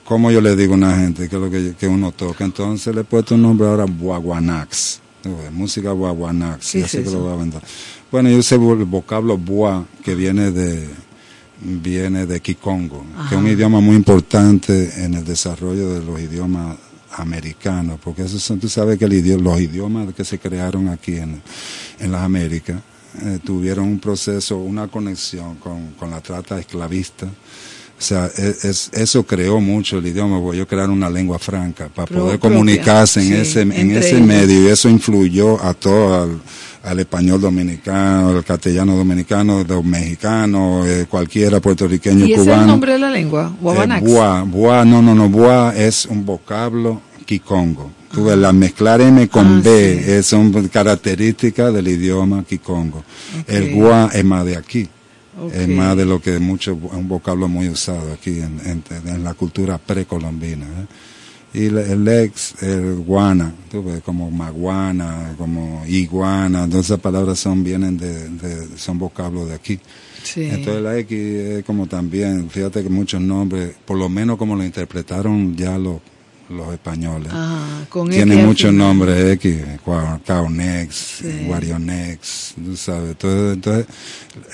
Como 0.05 0.29
yo 0.29 0.41
le 0.41 0.55
digo 0.55 0.73
a 0.73 0.77
una 0.77 0.95
gente 0.95 1.27
que 1.27 1.35
es 1.37 1.41
lo 1.41 1.49
que, 1.49 1.73
que 1.73 1.87
uno 1.87 2.11
toca, 2.11 2.45
entonces 2.45 2.93
le 2.93 3.01
he 3.01 3.03
puesto 3.03 3.33
un 3.33 3.41
nombre 3.41 3.67
ahora 3.67 3.85
Buaguanax, 3.85 4.99
¿tú 5.23 5.35
ves? 5.35 5.51
música 5.51 5.91
Buaguanax, 5.91 6.71
¿Qué 6.73 6.77
y 6.77 6.81
es 6.81 6.85
así 6.85 6.97
que 6.99 7.03
eso? 7.09 7.13
lo 7.13 7.23
voy 7.23 7.33
a 7.33 7.37
vender. 7.37 7.61
Bueno, 8.11 8.29
yo 8.29 8.37
usé 8.37 8.55
el 8.55 8.61
vocablo 8.85 9.39
Boa, 9.39 9.87
que 10.03 10.13
viene 10.13 10.51
de 10.51 10.87
viene 11.59 12.27
de 12.27 12.39
Kikongo, 12.41 13.03
que 13.27 13.33
es 13.33 13.39
un 13.41 13.45
Ajá. 13.45 13.53
idioma 13.53 13.81
muy 13.81 13.95
importante 13.95 15.03
en 15.03 15.15
el 15.15 15.25
desarrollo 15.25 15.95
de 15.95 16.05
los 16.05 16.19
idiomas 16.21 16.77
americanos, 17.13 17.99
porque 18.03 18.27
son, 18.27 18.59
tú 18.59 18.69
sabes 18.69 18.97
que 18.97 19.05
el 19.05 19.13
idi- 19.13 19.39
los 19.39 19.59
idiomas 19.59 20.13
que 20.13 20.23
se 20.25 20.39
crearon 20.39 20.87
aquí 20.89 21.15
en, 21.15 21.41
en 21.99 22.11
las 22.11 22.21
Américas 22.21 22.79
eh, 23.23 23.39
tuvieron 23.43 23.85
un 23.87 23.99
proceso, 23.99 24.57
una 24.57 24.87
conexión 24.87 25.55
con, 25.55 25.91
con 25.93 26.11
la 26.11 26.21
trata 26.21 26.59
esclavista. 26.59 27.25
O 27.25 28.01
sea, 28.01 28.27
es, 28.27 28.63
es- 28.65 28.89
eso 28.93 29.23
creó 29.25 29.59
mucho 29.59 29.97
el 29.97 30.05
idioma, 30.07 30.39
porque 30.39 30.57
ellos 30.57 30.67
crearon 30.67 30.91
una 30.91 31.09
lengua 31.09 31.39
franca 31.39 31.87
para 31.87 32.05
Pro- 32.05 32.19
poder 32.21 32.39
propia, 32.39 32.55
comunicarse 32.57 33.21
en 33.21 33.27
sí, 33.27 33.33
ese, 33.33 33.61
en 33.61 33.91
ese 33.91 34.17
ellos. 34.17 34.27
medio 34.27 34.63
y 34.63 34.67
eso 34.67 34.87
influyó 34.89 35.63
a 35.63 35.73
todo, 35.73 36.21
al, 36.23 36.41
al 36.87 36.99
español 36.99 37.41
dominicano, 37.41 38.29
al 38.29 38.43
castellano 38.43 38.95
dominicano, 38.95 39.63
los 39.67 39.83
mexicanos, 39.83 40.87
eh, 40.87 41.05
cualquiera 41.09 41.59
puertorriqueño, 41.59 42.25
¿Y 42.25 42.31
ese 42.33 42.41
es 42.41 42.47
cubano. 42.47 42.61
el 42.61 42.67
nombre 42.67 42.93
de 42.93 42.99
la 42.99 43.09
lengua? 43.09 43.51
Eh, 43.61 44.85
no, 44.85 45.01
no, 45.01 45.13
no, 45.15 45.71
es 45.73 46.05
un 46.05 46.25
vocablo 46.25 47.01
kikongo. 47.25 47.91
Tú 48.11 48.23
ves, 48.25 48.37
la 48.37 48.53
mezclar 48.53 49.01
M 49.01 49.27
con 49.27 49.57
Ah, 49.57 49.61
B 49.63 50.01
sí. 50.03 50.11
es 50.11 50.25
son 50.25 50.51
características 50.69 51.73
del 51.73 51.87
idioma 51.89 52.43
kikongo. 52.47 53.03
El 53.47 53.65
Ok. 53.65 53.75
boa 53.81 54.09
es 54.13 54.23
más 54.23 54.45
de 54.45 54.55
aquí. 54.55 54.87
Ok. 55.39 55.53
Es 55.53 55.67
más 55.67 55.95
de 55.97 56.05
lo 56.05 56.19
que 56.21 56.39
mucho, 56.39 56.71
es 56.85 56.93
un 56.93 57.07
vocablo 57.07 57.47
muy 57.47 57.67
usado 57.69 58.11
aquí 58.13 58.39
en, 58.39 58.59
en- 58.65 58.83
en 59.07 59.23
la 59.23 59.33
cultura 59.33 59.77
precolombina. 59.77 60.65
¿eh? 60.65 60.85
Y 61.57 61.65
el 61.65 62.07
ex, 62.07 62.61
el 62.61 62.95
guana, 62.97 63.53
como 64.05 64.29
maguana, 64.29 65.33
como 65.37 65.83
iguana, 65.87 66.67
todas 66.69 66.85
esas 66.85 66.99
palabras 66.99 67.39
son, 67.39 67.63
vienen 67.63 67.97
de, 67.97 68.29
de- 68.29 68.77
son 68.77 68.99
vocablos 68.99 69.49
de 69.49 69.55
aquí. 69.55 69.79
Sí. 70.23 70.43
Entonces 70.43 70.83
la 70.83 70.97
X 70.99 71.17
es 71.17 71.63
como 71.65 71.87
también, 71.87 72.49
fíjate 72.49 72.83
que 72.83 72.89
muchos 72.89 73.21
nombres, 73.21 73.73
por 73.85 73.97
lo 73.97 74.07
menos 74.09 74.37
como 74.37 74.55
lo 74.55 74.63
interpretaron 74.63 75.55
ya 75.55 75.77
los, 75.77 75.99
los 76.49 76.71
españoles. 76.73 77.29
Ajá, 77.31 77.85
con 77.89 78.07
muchos 78.45 78.73
nombres 78.73 79.33
X, 79.35 79.57
Caunex, 80.25 80.95
Sí. 81.21 81.43
Guarionex, 81.47 82.53
tú 82.63 82.75
sabes. 82.75 83.11
Entonces, 83.11 83.53
entonces 83.53 83.85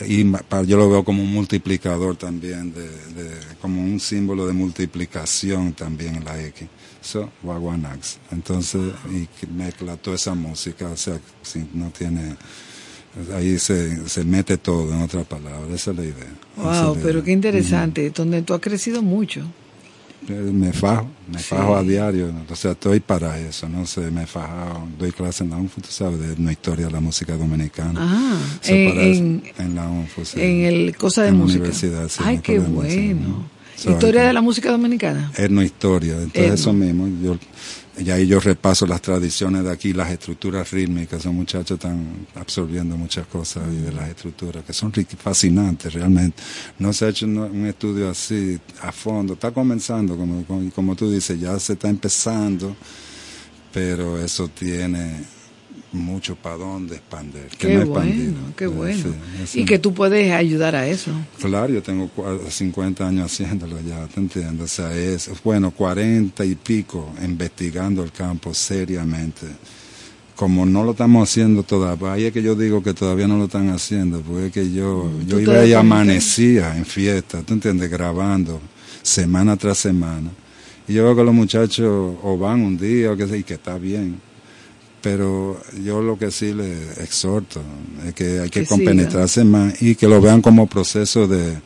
y 0.08 0.24
yo 0.68 0.78
lo 0.78 0.89
veo 0.89 1.04
como 1.04 1.22
un 1.24 1.34
multiplicador 1.34 2.16
también, 2.16 2.74
de, 2.74 2.84
de- 2.84 3.38
como 3.62 3.82
un 3.82 3.99
símbolo 3.99 4.45
de 4.47 4.54
multiplicación 4.54 5.74
también 5.74 6.24
la 6.24 6.39
X. 6.47 6.68
So, 7.04 7.30
Guaguanax. 7.43 8.18
Entonces, 8.32 8.82
y 9.12 9.28
mezcla 9.54 9.97
toda 9.97 10.16
esa 10.16 10.34
música, 10.34 10.88
o 10.88 10.95
sea, 10.97 11.20
si 11.41 11.68
no 11.74 11.89
tiene, 11.89 12.36
ahí 13.36 13.60
se, 13.60 14.08
se 14.08 14.24
mete 14.24 14.58
todo 14.58 14.91
en 14.93 15.01
otras 15.01 15.26
palabras, 15.28 15.70
esa 15.72 15.91
es 15.91 15.97
la 15.97 16.04
idea. 16.04 16.34
Wow, 16.56 16.95
la 16.95 17.01
pero 17.01 17.12
idea. 17.20 17.24
qué 17.26 17.32
interesante, 17.32 18.10
donde 18.12 18.41
tú 18.41 18.54
has 18.54 18.62
crecido 18.62 19.01
mucho. 19.01 19.41
Eh, 20.30 20.32
Me 20.54 20.72
fajo, 20.72 21.10
me 21.30 21.38
Sí. 21.39 21.43
fajo 21.49 21.76
a 21.76 21.84
diario, 21.84 22.34
o 22.49 22.56
sea, 22.56 22.72
estoy 22.72 23.01
para 23.01 23.38
eso, 23.38 23.68
no 23.68 23.86
sé, 23.86 24.10
me 24.10 24.24
he 24.24 24.26
fajado, 24.26 24.88
doy 24.97 25.12
clases 25.12 25.41
en 25.41 25.49
la 25.49 25.58
UNFU, 25.58 25.82
tú 25.82 25.89
sabes, 25.91 26.18
de 26.18 26.41
una 26.41 26.54
historia 26.54 26.86
de 26.86 26.93
la 26.93 27.01
música 27.01 27.36
dominicana. 27.36 27.99
Ah, 28.01 28.39
So, 28.62 28.72
en- 28.72 28.89
para 28.89 29.04
eso, 29.06 29.20
en- 29.22 29.43
en 29.58 29.76
la 29.76 29.89
UNFU, 29.89 30.24
sí. 30.24 30.39
En 30.39 30.62
el 30.64 30.95
cosa 30.95 31.24
de 31.24 31.28
En 31.28 31.34
la 31.39 31.43
música. 31.43 31.60
universidad, 31.60 32.08
sí, 32.08 32.24
Ay, 32.24 32.36
en 32.38 32.41
qué 32.41 32.54
de 32.54 32.60
Música, 32.70 32.93
bueno. 32.95 33.28
¿no? 33.28 33.53
So, 33.84 33.91
Historia 33.91 34.21
ahí- 34.21 34.27
de 34.27 34.34
la 34.34 34.41
música 34.41 34.71
dominicana. 34.71 35.31
etnohistoria. 35.36 36.13
Entonces 36.13 36.41
Etno. 36.43 36.53
eso 36.53 36.73
mismo, 36.73 37.07
yo, 37.21 37.38
y 37.99 38.09
ahí 38.11 38.25
yo 38.25 38.39
repaso 38.39 38.88
las 38.88 39.01
tradiciones 39.01 39.63
de 39.65 39.71
aquí, 39.71 39.91
las 39.91 40.09
estructuras 40.09 40.71
rítmicas, 40.71 41.21
son 41.21 41.36
muchachos 41.36 41.71
están 41.77 42.25
absorbiendo 42.36 42.95
muchas 42.97 43.27
cosas 43.27 43.63
de 43.69 43.91
las 43.91 44.07
estructuras, 44.09 44.63
que 44.63 44.71
son 44.73 44.93
fascinantes 45.17 45.91
realmente. 45.93 46.41
No 46.79 46.93
se 46.93 47.05
ha 47.05 47.09
hecho 47.09 47.25
un 47.25 47.65
estudio 47.67 48.09
así 48.09 48.57
a 48.81 48.91
fondo, 48.93 49.34
está 49.34 49.51
comenzando, 49.51 50.15
como, 50.15 50.45
como, 50.45 50.71
como 50.71 50.95
tú 50.95 51.11
dices, 51.11 51.38
ya 51.39 51.59
se 51.59 51.73
está 51.73 51.89
empezando, 51.89 52.75
pero 53.73 54.17
eso 54.23 54.47
tiene 54.47 55.23
mucho 55.94 56.36
para 56.36 56.58
dónde 56.58 56.96
expandir. 56.96 57.46
que 57.58 57.68
Qué 57.68 57.78
no 57.78 57.86
bueno, 57.86 58.39
qué 58.58 58.66
Eh, 58.66 58.68
bueno. 58.68 59.04
sí, 59.46 59.62
y 59.62 59.66
que 59.66 59.80
tú 59.80 59.94
puedes 59.94 60.32
ayudar 60.32 60.76
a 60.76 60.88
eso. 60.88 61.12
Claro, 61.39 61.72
yo 61.74 61.82
tengo 61.84 62.10
cua- 62.16 62.39
50 62.50 63.08
años 63.08 63.32
haciéndolo 63.32 63.78
ya, 63.82 64.06
¿te 64.08 64.20
entiendes? 64.20 64.64
O 64.64 64.68
sea, 64.68 64.96
es, 64.98 65.30
bueno, 65.44 65.72
40 65.72 66.44
y 66.46 66.56
pico 66.56 67.14
investigando 67.24 68.04
el 68.04 68.12
campo 68.12 68.54
seriamente. 68.54 69.48
Como 70.36 70.66
no 70.66 70.84
lo 70.84 70.91
estamos 70.91 71.30
haciendo 71.30 71.62
todavía, 71.62 72.14
ahí 72.14 72.26
es 72.26 72.34
que 72.34 72.41
yo 72.41 72.56
digo 72.56 72.82
que 72.82 72.94
todavía 72.96 73.28
no 73.28 73.38
lo 73.38 73.46
están 73.46 73.70
haciendo, 73.70 74.20
porque 74.22 74.48
es 74.48 74.52
que 74.52 74.72
yo, 74.72 75.12
yo 75.28 75.39
iba 75.39 75.54
te 75.62 75.68
y 75.70 75.74
amanecía 75.74 76.76
en 76.76 76.86
fiesta, 76.86 77.44
¿tú 77.44 77.54
entiendes? 77.54 77.89
Grabando 77.91 78.60
semana 79.04 79.56
tras 79.58 79.78
semana. 79.78 80.32
Y 80.88 80.94
yo 80.94 81.04
veo 81.06 81.16
que 81.16 81.24
los 81.24 81.36
muchachos 81.36 82.16
o 82.24 82.38
van 82.38 82.62
un 82.62 82.78
día 82.78 83.12
o 83.12 83.16
que 83.16 83.28
sé, 83.28 83.38
y 83.38 83.44
que 83.44 83.54
está 83.54 83.78
bien. 83.78 84.20
Pero 85.04 85.60
yo 85.84 86.01
lo 86.01 86.18
que 86.18 86.32
sí 86.32 86.54
les 86.54 86.97
exhorto 86.97 87.62
es 88.08 88.14
que 88.14 88.39
hay 88.39 88.49
que, 88.49 88.62
Que 88.62 88.66
compenetrarse 88.66 89.43
más 89.43 89.82
y 89.82 89.95
que 89.95 90.08
lo 90.08 90.22
vean 90.22 90.41
como 90.41 90.66
proceso 90.66 91.28
de 91.28 91.58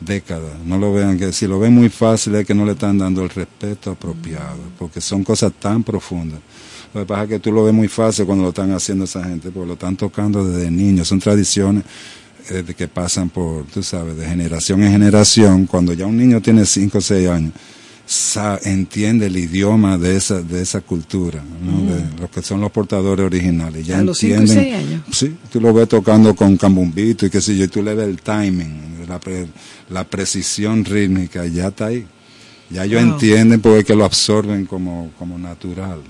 décadas. 0.00 0.52
No 0.64 0.78
lo 0.78 0.94
vean 0.94 1.18
que 1.18 1.30
si 1.32 1.46
lo 1.46 1.58
ven 1.58 1.74
muy 1.74 1.90
fácil 1.90 2.34
es 2.36 2.46
que 2.46 2.54
no 2.54 2.64
le 2.64 2.72
están 2.72 2.96
dando 2.96 3.22
el 3.22 3.28
respeto 3.28 3.90
apropiado, 3.90 4.60
porque 4.78 5.02
son 5.02 5.24
cosas 5.24 5.52
tan 5.60 5.82
profundas. 5.82 6.40
Lo 6.94 7.00
que 7.00 7.06
pasa 7.06 7.24
es 7.24 7.28
que 7.28 7.38
tú 7.38 7.52
lo 7.52 7.64
ves 7.64 7.74
muy 7.74 7.88
fácil 7.88 8.24
cuando 8.24 8.44
lo 8.44 8.48
están 8.48 8.72
haciendo 8.72 9.04
esa 9.04 9.22
gente, 9.22 9.50
porque 9.50 9.66
lo 9.66 9.74
están 9.74 9.96
tocando 9.96 10.42
desde 10.46 10.70
niños. 10.70 11.06
Son 11.08 11.18
tradiciones 11.18 11.84
eh, 12.48 12.64
que 12.74 12.88
pasan 12.88 13.28
por, 13.28 13.66
tú 13.66 13.82
sabes, 13.82 14.16
de 14.16 14.26
generación 14.26 14.82
en 14.82 14.92
generación. 14.92 15.66
Cuando 15.66 15.92
ya 15.92 16.06
un 16.06 16.16
niño 16.16 16.40
tiene 16.40 16.64
5 16.64 16.96
o 16.96 17.00
6 17.02 17.28
años, 17.28 17.52
sa- 18.06 18.58
entiende 18.62 19.26
el 19.26 19.36
idioma 19.36 19.98
de 19.98 20.16
esa 20.16 20.40
de 20.40 20.62
esa 20.62 20.80
cultura, 20.80 21.42
¿no? 21.62 21.92
de 21.92 22.20
lo 22.20 22.30
que 22.30 22.40
son 22.42 22.60
los 22.60 22.70
portadores 22.70 23.26
originales. 23.26 23.84
Ya 23.86 23.98
A 23.98 24.02
los 24.02 24.18
cinco 24.18 24.34
y 24.34 24.38
entienden, 24.38 24.64
seis 24.64 24.74
años. 24.76 25.02
Sí, 25.12 25.36
tú 25.50 25.60
lo 25.60 25.72
ves 25.74 25.88
tocando 25.88 26.34
con 26.34 26.56
cambumbito 26.56 27.26
y 27.26 27.30
qué 27.30 27.40
sé 27.40 27.56
yo, 27.56 27.64
y 27.64 27.68
tú 27.68 27.82
le 27.82 27.94
ves 27.94 28.08
el 28.08 28.20
timing, 28.22 29.04
la, 29.08 29.18
pre- 29.20 29.48
la 29.90 30.04
precisión 30.04 30.84
rítmica, 30.84 31.44
ya 31.46 31.68
está 31.68 31.86
ahí. 31.86 32.06
Ya 32.70 32.84
ellos 32.84 33.02
Wow. 33.04 33.12
entienden 33.12 33.60
porque 33.60 33.78
es 33.80 33.84
que 33.84 33.94
lo 33.94 34.04
absorben 34.04 34.66
como, 34.66 35.10
como 35.18 35.38
natural. 35.38 36.00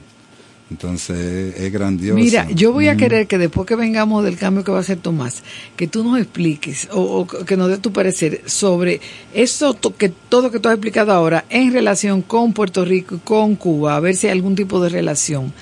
Entonces 0.68 1.54
es, 1.60 1.72
grandioso. 1.72 2.16
Mira, 2.18 2.48
yo 2.50 2.72
voy 2.72 2.88
a 2.88 2.92
Ujú. 2.92 2.98
querer 2.98 3.26
que 3.28 3.38
después 3.38 3.66
que 3.68 3.76
vengamos 3.76 4.24
del 4.24 4.36
cambio 4.36 4.64
que 4.64 4.72
va 4.72 4.78
a 4.78 4.80
hacer 4.80 4.98
Tomás, 4.98 5.44
que 5.76 5.86
tú 5.86 6.02
nos 6.02 6.18
expliques 6.18 6.88
o, 6.92 7.00
o 7.20 7.26
que 7.26 7.56
nos 7.56 7.68
dé 7.68 7.78
tu 7.78 7.92
parecer 7.92 8.42
sobre 8.46 9.00
eso 9.32 9.74
to- 9.74 9.94
que 9.96 10.08
todo 10.08 10.50
que 10.50 10.58
tú 10.58 10.68
has 10.68 10.74
explicado 10.74 11.12
ahora 11.12 11.44
en 11.50 11.72
relación 11.72 12.20
con 12.20 12.52
Puerto 12.52 12.84
Rico 12.84 13.14
y 13.14 13.18
con 13.18 13.54
Cuba, 13.54 13.94
a 13.96 14.00
ver 14.00 14.16
si 14.16 14.26
hay 14.26 14.32
algún 14.32 14.56
tipo 14.56 14.80
de 14.82 14.88
relación 14.88 15.52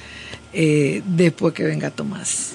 eh, 0.54 1.02
después 1.06 1.52
que 1.52 1.64
venga 1.64 1.90
Tomás. 1.90 2.54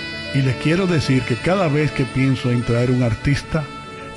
y 0.33 0.41
les 0.41 0.55
quiero 0.57 0.87
decir 0.87 1.23
que 1.23 1.35
cada 1.35 1.67
vez 1.67 1.91
que 1.91 2.05
pienso 2.05 2.51
en 2.51 2.63
traer 2.63 2.91
un 2.91 3.03
artista, 3.03 3.63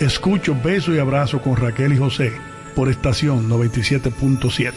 escucho 0.01 0.57
Beso 0.62 0.95
y 0.95 0.99
Abrazo 0.99 1.41
con 1.43 1.57
Raquel 1.57 1.93
y 1.93 1.99
José 1.99 2.33
por 2.75 2.89
estación 2.89 3.49
97.7. 3.49 4.73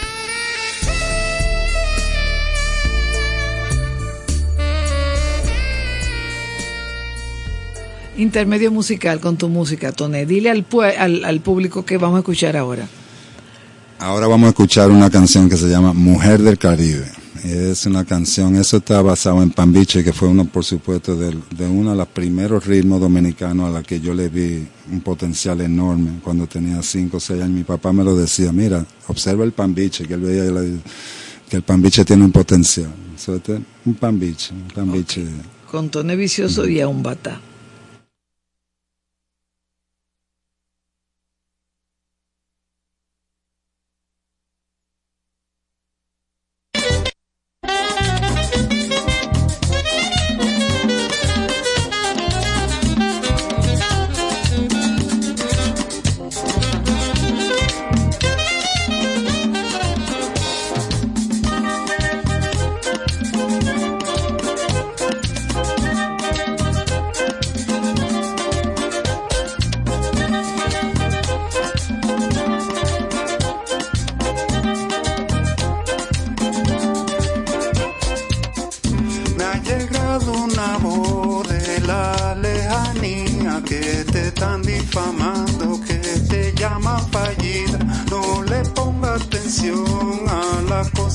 Intermedio 8.17 8.71
musical 8.71 9.19
con 9.19 9.37
tu 9.37 9.47
música, 9.47 9.91
Tone. 9.91 10.25
Dile 10.25 10.49
al, 10.49 10.65
al, 10.97 11.23
al 11.23 11.39
público 11.41 11.85
que 11.85 11.97
vamos 11.97 12.17
a 12.17 12.19
escuchar 12.19 12.57
ahora. 12.57 12.87
Ahora 13.99 14.27
vamos 14.27 14.47
a 14.47 14.49
escuchar 14.49 14.89
una 14.89 15.11
canción 15.11 15.47
que 15.47 15.55
se 15.55 15.67
llama 15.67 15.93
Mujer 15.93 16.41
del 16.41 16.57
Caribe. 16.57 17.16
Es 17.49 17.85
una 17.85 18.03
canción, 18.03 18.55
eso 18.57 18.77
está 18.77 19.01
basado 19.01 19.41
en 19.41 19.51
Pambiche, 19.51 20.03
que 20.03 20.11
fue 20.11 20.27
uno, 20.27 20.43
por 20.45 20.65
supuesto, 20.65 21.15
del- 21.15 21.41
de, 21.57 21.65
uno 21.65 21.91
de 21.91 21.95
los 21.97 22.07
primeros 22.09 22.65
ritmos 22.65 22.99
dominicanos 22.99 23.69
a 23.69 23.71
la 23.71 23.83
que 23.83 24.01
yo 24.01 24.13
le 24.13 24.27
vi 24.27 24.67
un 24.91 24.99
potencial 25.01 25.61
enorme 25.61 26.19
cuando 26.21 26.45
tenía 26.47 26.81
5 26.83 27.15
o 27.17 27.19
6 27.21 27.41
años. 27.41 27.55
Mi 27.55 27.63
papá 27.63 27.93
me 27.93 28.03
lo 28.03 28.17
decía, 28.17 28.51
mira, 28.51 28.85
observa 29.07 29.45
el 29.45 29.53
Pambiche, 29.53 30.05
que 30.05 30.15
él 30.15 30.19
veía 30.21 30.43
la- 30.45 30.61
que 31.49 31.55
el 31.55 31.63
Pambiche 31.63 32.03
tiene 32.03 32.25
un 32.25 32.31
potencial. 32.33 32.89
Un 33.85 33.93
Pambiche, 33.95 34.53
un 34.53 34.67
Pambiche. 34.67 35.23
Con 35.71 35.89
Tone 35.89 36.15
Vicioso 36.17 36.67
y 36.67 36.81
a 36.81 36.87
un 36.89 37.01
bata. 37.01 37.39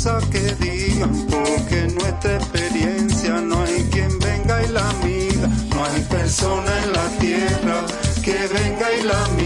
Que 0.03 0.57
digan, 0.57 1.13
porque 1.31 1.87
nuestra 1.95 2.35
experiencia 2.35 3.41
no 3.41 3.63
hay 3.63 3.85
quien 3.93 4.19
venga 4.19 4.61
y 4.65 4.69
la 4.69 4.93
mida. 5.05 5.47
No 5.71 5.85
hay 5.85 6.01
persona 6.11 6.83
en 6.83 6.93
la 6.93 7.09
tierra 7.21 7.87
que 8.21 8.33
venga 8.33 8.93
y 8.99 9.03
la 9.05 9.29
mida. 9.37 9.42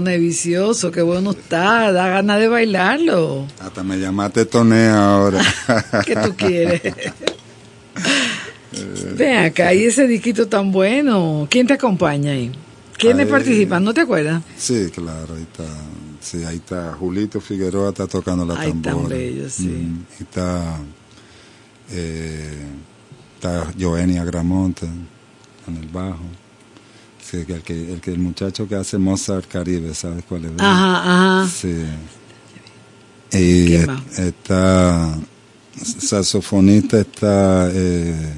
Tone 0.00 0.16
Vicioso, 0.16 0.90
qué 0.90 1.02
bueno 1.02 1.32
está, 1.32 1.92
da 1.92 2.08
ganas 2.08 2.40
de 2.40 2.48
bailarlo. 2.48 3.46
Hasta 3.60 3.82
me 3.82 3.98
llamaste 3.98 4.46
Tonea 4.46 5.14
ahora. 5.16 5.42
¿Qué 6.06 6.16
tú 6.16 6.34
quieres? 6.36 6.80
Ven 9.18 9.36
acá, 9.44 9.74
y 9.74 9.84
ese 9.84 10.06
disquito 10.06 10.48
tan 10.48 10.72
bueno. 10.72 11.46
¿Quién 11.50 11.66
te 11.66 11.74
acompaña 11.74 12.32
ahí? 12.32 12.50
¿Quiénes 12.96 13.26
Ahí- 13.26 13.30
participan? 13.30 13.84
¿No 13.84 13.92
te 13.92 14.00
acuerdas? 14.00 14.42
Sí, 14.56 14.88
claro, 14.94 15.34
ahí 15.36 15.42
está. 15.42 15.64
Sí, 16.22 16.44
ahí 16.44 16.56
está. 16.56 16.92
Julito 16.98 17.38
Figueroa 17.42 17.90
está 17.90 18.06
tocando 18.06 18.46
la 18.46 18.58
Ay, 18.58 18.70
tan 18.72 18.80
tambora. 18.82 19.16
bello, 19.16 19.50
sí. 19.50 19.68
Mm, 19.68 20.04
y 20.18 20.22
está, 20.22 20.78
eh, 21.92 22.64
está 23.34 23.66
Joenia 23.78 24.24
Gramonte 24.24 24.86
en 24.86 25.76
el 25.76 25.88
bajo. 25.88 26.20
Sí, 27.30 27.44
el, 27.48 27.62
que, 27.62 27.92
el 27.92 28.00
que 28.00 28.10
el 28.10 28.18
muchacho 28.18 28.66
que 28.66 28.74
hace 28.74 28.98
Mozart 28.98 29.46
Caribe, 29.46 29.94
¿sabes 29.94 30.24
cuál 30.28 30.46
es? 30.46 30.52
Ajá, 30.58 31.42
ajá. 31.42 31.48
Sí. 31.48 31.86
Y 33.32 33.74
está 34.20 35.16
saxofonista 35.80 36.98
está 36.98 37.70
eh, 37.72 38.34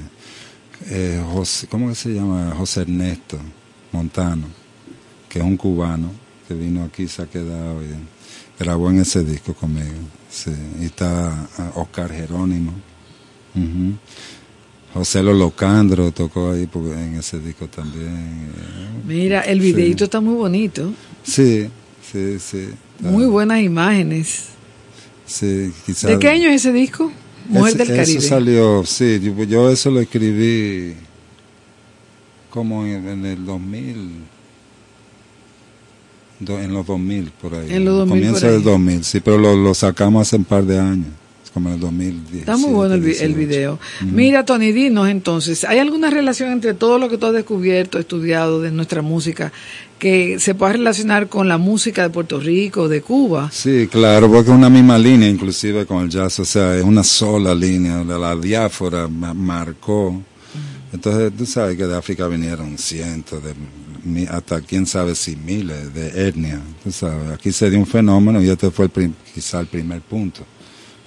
eh, 0.85 1.23
José, 1.33 1.65
¿cómo 1.67 1.89
que 1.89 1.95
se 1.95 2.09
llama? 2.09 2.53
José 2.55 2.81
Ernesto 2.81 3.39
Montano, 3.91 4.45
que 5.27 5.39
es 5.39 5.45
un 5.45 5.57
cubano 5.57 6.11
que 6.47 6.53
vino 6.53 6.83
aquí, 6.83 7.07
se 7.07 7.23
ha 7.23 7.25
quedado 7.25 7.81
y 7.81 7.95
grabó 8.59 8.91
en 8.91 8.99
ese 8.99 9.23
disco 9.23 9.55
conmigo. 9.55 9.87
Sí. 10.29 10.51
Y 10.79 10.85
está 10.85 11.47
ah, 11.57 11.71
Oscar 11.75 12.11
Jerónimo. 12.11 12.73
Ujú. 13.55 13.97
José 14.93 15.23
Lolocandro 15.23 16.11
tocó 16.11 16.51
ahí 16.51 16.67
en 16.73 17.15
ese 17.15 17.39
disco 17.39 17.67
también. 17.67 18.07
eh, 18.07 19.01
Mira, 19.07 19.41
el 19.41 19.59
Sí. 19.59 19.65
videito 19.73 20.03
está 20.05 20.21
muy 20.21 20.35
bonito. 20.35 20.93
Sí, 21.23 21.67
sí, 22.11 22.37
sí. 22.39 22.67
está- 22.97 23.09
Muy 23.11 23.25
buenas 23.25 23.61
imágenes. 23.61 24.49
Sí, 25.25 25.71
quizás. 25.85 26.11
¿De 26.11 26.19
qué 26.19 26.29
año 26.29 26.49
es 26.49 26.57
ese 26.65 26.71
disco? 26.73 27.11
Mujer 27.49 27.73
Ese- 27.75 27.85
del 27.85 27.97
Caribe. 27.97 28.19
Eso 28.19 28.27
salió, 28.27 28.85
sí, 28.85 29.19
yo, 29.21 29.43
yo 29.43 29.69
eso 29.71 29.89
lo 29.91 29.99
escribí 29.99 30.93
como 32.49 32.85
en, 32.85 33.07
en 33.07 33.25
el 33.25 33.45
2000, 33.45 34.11
do- 36.39 36.59
en 36.59 36.73
los 36.73 36.85
2000 36.85 37.31
por 37.41 37.55
ahí. 37.55 37.73
En 37.73 37.83
los 37.85 37.97
2000 37.97 38.23
Comienzo 38.23 38.47
del 38.51 38.63
2000, 38.63 39.03
sí, 39.03 39.19
pero 39.21 39.37
lo, 39.37 39.55
lo 39.55 39.73
sacamos 39.73 40.27
hace 40.27 40.35
un 40.37 40.43
par 40.45 40.63
de 40.65 40.79
años, 40.79 41.07
como 41.53 41.69
en 41.69 41.75
el 41.75 41.79
2010. 41.81 42.39
Está 42.41 42.57
muy 42.57 42.71
bueno 42.71 42.95
el, 42.95 43.05
el 43.05 43.33
video. 43.35 43.79
Mira, 44.01 44.43
Tony, 44.45 44.71
dinos 44.71 45.07
entonces, 45.09 45.63
¿hay 45.63 45.79
alguna 45.79 46.09
relación 46.09 46.51
entre 46.51 46.73
todo 46.73 46.97
lo 46.99 47.09
que 47.09 47.17
tú 47.17 47.27
has 47.27 47.33
descubierto, 47.33 47.99
estudiado 47.99 48.61
de 48.61 48.71
nuestra 48.71 49.01
música, 49.01 49.51
que 49.99 50.39
se 50.39 50.55
pueda 50.55 50.73
relacionar 50.73 51.29
con 51.29 51.47
la 51.47 51.57
música 51.57 52.01
de 52.01 52.09
Puerto 52.09 52.39
Rico, 52.39 52.89
de 52.89 53.01
Cuba? 53.01 53.49
Sí, 53.51 53.87
claro, 53.89 54.27
porque 54.31 54.49
es 54.49 54.55
una 54.57 54.69
misma 54.69 54.97
línea 54.97 55.29
inclusive 55.29 55.85
con 55.85 56.03
el 56.03 56.09
jazz, 56.09 56.39
o 56.39 56.45
sea, 56.45 56.75
es 56.77 56.83
una 56.83 57.03
sola 57.03 57.53
línea, 57.55 58.03
la, 58.03 58.35
diáfora 58.35 59.07
ma- 59.07 59.33
marcó. 59.33 60.21
Entonces, 60.91 61.31
tú 61.37 61.45
sabes 61.45 61.77
que 61.77 61.85
de 61.87 61.95
África 61.95 62.27
vinieron 62.27 62.77
cientos, 62.77 63.41
de, 63.43 63.53
hasta 64.27 64.59
quién 64.61 64.85
sabe 64.85 65.15
si 65.15 65.35
miles 65.35 65.93
de 65.93 66.27
etnias, 66.27 66.59
tú 66.83 66.91
sabes. 66.91 67.31
Aquí 67.31 67.51
se 67.51 67.69
dio 67.69 67.79
un 67.79 67.87
fenómeno 67.87 68.41
y 68.43 68.49
este 68.49 68.69
fue 68.69 68.85
el 68.85 68.91
prim- 68.91 69.13
quizá 69.33 69.59
el 69.61 69.67
primer 69.67 70.01
punto. 70.01 70.43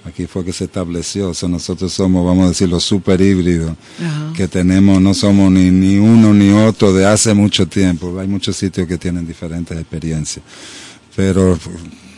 Aquí 0.07 0.25
fue 0.25 0.45
que 0.45 0.53
se 0.53 0.63
estableció, 0.65 1.29
o 1.29 1.33
sea, 1.33 1.49
nosotros 1.49 1.91
somos, 1.91 2.25
vamos 2.25 2.45
a 2.45 2.49
decir, 2.49 2.69
los 2.69 2.83
super 2.83 3.19
híbridos 3.19 3.71
Ajá. 4.03 4.31
que 4.35 4.47
tenemos, 4.47 5.01
no 5.01 5.13
somos 5.13 5.51
ni, 5.51 5.69
ni 5.69 5.97
uno 5.97 6.33
ni 6.33 6.49
otro 6.51 6.93
de 6.93 7.05
hace 7.05 7.33
mucho 7.33 7.67
tiempo. 7.67 8.17
Hay 8.19 8.27
muchos 8.27 8.55
sitios 8.55 8.87
que 8.87 8.97
tienen 8.97 9.27
diferentes 9.27 9.77
experiencias. 9.77 10.43
Pero 11.15 11.57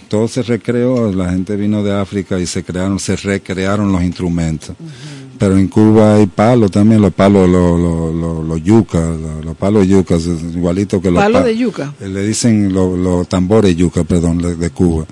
todo 0.08 0.28
se 0.28 0.44
recreó, 0.44 1.12
la 1.12 1.32
gente 1.32 1.56
vino 1.56 1.84
de 1.84 1.94
África 1.94 2.40
y 2.40 2.46
se 2.46 2.64
crearon, 2.64 3.00
se 3.00 3.16
recrearon 3.16 3.92
los 3.92 4.04
instrumentos. 4.04 4.76
Pero 5.38 5.58
en 5.58 5.68
Cuba 5.70 6.16
hay 6.16 6.28
palos 6.28 6.70
también, 6.70 7.02
los 7.02 7.14
palos, 7.14 7.50
los, 7.50 7.80
los, 7.80 8.14
los, 8.14 8.46
los 8.46 8.64
yucas, 8.64 9.02
los, 9.20 9.46
los 9.46 9.56
palos 9.56 9.88
yucas, 9.88 10.24
igualito 10.54 11.02
que 11.02 11.10
los 11.10 11.24
¿Palo 11.24 11.40
pa- 11.40 11.46
de 11.46 11.58
yuca? 11.58 11.94
Le 12.02 12.28
dicen 12.28 12.74
los, 12.74 13.28
tambores 13.30 13.76
yuca, 13.76 14.04
perdón, 14.04 14.38
de 14.60 14.70
Cuba. 14.70 15.06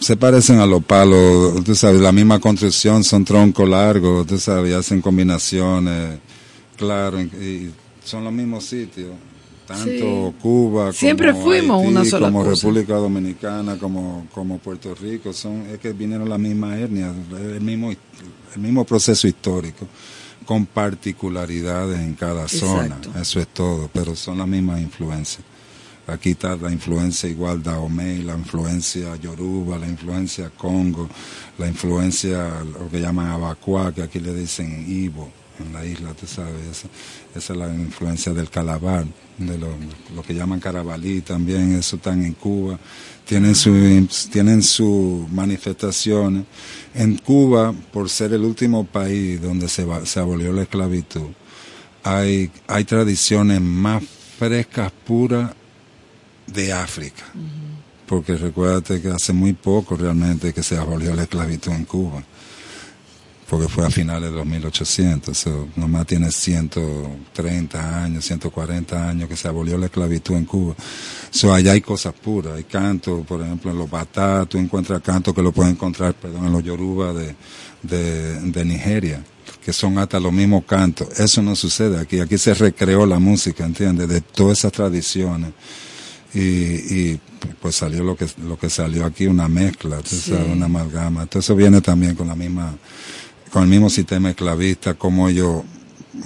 Se 0.00 0.16
parecen 0.16 0.60
a 0.60 0.66
los 0.66 0.82
palos, 0.84 1.62
tú 1.64 1.74
sabes, 1.74 2.00
la 2.00 2.12
misma 2.12 2.38
construcción, 2.38 3.02
son 3.02 3.24
troncos 3.24 3.68
largos, 3.68 4.26
tú 4.26 4.38
sabes, 4.38 4.74
hacen 4.74 5.00
combinaciones, 5.00 6.18
claro, 6.76 7.20
y, 7.20 7.70
son 8.04 8.24
los 8.24 8.32
mismos 8.32 8.64
sitios. 8.64 9.10
Tanto 9.66 9.84
Sí. 9.84 10.34
Cuba 10.40 10.92
Siempre 10.94 11.32
como 11.32 11.44
fuimos 11.44 11.80
Haití, 11.80 11.90
una 11.90 12.04
sola 12.06 12.28
como 12.28 12.42
cosa. 12.42 12.66
República 12.66 12.94
Dominicana, 12.94 13.76
como, 13.76 14.26
como 14.32 14.56
Puerto 14.58 14.94
Rico, 14.94 15.34
son, 15.34 15.66
es 15.70 15.78
que 15.78 15.92
vinieron 15.92 16.26
la 16.26 16.38
misma 16.38 16.78
etnia, 16.78 17.12
el 17.32 17.60
mismo, 17.60 17.90
el 17.90 18.60
mismo 18.62 18.84
proceso 18.84 19.28
histórico, 19.28 19.86
con 20.46 20.64
particularidades 20.64 22.00
en 22.00 22.14
cada 22.14 22.48
zona, 22.48 22.96
Exacto. 22.96 23.12
eso 23.20 23.40
es 23.40 23.48
todo, 23.48 23.90
pero 23.92 24.16
son 24.16 24.38
las 24.38 24.48
mismas 24.48 24.80
influencias. 24.80 25.44
Aquí 26.08 26.30
está 26.30 26.56
la 26.56 26.72
influencia 26.72 27.28
igual 27.28 27.62
Dahomey, 27.62 28.22
la 28.22 28.34
influencia 28.34 29.14
Yoruba, 29.16 29.76
la 29.76 29.86
influencia 29.86 30.48
Congo, 30.48 31.06
la 31.58 31.68
influencia, 31.68 32.64
lo 32.64 32.88
que 32.88 32.98
llaman 32.98 33.26
Abacuá, 33.30 33.92
que 33.92 34.02
aquí 34.02 34.18
le 34.18 34.32
dicen 34.34 34.86
Ibo, 34.88 35.30
en 35.60 35.70
la 35.70 35.84
isla, 35.84 36.14
tú 36.14 36.26
sabes, 36.26 36.66
esa, 36.70 36.88
esa 37.34 37.52
es 37.52 37.58
la 37.58 37.68
influencia 37.74 38.32
del 38.32 38.48
calabar, 38.48 39.04
de 39.36 39.58
lo, 39.58 39.68
lo 40.14 40.22
que 40.22 40.32
llaman 40.32 40.60
carabalí 40.60 41.20
también, 41.20 41.74
eso 41.74 41.96
están 41.96 42.24
en 42.24 42.32
Cuba, 42.32 42.78
tienen 43.26 43.54
su, 43.54 44.08
tienen 44.32 44.62
sus 44.62 45.30
manifestaciones. 45.30 46.44
En 46.94 47.18
Cuba, 47.18 47.74
por 47.92 48.08
ser 48.08 48.32
el 48.32 48.44
último 48.44 48.84
país 48.84 49.42
donde 49.42 49.68
se, 49.68 49.86
se 50.06 50.20
abolió 50.20 50.54
la 50.54 50.62
esclavitud, 50.62 51.28
hay, 52.02 52.50
hay 52.66 52.84
tradiciones 52.84 53.60
más 53.60 54.02
frescas, 54.38 54.90
puras 55.04 55.50
de 56.52 56.72
África. 56.72 57.24
Porque 58.06 58.36
recuérdate 58.36 59.02
que 59.02 59.08
hace 59.08 59.32
muy 59.32 59.52
poco 59.52 59.94
realmente 59.94 60.52
que 60.52 60.62
se 60.62 60.76
abolió 60.76 61.14
la 61.14 61.24
esclavitud 61.24 61.72
en 61.72 61.84
Cuba. 61.84 62.22
Porque 63.48 63.68
fue 63.68 63.86
a 63.86 63.90
finales 63.90 64.30
de 64.30 64.36
los 64.36 64.46
1800. 64.46 65.36
So, 65.36 65.68
nomás 65.76 66.06
tiene 66.06 66.30
130 66.30 68.04
años, 68.04 68.24
140 68.24 69.08
años 69.08 69.28
que 69.28 69.36
se 69.36 69.48
abolió 69.48 69.78
la 69.78 69.86
esclavitud 69.86 70.36
en 70.36 70.44
Cuba. 70.44 70.74
So, 71.30 71.52
allá 71.52 71.72
hay 71.72 71.80
cosas 71.80 72.14
puras. 72.14 72.56
Hay 72.56 72.64
cantos, 72.64 73.26
por 73.26 73.42
ejemplo, 73.42 73.70
en 73.70 73.78
los 73.78 73.90
batá, 73.90 74.44
tú 74.46 74.58
encuentras 74.58 75.02
cantos 75.02 75.34
que 75.34 75.42
lo 75.42 75.52
puedes 75.52 75.72
encontrar, 75.72 76.14
perdón, 76.14 76.46
en 76.46 76.52
los 76.52 76.62
yoruba 76.62 77.12
de, 77.12 77.34
de, 77.82 78.40
de 78.40 78.64
Nigeria 78.64 79.22
que 79.64 79.72
son 79.74 79.98
hasta 79.98 80.18
los 80.18 80.32
mismos 80.32 80.64
cantos. 80.64 81.08
Eso 81.20 81.42
no 81.42 81.54
sucede 81.54 81.98
aquí. 82.00 82.20
Aquí 82.20 82.38
se 82.38 82.54
recreó 82.54 83.04
la 83.04 83.18
música, 83.18 83.66
¿entiendes? 83.66 84.08
De 84.08 84.22
todas 84.22 84.58
esas 84.58 84.72
tradiciones 84.72 85.52
y, 86.34 86.40
y 86.40 87.20
pues 87.60 87.76
salió 87.76 88.02
lo 88.04 88.16
que 88.16 88.26
lo 88.42 88.58
que 88.58 88.68
salió 88.68 89.04
aquí 89.06 89.26
una 89.26 89.48
mezcla 89.48 90.00
Sí. 90.04 90.16
sabes, 90.30 90.46
una 90.48 90.66
amalgama 90.66 91.26
eso 91.32 91.56
viene 91.56 91.80
también 91.80 92.14
con 92.14 92.28
la 92.28 92.34
misma 92.34 92.76
con 93.50 93.62
el 93.62 93.68
mismo 93.68 93.88
sistema 93.88 94.30
esclavista 94.30 94.94
como 94.94 95.28
ellos 95.28 95.62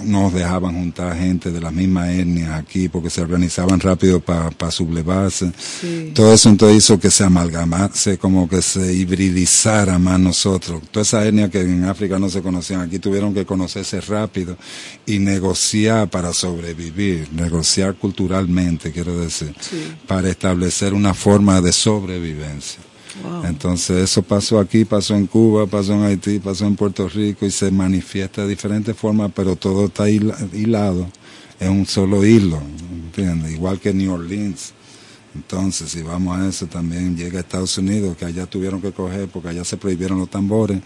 nos 0.03 0.33
dejaban 0.33 0.73
juntar 0.75 1.17
gente 1.17 1.51
de 1.51 1.61
las 1.61 1.71
mismas 1.73 2.09
etnias 2.09 2.51
aquí 2.51 2.89
porque 2.89 3.09
se 3.09 3.21
organizaban 3.21 3.79
rápido 3.79 4.19
para 4.19 4.71
sublevarse 4.71 5.51
Sí. 5.81 6.11
todo 6.13 6.33
eso 6.33 6.49
entonces 6.49 6.77
hizo 6.77 6.99
que 6.99 7.11
se 7.11 7.23
amalgamase, 7.23 8.17
como 8.17 8.47
que 8.49 8.61
se 8.61 8.93
hibridizara 8.93 9.97
más 9.99 10.19
nosotros. 10.19 10.81
Toda 10.91 11.03
esa 11.03 11.25
etnia 11.25 11.49
que 11.49 11.61
en 11.61 11.83
África 11.85 12.19
no 12.19 12.29
se 12.29 12.41
conocían, 12.41 12.81
aquí 12.81 12.99
tuvieron 12.99 13.33
que 13.33 13.45
conocerse 13.45 14.01
rápido 14.01 14.57
y 15.05 15.19
negociar 15.19 16.09
para 16.09 16.33
sobrevivir, 16.33 17.29
negociar 17.33 17.95
culturalmente, 17.95 18.91
quiero 18.91 19.19
decir, 19.19 19.53
Sí. 19.59 19.93
para 20.07 20.29
establecer 20.29 20.93
una 20.93 21.13
forma 21.13 21.61
de 21.61 21.71
sobrevivencia. 21.71 22.79
Entonces 23.47 24.03
eso 24.03 24.23
pasó 24.23 24.59
aquí, 24.59 24.85
pasó 24.85 25.15
en 25.15 25.27
Cuba, 25.27 25.67
pasó 25.67 25.93
en 25.93 26.03
Haití, 26.03 26.39
pasó 26.39 26.65
en 26.65 26.75
Puerto 26.75 27.07
Rico 27.07 27.45
y 27.45 27.51
se 27.51 27.69
manifiesta 27.71 28.41
de 28.43 28.47
diferentes 28.49 28.95
formas, 28.95 29.31
pero 29.35 29.55
todo 29.55 29.85
está 29.85 30.09
hila- 30.09 30.37
hilado 30.51 31.07
en 31.59 31.71
un 31.71 31.85
solo 31.85 32.25
hilo, 32.25 32.59
¿entiendes? 32.91 33.51
Igual 33.53 33.79
que 33.79 33.93
New 33.93 34.13
Orleans. 34.13 34.73
Entonces, 35.35 35.91
si 35.91 36.01
vamos 36.01 36.37
a 36.37 36.47
eso, 36.47 36.67
también 36.67 37.15
llega 37.15 37.37
a 37.37 37.41
Estados 37.41 37.77
Unidos, 37.77 38.17
que 38.17 38.25
allá 38.25 38.45
tuvieron 38.45 38.81
que 38.81 38.91
coger, 38.91 39.27
porque 39.27 39.49
allá 39.49 39.63
se 39.63 39.77
prohibieron 39.77 40.19
los 40.19 40.29
tambores, 40.29 40.79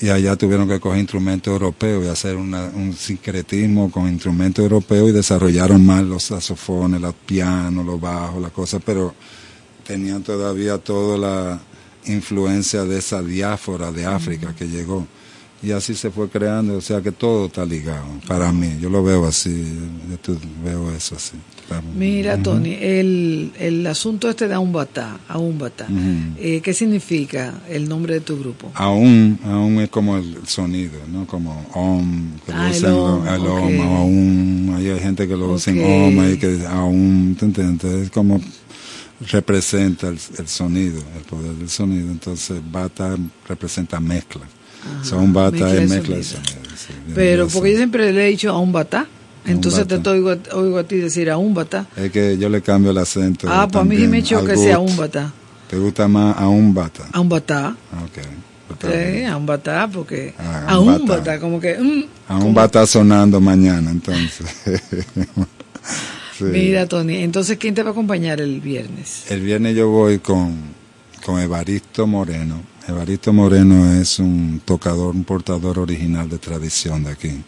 y 0.00 0.08
allá 0.08 0.34
tuvieron 0.36 0.68
que 0.68 0.80
coger 0.80 0.98
instrumentos 1.00 1.52
europeos 1.52 2.04
y 2.04 2.08
hacer 2.08 2.36
una- 2.36 2.70
un 2.74 2.92
sincretismo 2.94 3.90
con 3.90 4.08
instrumentos 4.08 4.62
europeos 4.62 5.10
y 5.10 5.12
desarrollaron 5.12 5.84
más 5.86 6.02
los 6.02 6.24
saxofones, 6.24 7.00
los 7.00 7.14
pianos, 7.14 7.86
los 7.86 8.00
bajos, 8.00 8.42
las 8.42 8.50
cosas, 8.50 8.82
pero 8.84 9.14
tenían 9.86 10.22
todavía 10.22 10.78
toda 10.78 11.18
la 11.18 11.60
influencia 12.06 12.84
de 12.84 12.98
esa 12.98 13.22
diáfora 13.22 13.90
de 13.92 14.04
África 14.06 14.54
que 14.56 14.66
llegó. 14.68 15.06
y 15.62 15.70
así 15.72 15.94
se 15.94 16.10
fue 16.10 16.28
creando, 16.28 16.76
o 16.76 16.80
sea 16.82 17.00
que 17.00 17.10
todo 17.10 17.46
está 17.46 17.64
ligado 17.64 18.04
para 18.28 18.52
mí, 18.52 18.76
yo 18.82 18.90
lo 18.90 19.02
veo 19.02 19.24
así, 19.26 19.64
yo 20.10 20.36
veo 20.62 20.90
eso 20.94 21.16
así. 21.16 21.36
Mira, 21.96 22.34
Ujú. 22.34 22.42
Tony, 22.42 22.74
el, 22.78 23.50
el 23.58 23.86
asunto 23.86 24.28
este 24.28 24.46
de 24.46 24.52
Aumbata, 24.52 25.18
Aumbata, 25.26 25.86
Ujú. 25.88 26.36
eh, 26.38 26.60
¿qué 26.62 26.74
significa 26.74 27.54
el 27.70 27.88
nombre 27.88 28.12
de 28.14 28.20
tu 28.20 28.38
grupo? 28.38 28.70
Aún, 28.74 29.38
aún 29.42 29.80
es 29.80 29.88
como 29.88 30.18
el 30.18 30.36
sonido, 30.46 30.98
¿no? 31.10 31.26
Como 31.26 31.64
om, 31.72 32.32
que 32.44 32.52
lo 32.52 32.58
Ah, 32.58 32.76
el 32.76 32.84
om, 32.84 33.26
el 33.26 33.46
om, 33.46 33.80
ok. 33.80 33.86
aún, 33.86 34.74
hay 34.76 35.00
gente 35.00 35.26
que 35.26 35.34
lo 35.34 35.54
usa 35.54 35.72
en 35.72 35.78
Ok. 35.80 35.86
om, 36.18 36.30
y 36.30 36.36
que 36.36 36.66
aún, 36.68 37.36
¿te 37.38 37.46
entiendes? 37.46 37.84
Es 38.02 38.10
como 38.10 38.38
representa 39.30 40.08
el, 40.08 40.18
el 40.38 40.48
sonido, 40.48 41.02
el 41.16 41.22
poder 41.24 41.52
del 41.54 41.68
sonido, 41.70 42.10
entonces 42.10 42.60
bata 42.70 43.16
representa 43.48 44.00
mezcla. 44.00 44.42
Son 45.02 45.32
bata 45.32 45.50
mezcla 45.52 45.74
es 45.82 45.90
mezcla 45.90 46.16
de 46.16 46.24
sonido. 46.24 46.52
sí, 46.76 46.92
Pero 47.14 47.48
porque 47.48 47.70
yo 47.72 47.76
siempre 47.78 48.12
le 48.12 48.26
he 48.26 48.30
dicho 48.30 48.50
Aumbata, 48.50 49.06
entonces 49.46 49.86
te 49.86 49.96
oigo, 50.10 50.30
a- 50.32 50.56
oigo 50.56 50.78
a 50.78 50.84
ti 50.84 50.96
decir 50.96 51.30
Aumbata. 51.30 51.86
Es 51.96 52.10
que 52.12 52.36
yo 52.38 52.48
le 52.48 52.60
cambio 52.62 52.90
el 52.90 52.98
acento. 52.98 53.46
Ah, 53.50 53.66
pues 53.70 53.82
a 53.82 53.84
mí 53.84 53.96
sí 53.96 54.06
me 54.08 54.22
choca 54.22 54.52
al 54.52 54.58
sea 54.58 54.76
gut. 54.76 54.90
Aumbata. 54.90 55.32
¿Te 55.68 55.78
gusta 55.78 56.06
más 56.08 56.36
aún 56.38 56.74
bata? 56.74 57.04
Aumbata. 57.12 57.76
Ok. 58.04 58.18
Sí, 58.82 59.24
Aumbata, 59.24 59.88
porque 59.92 60.34
Ah, 60.38 60.64
Aumbata, 60.68 60.98
Aumbata. 61.00 61.40
como 61.40 61.60
que... 61.60 61.78
mm, 61.78 62.04
a 62.58 62.64
estar 62.64 62.86
sonando 62.86 63.40
mañana, 63.40 63.90
entonces. 63.90 64.46
Sí. 66.36 66.44
Mira, 66.44 66.86
Tony, 66.86 67.18
entonces, 67.18 67.58
¿quién 67.58 67.74
te 67.74 67.82
va 67.82 67.90
a 67.90 67.92
acompañar 67.92 68.40
el 68.40 68.60
viernes? 68.60 69.24
El 69.30 69.40
viernes 69.42 69.76
yo 69.76 69.88
voy 69.88 70.18
con, 70.18 70.56
con 71.24 71.40
Evaristo 71.40 72.06
Moreno. 72.06 72.62
Evaristo 72.88 73.32
Moreno 73.32 73.92
es 73.92 74.18
un 74.18 74.60
tocador, 74.64 75.14
un 75.14 75.24
portador 75.24 75.78
original 75.78 76.28
de 76.28 76.38
tradición 76.38 77.04
de 77.04 77.12
aquí, 77.12 77.42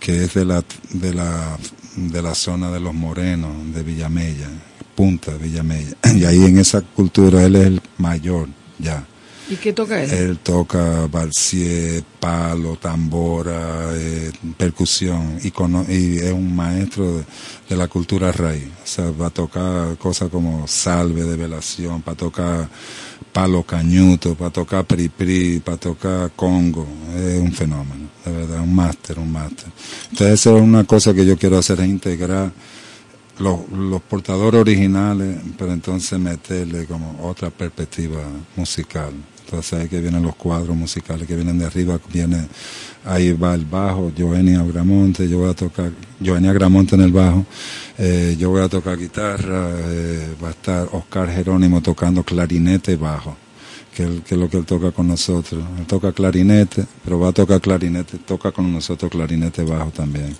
que 0.00 0.24
es 0.24 0.34
de 0.34 0.44
la, 0.44 0.64
de 0.90 1.12
la, 1.12 1.58
de 1.96 2.22
la 2.22 2.34
zona 2.34 2.70
de 2.70 2.80
los 2.80 2.94
morenos, 2.94 3.52
de 3.74 3.82
Villamella, 3.82 4.48
Punta 4.94 5.32
Villamella. 5.36 5.96
Y 6.14 6.24
ahí 6.24 6.44
en 6.44 6.58
esa 6.58 6.80
cultura 6.80 7.44
él 7.44 7.56
es 7.56 7.66
el 7.66 7.80
mayor 7.98 8.48
ya. 8.78 9.04
¿Y 9.50 9.56
qué 9.56 9.72
toca 9.72 10.02
él? 10.02 10.10
Él 10.10 10.38
toca 10.38 11.06
balsier, 11.06 12.04
palo, 12.20 12.76
tambora, 12.76 13.90
eh, 13.94 14.30
percusión 14.58 15.38
y, 15.42 15.50
cono- 15.50 15.86
y 15.88 16.18
es 16.18 16.32
un 16.32 16.54
maestro 16.54 17.24
de, 17.68 17.76
la 17.76 17.88
cultura 17.88 18.30
raíz. 18.30 18.66
O 18.84 18.86
sea, 18.86 19.10
va 19.10 19.28
a 19.28 19.30
tocar 19.30 19.96
cosas 19.96 20.28
como 20.28 20.66
salve 20.68 21.24
de 21.24 21.36
velación, 21.36 22.02
para 22.02 22.16
tocar 22.16 22.68
palo 23.32 23.62
cañuto, 23.62 24.34
para 24.34 24.50
tocar 24.50 24.84
pripri, 24.84 25.60
para 25.60 25.78
tocar 25.78 26.30
congo. 26.36 26.86
Es 27.16 27.40
un 27.40 27.52
fenómeno, 27.52 28.08
de 28.26 28.32
verdad, 28.32 28.60
un 28.60 28.74
máster, 28.74 29.18
un 29.18 29.32
máster. 29.32 29.68
Entonces, 30.10 30.40
eso 30.40 30.56
es 30.58 30.62
una 30.62 30.84
cosa 30.84 31.14
que 31.14 31.24
yo 31.24 31.38
quiero 31.38 31.56
hacer, 31.56 31.80
es 31.80 31.88
integrar 31.88 32.52
los, 33.38 33.60
los 33.70 34.02
portadores 34.02 34.60
originales, 34.60 35.38
pero 35.56 35.72
entonces 35.72 36.18
meterle 36.18 36.84
como 36.86 37.26
otra 37.26 37.48
perspectiva 37.50 38.20
musical. 38.56 39.12
Entonces 39.48 39.88
que 39.88 39.98
vienen 39.98 40.22
los 40.22 40.36
cuadros 40.36 40.76
musicales 40.76 41.26
que 41.26 41.34
vienen 41.34 41.58
de 41.58 41.64
arriba, 41.64 41.98
viene, 42.12 42.46
ahí 43.06 43.32
va 43.32 43.54
el 43.54 43.64
bajo, 43.64 44.12
Jovenny 44.16 44.54
Agramonte, 44.56 45.26
yo 45.26 45.38
voy 45.38 45.50
a 45.50 45.54
tocar, 45.54 45.90
Jovenny 46.22 46.48
Agramonte 46.48 46.96
en 46.96 47.00
el 47.00 47.12
bajo, 47.12 47.46
eh, 47.96 48.36
yo 48.38 48.50
voy 48.50 48.60
a 48.60 48.68
tocar 48.68 48.98
guitarra, 48.98 49.70
eh, 49.74 50.34
va 50.42 50.48
a 50.48 50.50
estar 50.50 50.86
Oscar 50.92 51.30
Jerónimo 51.30 51.80
tocando 51.80 52.22
clarinete 52.22 52.92
y 52.92 52.96
bajo, 52.96 53.38
que, 53.98 54.04
él- 54.04 54.22
que 54.24 54.34
es 54.36 54.40
lo 54.40 54.48
que 54.48 54.58
él 54.58 54.64
toca 54.64 54.92
con 54.92 55.08
nosotros. 55.08 55.60
Él 55.76 55.84
toca 55.86 56.12
clarinete, 56.12 56.84
pero 57.04 57.18
va 57.18 57.30
a 57.30 57.32
tocar 57.32 57.60
clarinete, 57.60 58.18
toca 58.18 58.52
con 58.52 58.72
nosotros 58.72 59.10
clarinete 59.10 59.64
bajo 59.64 59.90
también, 59.90 60.36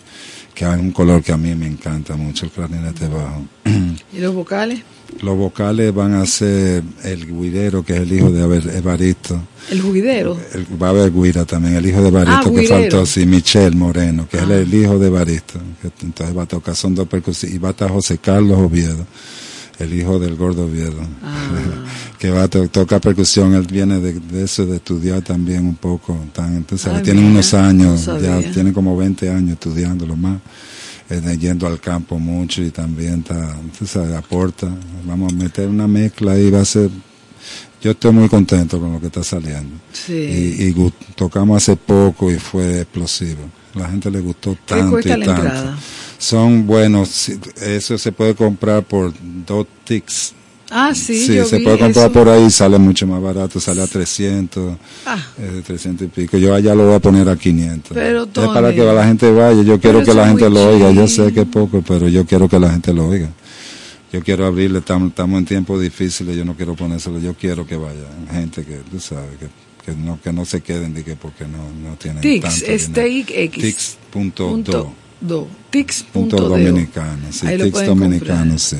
que 0.55 0.64
hay 0.64 0.78
un 0.80 0.93
color 0.93 1.22
que 1.24 1.32
a 1.32 1.36
mí 1.36 1.52
me 1.56 1.66
encanta 1.66 2.14
mucho, 2.16 2.47
el 2.47 2.52
clarinete 2.52 3.09
bajo. 3.09 3.43
¿Y 4.12 4.18
los 4.20 4.32
vocales? 4.32 4.80
Los 5.22 5.36
vocales 5.36 5.93
van 5.93 6.14
a 6.14 6.24
ser 6.26 6.85
el 7.02 7.26
guirero, 7.26 7.82
que 7.85 7.94
es 7.94 8.01
el 8.02 8.12
hijo 8.12 8.30
de 8.30 8.43
Evaristo. 8.78 9.40
El 9.70 9.80
juguidero. 9.80 10.39
El- 10.55 10.66
va 10.80 10.89
a 10.89 10.90
haber 10.90 11.10
Guira 11.12 11.44
también, 11.44 11.74
el 11.74 11.86
hijo 11.86 12.01
de 12.02 12.09
Evaristo 12.09 12.51
Ah, 12.51 12.52
que 12.55 12.66
faltó, 12.68 13.06
sí, 13.06 13.26
Michel 13.26 13.74
Moreno, 13.74 14.28
que 14.30 14.36
es 14.36 14.43
Ah. 14.44 14.55
el 14.55 14.72
hijo 14.72 14.98
de 14.98 15.06
Evaristo. 15.09 15.59
que 15.82 15.90
entonces 16.05 16.36
va 16.36 16.43
a 16.44 16.47
tocar, 16.47 16.76
son 16.76 16.94
dos 16.94 17.09
percusiones. 17.09 17.56
Y 17.56 17.59
va 17.59 17.68
a 17.68 17.70
estar 17.72 17.90
José 17.90 18.18
Carlos 18.18 18.59
Oviedo, 18.59 19.05
el 19.79 19.93
hijo 19.95 20.19
del 20.19 20.35
gordo 20.37 20.65
Oviedo, 20.65 21.01
que 22.19 22.31
va 22.31 22.49
to- 22.49 22.69
tocar 22.69 23.01
percusión. 23.01 23.55
Él 23.55 23.67
viene 23.71 24.01
de, 24.01 24.15
de 24.19 24.45
eso, 24.45 24.67
de 24.67 24.77
estudiar 24.77 25.23
también 25.23 25.67
un 25.67 25.77
poco. 25.77 26.19
Tan, 26.33 26.57
entonces, 26.57 26.93
Ay, 26.93 27.03
tiene 27.03 27.21
mira, 27.21 27.33
unos 27.33 27.53
no 27.53 27.59
años, 27.61 28.01
sabía. 28.01 28.41
ya 28.41 28.51
tiene 28.53 28.73
como 28.73 28.97
20 28.97 29.29
años 29.31 29.53
estudiándolo 29.53 30.17
más 30.17 30.39
eh, 31.11 31.39
yendo 31.41 31.67
al 31.67 31.81
campo 31.81 32.19
mucho 32.19 32.63
y 32.63 32.71
también 32.71 33.21
está, 33.21 33.57
sabes, 33.87 34.15
aporta. 34.15 34.69
Vamos 35.07 35.33
a 35.33 35.37
meter 35.37 35.69
una 35.69 35.87
mezcla 35.89 36.39
y 36.39 36.51
va 36.51 36.61
a 36.61 36.65
ser. 36.65 36.91
Yo 37.81 37.93
estoy 37.93 38.11
muy 38.13 38.29
contento 38.29 38.81
con 38.81 38.93
lo 38.93 39.01
que 39.01 39.07
está 39.07 39.23
saliendo. 39.23 39.77
Sí. 39.93 40.13
Y, 40.13 40.65
y 40.77 40.93
tocamos 41.15 41.63
hace 41.63 41.77
poco 41.77 42.31
y 42.31 42.35
fue 42.37 42.81
explosivo. 42.81 43.43
La 43.75 43.89
gente 43.89 44.11
le 44.11 44.19
gustó 44.21 44.57
tanto 44.67 44.99
y 44.99 45.03
tanto. 45.05 45.31
entrada? 45.31 45.79
Son 46.19 46.66
buenos, 46.66 47.09
sí, 47.09 47.39
eso 47.62 47.97
se 47.97 48.11
puede 48.12 48.35
comprar 48.35 48.82
por 48.82 49.12
dos 49.47 49.66
tics. 49.85 50.35
Ah, 50.70 50.93
sí, 50.95 51.35
yo 51.35 51.47
se 51.47 51.59
vi 51.59 51.65
puede 51.65 51.78
comprar 51.78 52.07
eso. 52.07 52.12
por 52.12 52.28
ahí, 52.28 52.51
sale 52.51 52.77
mucho 52.78 53.07
más 53.07 53.23
barato, 53.23 53.59
sale 53.59 53.81
a 53.81 53.86
300, 53.86 54.77
Ah. 55.07 55.16
eh, 55.39 55.62
300 55.66 56.07
y 56.07 56.11
pico. 56.11 56.36
Yo 56.36 56.55
allá 56.55 56.74
lo 56.74 56.86
voy 56.86 56.95
a 56.95 56.99
poner 56.99 57.28
a 57.28 57.36
500. 57.36 57.93
Pero, 57.95 58.24
es 58.24 58.49
para 58.49 58.74
que 58.74 58.82
la 58.85 59.05
gente 59.07 59.31
vaya, 59.31 59.62
yo 59.62 59.81
quiero 59.81 59.99
pero 60.01 60.05
que 60.05 60.11
eso 60.11 60.15
la 60.20 60.28
gente 60.28 60.51
lo 60.51 60.69
oiga, 60.69 60.90
yo 60.90 61.09
sé 61.09 61.32
que 61.32 61.40
es 61.43 61.47
poco, 61.47 61.82
pero 61.86 62.09
yo 62.09 62.27
quiero 62.27 62.49
que 62.49 62.59
la 62.59 62.70
gente 62.70 62.93
lo 62.93 63.07
oiga. 63.09 63.31
Yo 64.12 64.23
quiero 64.23 64.45
abrirle, 64.47 64.81
estamos, 64.81 65.11
estamos 65.11 65.39
en 65.39 65.45
tiempos 65.47 65.81
difíciles, 65.81 66.36
yo 66.36 66.45
no 66.45 66.55
quiero 66.55 66.74
ponérselo, 66.74 67.19
yo 67.19 67.35
quiero 67.35 67.66
que 67.66 67.77
vaya 67.77 68.07
gente 68.32 68.65
que, 68.65 68.78
tú 68.90 68.99
sabes, 69.01 69.31
que, 69.39 69.49
que 69.93 69.97
no 69.97 70.19
que 70.23 70.32
no 70.32 70.45
se 70.45 70.61
queden 70.62 70.93
de 70.95 71.05
que 71.05 71.15
porque 71.15 71.45
no, 71.45 71.59
no 71.89 71.97
tienen 71.97 72.20
Tix, 72.20 72.43
tanto. 72.43 73.01
Tix 73.61 73.97
punto 74.11 74.93
Punto 75.20 75.35
do, 75.35 75.40
do. 75.43 75.49
Tix 75.70 76.03
punto 76.05 76.36
punto 76.36 76.49
do. 76.49 76.57
dominicano, 76.57 77.31
sí, 77.31 77.47
Ahí 77.47 77.59
Tix 77.59 77.86
dominicano, 77.86 78.59
sí. 78.59 78.77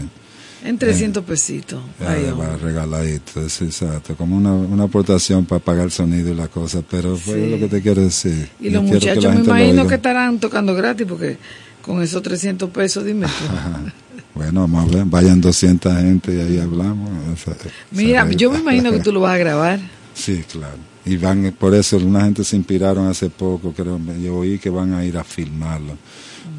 En 0.65 0.77
300 0.77 1.23
pesitos. 1.25 1.81
Ya, 2.01 2.11
Ahí, 2.11 2.31
va 2.33 2.57
regaladito, 2.57 3.49
sí, 3.49 3.67
exacto, 3.67 4.17
como 4.17 4.37
una, 4.37 4.53
una 4.53 4.85
aportación 4.85 5.45
para 5.45 5.61
pagar 5.61 5.85
el 5.85 5.93
sonido 5.93 6.31
y 6.33 6.35
la 6.35 6.49
cosa, 6.49 6.83
pero 6.89 7.17
fue 7.17 7.45
Sí. 7.45 7.51
lo 7.51 7.59
que 7.59 7.69
te 7.69 7.81
quiero 7.81 8.03
decir. 8.03 8.49
Y 8.61 8.71
los 8.71 8.83
muchachos 8.83 9.35
me 9.35 9.41
imagino 9.41 9.87
que 9.87 9.95
estarán 9.95 10.39
tocando 10.41 10.75
gratis 10.75 11.07
porque 11.09 11.39
con 11.81 12.03
esos 12.03 12.23
300 12.23 12.71
pesos, 12.71 13.05
dime 13.05 13.27
tú. 13.27 13.33
Bueno, 14.35 14.69
vamos 14.69 14.95
a 14.95 15.03
vayan 15.05 15.41
200 15.41 15.97
gente 15.97 16.33
y 16.33 16.39
ahí 16.39 16.59
hablamos. 16.61 17.11
Mira, 17.91 18.25
se 18.29 18.37
yo 18.37 18.53
me 18.53 18.61
imagino 18.61 18.93
que 18.93 19.01
tú 19.01 19.11
lo 19.11 19.21
vas 19.21 19.35
a 19.35 19.39
grabar. 19.39 19.81
Sí, 20.15 20.45
claro. 20.51 20.77
Y 21.05 21.17
van, 21.17 21.55
por 21.59 21.75
eso 21.75 21.97
una 21.97 22.23
gente 22.25 22.43
se 22.45 22.57
inspiraron 22.57 23.07
hace 23.07 23.31
poco, 23.31 23.73
creo, 23.73 24.01
yo 24.21 24.35
oí 24.37 24.59
que 24.59 24.69
van 24.69 24.93
a 24.93 25.05
ir 25.05 25.17
a 25.17 25.23
filmarlo. 25.25 25.97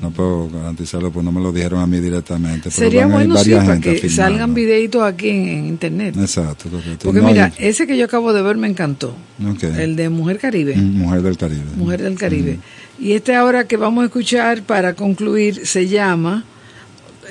No 0.02 0.12
puedo 0.12 0.50
garantizarlo, 0.50 1.12
pues 1.12 1.24
no 1.26 1.32
me 1.32 1.42
lo 1.42 1.52
dijeron 1.52 1.82
a 1.82 1.88
mí 1.88 2.00
directamente. 2.00 2.70
Pero 2.70 2.76
Sería 2.90 3.06
van 3.08 3.12
a 3.18 3.24
ir 3.24 3.30
bueno, 3.30 3.44
sí, 3.44 3.52
para 3.52 3.80
que 3.80 4.10
salgan 4.10 4.54
videitos 4.54 5.04
aquí 5.04 5.30
en, 5.30 5.48
en 5.50 5.66
internet. 5.68 6.16
Exacto, 6.18 6.70
correcto. 6.70 7.00
Porque 7.06 7.22
No, 7.22 7.28
mira, 7.28 7.52
ese 7.58 7.86
que 7.86 7.98
yo 7.98 8.06
acabo 8.06 8.32
de 8.34 8.42
ver 8.42 8.56
me 8.58 8.68
encantó. 8.68 9.14
ok. 9.46 9.64
El 9.64 9.96
de 9.96 10.10
Mujer 10.10 10.40
Caribe. 10.40 10.76
Mm, 10.76 10.98
Mujer 11.00 11.22
del 11.22 11.38
Caribe. 11.38 11.64
Mujer 11.76 12.02
del 12.04 12.16
Caribe. 12.18 12.60
Y 13.00 13.14
este 13.14 13.36
ahora 13.36 13.66
que 13.68 13.78
vamos 13.78 14.04
a 14.04 14.06
escuchar 14.06 14.64
para 14.64 14.94
concluir 14.94 15.66
se 15.66 15.88
llama 15.88 16.46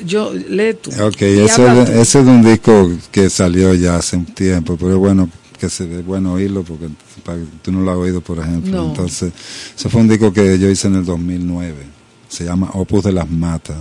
yo 0.05 0.33
lee 0.33 0.75
tú. 0.81 0.91
Ok, 1.03 1.23
ese, 1.23 1.45
es- 1.45 1.57
tú. 1.87 1.93
ese 1.93 2.21
es 2.21 2.27
un 2.27 2.43
disco 2.43 2.91
que 3.11 3.29
salió 3.31 3.75
ya 3.75 3.97
hace 3.97 4.17
un 4.17 4.27
tiempo, 4.27 4.77
pero 4.77 4.93
es 4.93 4.97
bueno 4.99 5.29
que 5.59 5.69
se 5.69 5.87
ve 5.87 6.03
bueno 6.03 6.35
oírlo 6.35 6.63
porque 6.63 6.87
tú 7.63 7.73
no 7.73 7.81
lo 7.81 7.91
has 7.91 7.97
oído, 7.97 8.21
por 8.21 8.39
ejemplo. 8.39 8.71
No. 8.71 8.89
Entonces, 8.91 9.33
ese 9.77 9.89
fue 9.89 10.01
un 10.03 10.09
disco 10.09 10.33
que 10.33 10.57
yo 10.59 10.69
hice 10.71 10.87
en 10.87 10.95
el 10.97 11.05
2009. 11.05 11.98
Se 12.29 12.45
llama 12.45 12.71
Opus 12.75 13.05
de 13.05 13.13
las 13.13 13.29
Matas, 13.29 13.77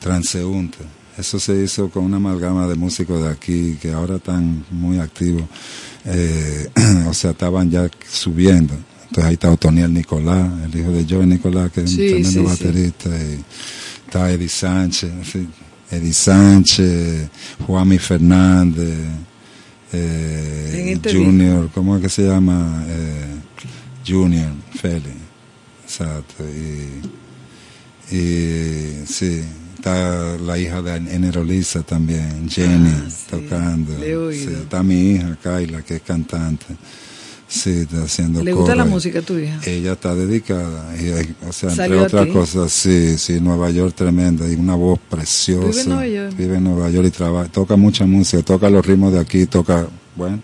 Transeúnte. 0.00 0.78
Eso 1.16 1.38
se 1.38 1.62
hizo 1.62 1.90
con 1.90 2.04
una 2.04 2.16
amalgama 2.16 2.66
de 2.66 2.74
músicos 2.74 3.22
de 3.22 3.28
aquí 3.30 3.76
que 3.80 3.92
ahora 3.92 4.16
están 4.16 4.64
muy 4.70 4.98
activos. 4.98 5.44
Eh, 6.04 6.68
o 7.08 7.14
sea, 7.14 7.32
estaban 7.32 7.70
ya 7.70 7.88
subiendo. 8.10 8.74
Entonces 9.02 9.24
ahí 9.24 9.34
está 9.34 9.50
Otoniel 9.50 9.92
Nicolás, 9.92 10.50
el 10.64 10.80
hijo 10.80 10.90
de 10.90 11.06
Joe 11.08 11.26
Nicolás, 11.26 11.70
que 11.70 11.82
es 11.82 11.90
Sí, 11.90 12.00
un 12.00 12.22
tremendo 12.22 12.30
sí, 12.30 12.56
sí. 12.56 12.64
baterista. 12.64 13.08
Y 13.10 13.44
está 14.06 14.30
Eddie 14.32 14.48
Sánchez, 14.48 15.12
sí, 15.30 15.48
Eddie 15.90 16.12
Sánchez, 16.14 17.28
Juanmi 17.66 17.98
Fernández, 17.98 18.98
eh, 19.92 20.92
este 20.94 21.14
Junior, 21.14 21.70
¿cómo 21.74 21.96
es 21.96 22.02
que 22.02 22.08
se 22.08 22.26
llama? 22.26 22.84
Eh, 22.88 23.34
Junior, 24.08 24.50
Feli, 24.80 25.12
exacto. 25.84 26.42
Y, 26.44 27.21
y 28.12 29.06
sí, 29.06 29.42
está 29.76 30.36
la 30.38 30.58
hija 30.58 30.82
de 30.82 30.96
Enero 30.96 31.42
Lisa 31.44 31.82
también, 31.82 32.48
Jenny, 32.48 32.92
tocando. 33.30 33.96
le 33.98 34.06
he 34.06 34.08
Sí, 34.10 34.14
oído. 34.14 34.62
está 34.62 34.82
mi 34.82 35.12
hija, 35.12 35.36
Kaila, 35.42 35.82
que 35.82 35.96
es 35.96 36.02
cantante. 36.02 36.66
Sí, 37.48 37.70
está 37.80 38.04
haciendo 38.04 38.42
¿Le 38.42 38.54
gusta 38.54 38.74
la 38.74 38.86
música 38.86 39.18
a 39.18 39.22
tu 39.22 39.36
hija? 39.36 39.60
Ella 39.66 39.92
está 39.92 40.14
dedicada, 40.14 40.94
y, 40.96 41.10
o 41.46 41.52
sea, 41.52 41.70
entre 41.70 41.98
otras 41.98 42.26
cosas, 42.28 42.72
sí, 42.72 43.18
sí, 43.18 43.40
Nueva 43.40 43.70
York 43.70 43.94
tremenda, 43.94 44.50
y 44.50 44.54
una 44.54 44.74
voz 44.74 44.98
preciosa. 45.10 45.68
Vive 45.68 45.80
en 45.82 45.88
Nueva 45.90 46.06
York. 46.08 46.36
Vive 46.38 46.56
en 46.56 46.64
Nueva 46.64 46.88
York 46.90 47.06
y 47.08 47.10
trabaja, 47.10 47.48
toca 47.50 47.76
mucha 47.76 48.06
música, 48.06 48.42
toca 48.42 48.70
los 48.70 48.86
ritmos 48.86 49.12
de 49.12 49.18
aquí, 49.20 49.44
toca, 49.44 49.86
bueno, 50.16 50.40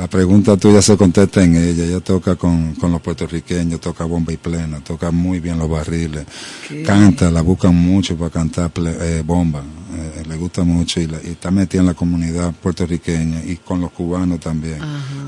la 0.00 0.08
pregunta 0.08 0.56
tuya 0.56 0.80
se 0.80 0.96
contesta 0.96 1.44
en 1.44 1.56
ella, 1.56 1.84
ella 1.84 2.00
toca 2.00 2.34
con, 2.34 2.74
con 2.76 2.90
los 2.90 3.02
puertorriqueños, 3.02 3.80
toca 3.82 4.04
bomba 4.06 4.32
y 4.32 4.38
plena, 4.38 4.80
toca 4.80 5.10
muy 5.10 5.40
bien 5.40 5.58
los 5.58 5.68
barriles, 5.68 6.24
Qué 6.66 6.82
canta, 6.82 7.30
la 7.30 7.42
buscan 7.42 7.74
mucho 7.74 8.16
para 8.16 8.30
cantar 8.30 8.72
ple- 8.72 8.96
eh, 8.98 9.22
bomba, 9.22 9.60
eh, 9.60 10.22
le 10.26 10.36
gusta 10.36 10.64
mucho 10.64 11.02
y, 11.02 11.06
la- 11.06 11.20
y 11.22 11.32
está 11.32 11.50
metida 11.50 11.82
en 11.82 11.86
la 11.88 11.94
comunidad 11.94 12.54
puertorriqueña 12.54 13.44
y 13.44 13.56
con 13.56 13.82
los 13.82 13.90
cubanos 13.92 14.40
también. 14.40 14.78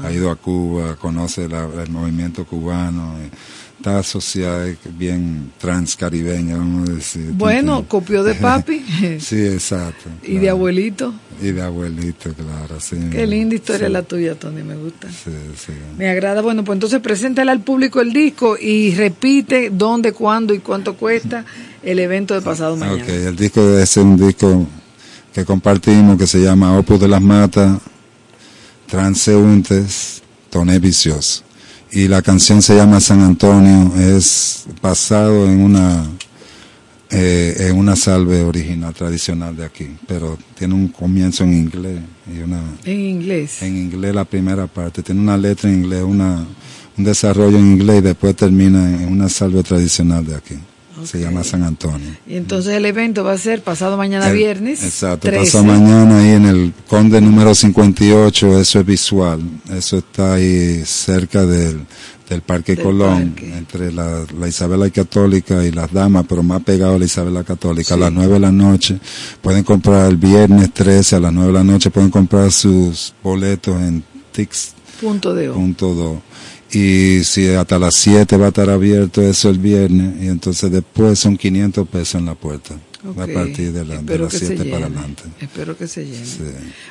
Ha 0.05 0.11
ido 0.11 0.31
a 0.31 0.36
Cuba, 0.36 0.97
conoce 0.97 1.47
la- 1.49 1.69
el 1.85 1.90
movimiento 1.90 2.47
cubano, 2.47 3.16
eh, 3.20 3.31
está 3.83 3.99
asociada, 3.99 4.73
bien 4.97 5.51
transcaribeña, 5.59 6.57
vamos 6.57 6.89
a 6.89 6.93
decir. 6.93 7.33
Bueno, 7.33 7.85
copió 7.89 8.23
de 8.23 8.35
papi 8.49 8.85
sí, 9.19 9.45
exacto. 9.45 10.09
y 10.23 10.39
de 10.39 10.51
abuelito. 10.51 11.13
Y 11.43 11.51
de 11.51 11.63
abuelito, 11.63 12.33
claro, 12.33 12.79
sí. 12.79 12.97
Qué 13.11 13.27
linda 13.27 13.57
historia 13.57 13.89
Sí, 13.89 13.93
la 13.93 14.03
tuya, 14.05 14.37
Tony, 14.37 14.63
me 14.63 14.77
gusta. 14.77 15.09
Sí, 15.09 15.33
sí. 15.57 15.73
Me 15.99 16.09
agrada. 16.09 16.43
Bueno, 16.43 16.63
pues 16.63 16.77
entonces 16.77 17.01
preséntale 17.01 17.51
al 17.51 17.61
público 17.61 18.01
el 18.01 18.13
disco 18.13 18.57
y 18.57 18.95
repite 18.95 19.71
dónde, 19.71 20.13
cuándo 20.13 20.55
y 20.55 20.61
cuánto 20.61 20.95
cuesta 20.95 21.45
el 21.83 21.99
evento 21.99 22.35
de 22.35 22.43
pasado 22.43 22.77
mañana. 22.77 23.03
Ok, 23.03 23.09
el 23.09 23.35
disco 23.35 23.79
es 23.79 23.97
un 23.97 24.17
disco 24.17 24.65
que 25.35 25.45
compartimos 25.45 26.17
que 26.17 26.29
se 26.29 26.39
llama 26.39 26.79
Opus 26.79 27.01
de 27.01 27.09
las 27.09 27.21
Matas, 27.21 27.81
Transeúntes, 28.87 30.23
Toné 30.51 30.79
Vicioso. 30.79 31.43
Y 31.93 32.09
la 32.09 32.23
canción 32.23 32.62
se 32.62 32.74
llama 32.74 33.01
San 33.01 33.20
Antonio, 33.20 33.93
es 33.97 34.64
basado 34.81 35.47
en 35.47 35.60
una 35.60 36.06
eh, 37.14 37.69
en 37.69 37.77
una 37.77 37.94
salve 37.94 38.43
original 38.43 38.94
tradicional 38.94 39.55
de 39.55 39.66
aquí, 39.66 39.86
pero 40.06 40.39
tiene 40.56 40.73
un 40.73 40.89
comienzo 40.89 41.44
en 41.44 41.52
inglés 41.52 42.01
y 42.27 42.39
una 42.39 42.62
En 42.86 43.01
inglés. 43.01 43.60
en 43.60 43.77
inglés 43.77 44.14
la 44.14 44.24
primera 44.24 44.66
parte, 44.66 45.02
tiene 45.02 45.20
una 45.20 45.36
letra 45.36 45.69
en 45.69 45.85
inglés, 45.85 46.02
una, 46.02 46.47
un 46.97 47.05
desarrollo 47.05 47.59
en 47.59 47.73
inglés 47.73 47.98
y 47.98 48.01
después 48.01 48.35
termina 48.35 48.89
en 48.89 49.12
una 49.12 49.28
salve 49.28 49.62
tradicional 49.62 50.24
de 50.24 50.36
aquí. 50.36 50.55
Se 51.05 51.19
llama 51.20 51.43
San 51.43 51.62
Antonio. 51.62 52.09
Y 52.27 52.36
entonces 52.36 52.74
el 52.74 52.85
evento 52.85 53.24
va 53.24 53.32
a 53.32 53.39
ser 53.39 53.62
pasado 53.62 53.97
mañana 53.97 54.28
El- 54.31 54.36
viernes. 54.36 54.82
Exacto, 54.85 55.28
13. 55.28 55.39
pasó 55.44 55.64
mañana 55.64 56.19
ahí 56.19 56.31
en 56.31 56.47
el 56.47 56.73
Conde 56.89 57.20
número 57.20 57.55
58, 57.55 58.59
eso 58.60 58.81
es 58.81 58.86
visual, 58.86 59.40
eso 59.70 59.98
está 59.98 60.35
ahí 60.35 60.82
cerca 60.85 61.44
del, 61.47 61.81
del 62.28 62.43
Parque 62.43 62.74
Del 62.77 62.85
Colón, 62.85 63.31
parque. 63.32 63.56
entre 63.56 63.93
la, 63.93 64.24
la 64.39 64.48
Isabela 64.48 64.89
Católica 64.90 65.64
y 65.64 65.73
las 65.73 65.93
damas, 65.93 66.24
pero 66.28 66.43
más 66.43 66.62
pegado 66.62 66.94
a 66.94 66.98
la 66.98 67.05
Isabela 67.06 67.43
Católica, 67.43 67.94
a 67.94 67.97
Sí. 67.97 68.01
las 68.02 68.12
9 68.12 68.35
de 68.35 68.40
la 68.40 68.52
noche. 68.52 68.98
Pueden 69.40 69.64
comprar 69.64 70.09
el 70.10 70.16
viernes 70.19 70.73
13 70.73 71.16
a 71.16 71.20
las 71.20 71.32
9 71.32 71.48
de 71.48 71.59
la 71.59 71.64
noche, 71.64 71.90
pueden 71.90 72.10
comprar 72.10 72.52
sus 72.52 73.14
boletos 73.23 73.81
en 73.81 74.05
Tix 74.32 74.74
Punto 75.01 75.35
de 75.35 75.48
O. 75.48 75.55
punto 75.55 75.94
dos. 75.94 76.19
Y 76.73 77.23
si 77.24 77.49
hasta 77.49 77.78
las 77.78 77.94
7 77.97 78.36
va 78.39 78.47
a 78.47 78.49
estar 78.49 78.70
abierto 78.70 79.20
eso 79.23 79.51
el 79.51 79.59
viernes, 79.59 80.23
y 80.23 80.28
entonces 80.28 80.70
después 80.73 81.19
son 81.19 81.36
500 81.36 81.86
pesos 81.89 82.15
en 82.16 82.27
la 82.27 82.35
puerta, 82.35 82.74
Ok. 83.07 83.19
a 83.19 83.27
partir 83.27 83.73
de, 83.73 83.85
la, 83.85 84.01
de 84.01 84.19
las 84.19 84.32
que 84.32 84.39
se 84.39 84.47
7 84.49 84.65
para 84.70 84.86
adelante. 84.86 85.23
Espero 85.40 85.77
que 85.77 85.86
se 85.86 86.05
llene. 86.07 86.24
Sí. 86.24 86.40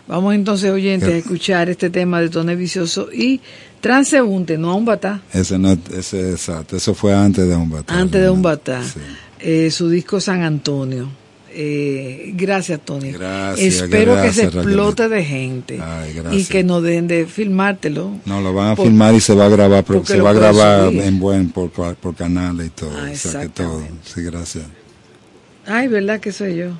Vamos 0.07 0.35
entonces, 0.35 0.69
oyentes, 0.69 1.09
¿Qué? 1.09 1.15
a 1.15 1.17
escuchar 1.17 1.69
este 1.69 1.89
tema 1.89 2.21
de 2.21 2.29
Tony 2.29 2.55
Vicioso 2.55 3.09
y 3.11 3.41
Transeúnte, 3.79 4.59
no 4.59 4.69
a 4.71 4.75
un 4.75 4.85
batá, 4.85 5.23
Ese 5.33 5.57
no, 5.57 5.75
ese 5.97 6.31
exacto, 6.31 6.77
eso 6.77 6.93
fue 6.93 7.15
antes 7.15 7.47
de 7.47 7.55
un 7.55 7.69
batalla. 7.71 7.99
antes 8.01 8.21
de 8.21 8.29
un 8.29 8.41
batá. 8.43 8.83
Sí. 8.83 8.99
Eh, 9.39 9.71
su 9.71 9.89
disco 9.89 10.19
San 10.21 10.43
Antonio. 10.43 11.09
Eh, 11.53 12.31
gracias, 12.35 12.79
Tony. 12.85 13.11
Gracias, 13.11 13.75
Espero 13.83 14.15
que 14.21 14.31
se 14.31 14.43
gracias, 14.43 14.55
explote 14.65 15.09
de 15.09 15.23
gente 15.25 15.79
Ay, 15.81 16.11
y 16.11 16.13
gracias. 16.13 16.47
que 16.49 16.63
no 16.63 16.79
dejen 16.81 17.07
de 17.07 17.25
filmártelo. 17.25 18.15
No, 18.25 18.39
lo 18.41 18.53
van 18.53 18.69
a 18.71 18.75
Por- 18.75 18.85
filmar 18.87 19.13
y 19.15 19.19
se 19.19 19.33
va 19.35 19.45
a 19.47 19.49
grabar, 19.49 19.83
se 20.05 20.21
va 20.21 20.29
a 20.29 20.33
grabar 20.33 20.85
subir. 20.85 21.01
en 21.01 21.19
buen 21.19 21.49
por, 21.49 21.69
por 21.71 22.15
canales 22.15 22.67
y 22.67 22.69
todo. 22.69 22.91
Ah, 22.95 23.09
o 23.11 23.15
sea 23.15 23.41
que 23.41 23.49
todo. 23.49 23.83
Sí, 24.03 24.21
gracias. 24.23 24.65
Ay, 25.65 25.87
¿verdad 25.89 26.19
que 26.19 26.31
soy 26.31 26.55
yo? 26.55 26.71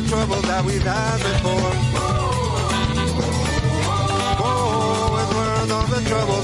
The 0.00 0.08
trouble 0.08 0.40
that 0.42 0.64
we've 0.64 0.82
had 0.82 1.18
before. 1.18 1.72
Oh, 4.42 5.20
it's 5.22 5.34
worth 5.34 5.70
all 5.70 5.86
the 5.86 6.08
trouble 6.08 6.43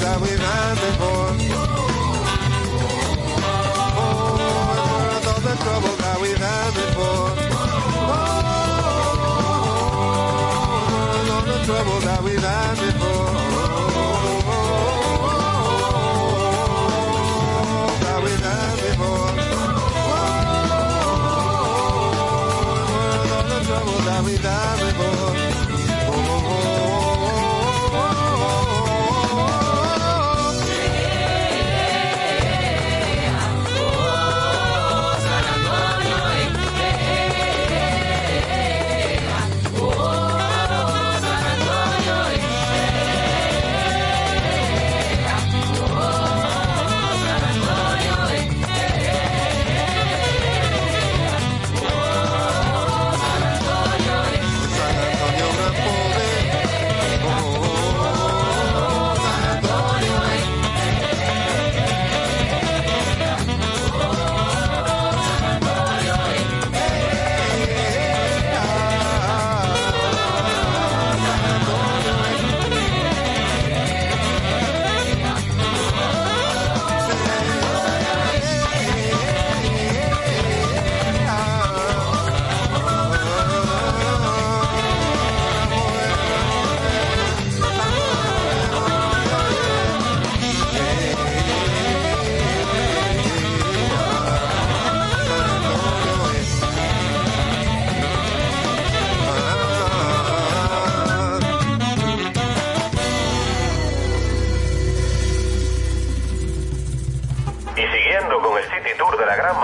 the 24.23 24.37
trouble 24.37 24.43
that 24.43 25.20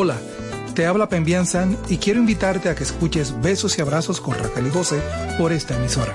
Hola, 0.00 0.16
te 0.76 0.86
habla 0.86 1.08
Pembian 1.08 1.44
San 1.44 1.76
y 1.88 1.96
quiero 1.96 2.20
invitarte 2.20 2.68
a 2.68 2.76
que 2.76 2.84
escuches 2.84 3.34
Besos 3.42 3.76
y 3.78 3.80
Abrazos 3.80 4.20
con 4.20 4.38
Raquel 4.38 4.68
y 4.68 4.70
José 4.70 5.00
por 5.36 5.50
esta 5.50 5.74
emisora. 5.74 6.14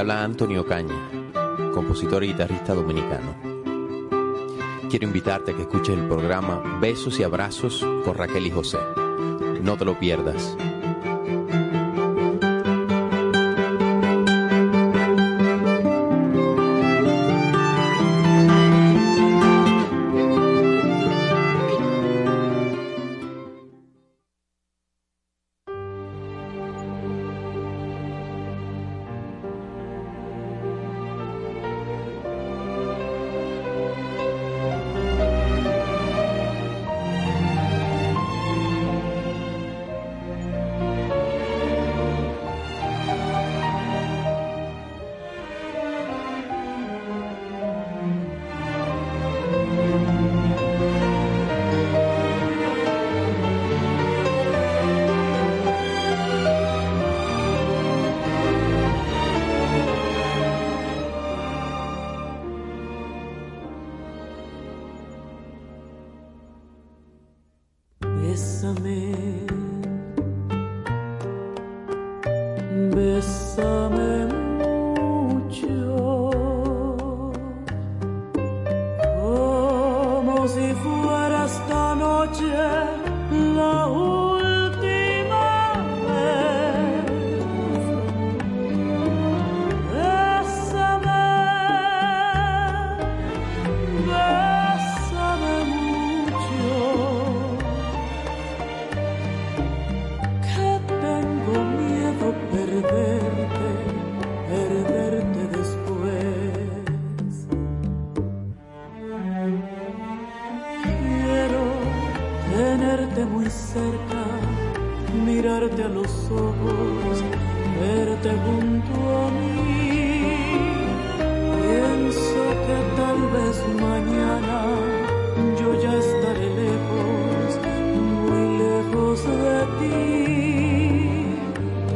Habla 0.00 0.24
Antonio 0.24 0.64
Caña, 0.64 0.94
compositor 1.74 2.24
y 2.24 2.28
guitarrista 2.28 2.72
dominicano. 2.72 3.34
Quiero 4.88 5.06
invitarte 5.06 5.52
a 5.52 5.56
que 5.56 5.62
escuches 5.62 5.94
el 5.96 6.08
programa 6.08 6.78
Besos 6.80 7.20
y 7.20 7.22
Abrazos 7.22 7.86
con 8.04 8.14
Raquel 8.14 8.46
y 8.46 8.50
José. 8.50 8.78
No 9.62 9.76
te 9.76 9.84
lo 9.84 9.98
pierdas. 9.98 10.56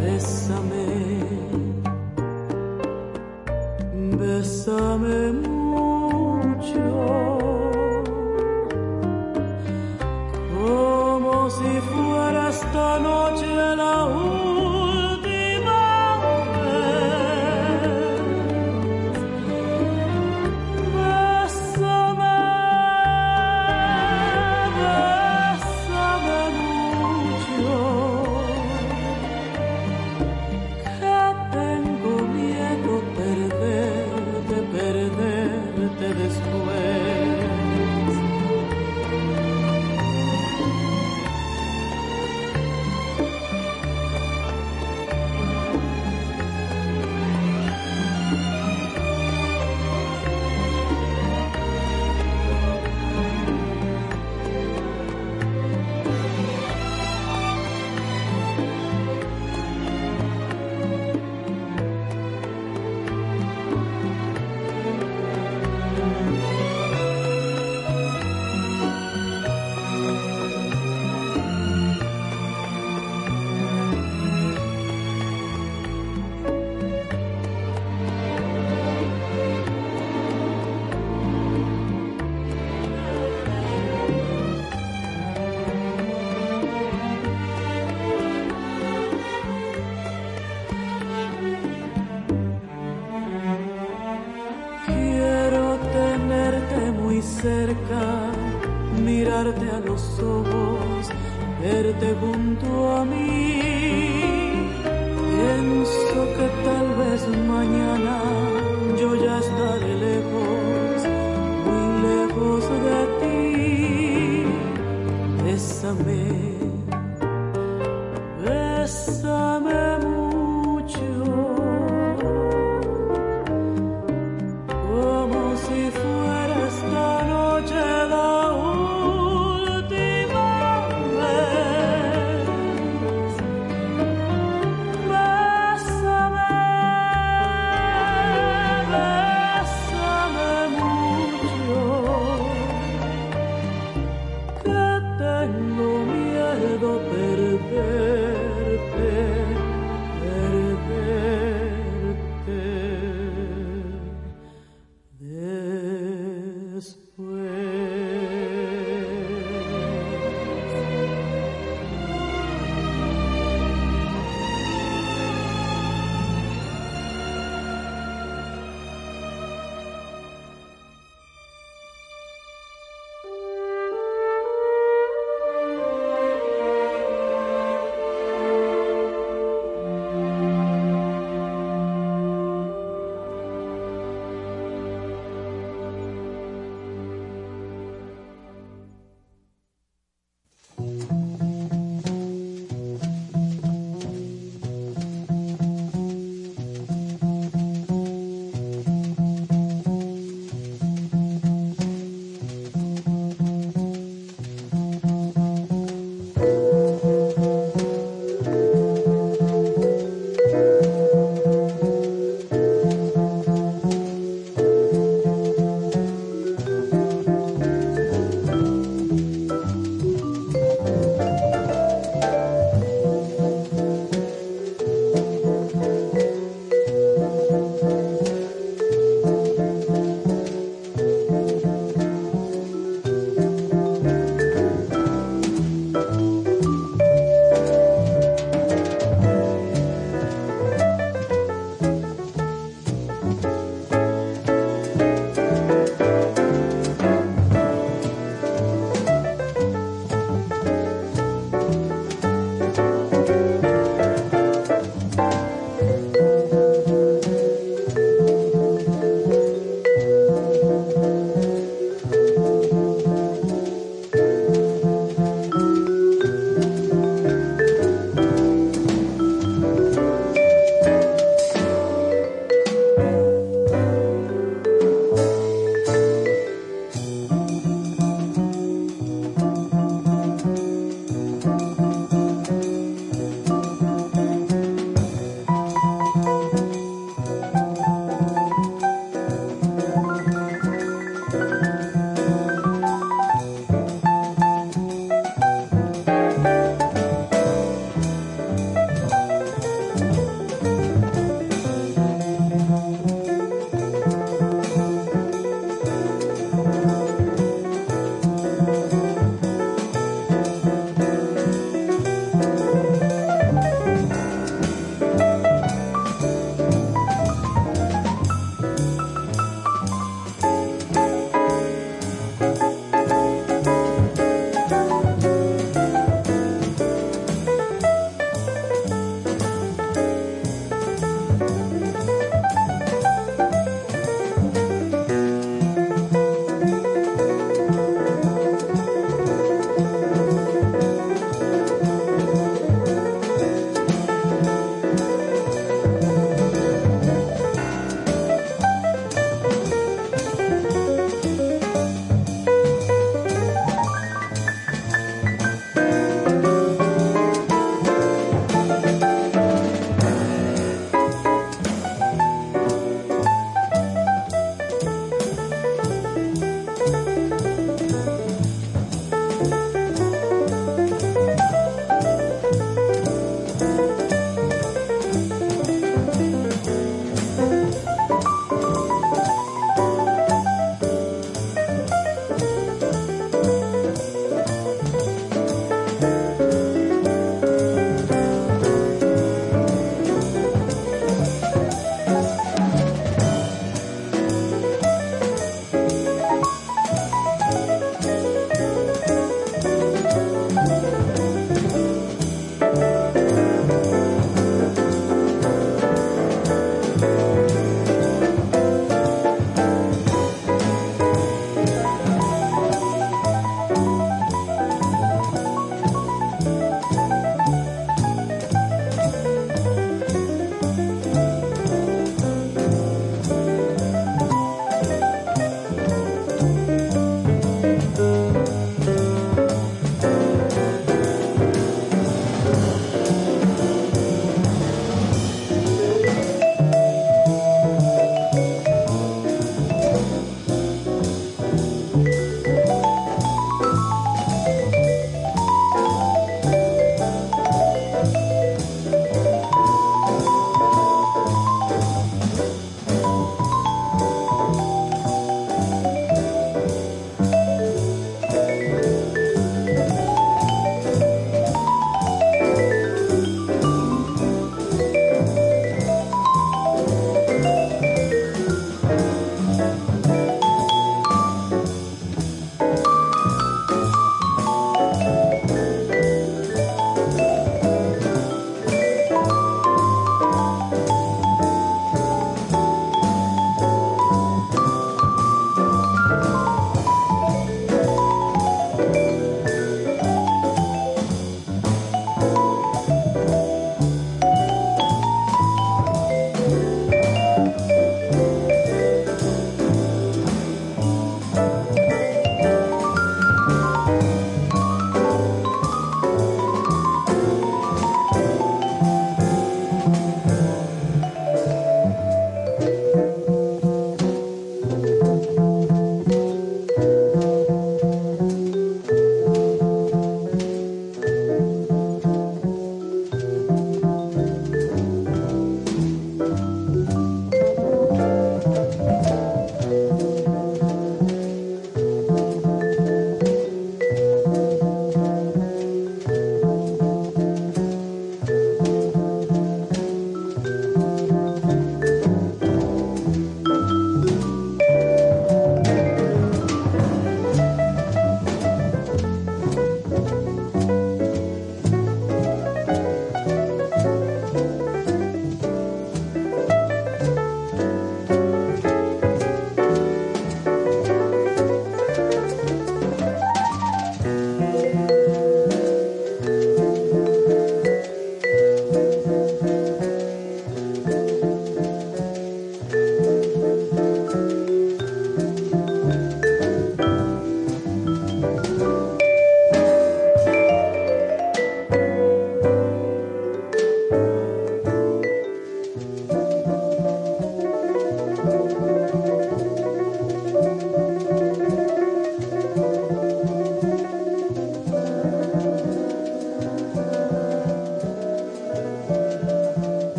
Bésame, 0.00 0.81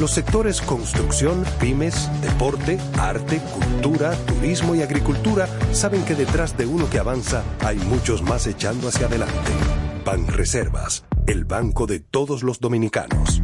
Los 0.00 0.10
sectores 0.10 0.60
construcción, 0.60 1.44
pymes, 1.60 2.10
deporte, 2.20 2.78
arte, 2.98 3.40
cultura, 3.54 4.10
turismo 4.26 4.74
y 4.74 4.82
agricultura 4.82 5.46
saben 5.72 6.04
que 6.04 6.16
detrás 6.16 6.56
de 6.56 6.66
uno 6.66 6.90
que 6.90 6.98
avanza 6.98 7.44
hay 7.60 7.78
muchos 7.78 8.20
más 8.22 8.48
echando 8.48 8.88
hacia 8.88 9.06
adelante. 9.06 9.52
Banreservas, 10.04 11.04
el 11.28 11.44
banco 11.44 11.86
de 11.86 12.00
todos 12.00 12.42
los 12.42 12.58
dominicanos. 12.58 13.40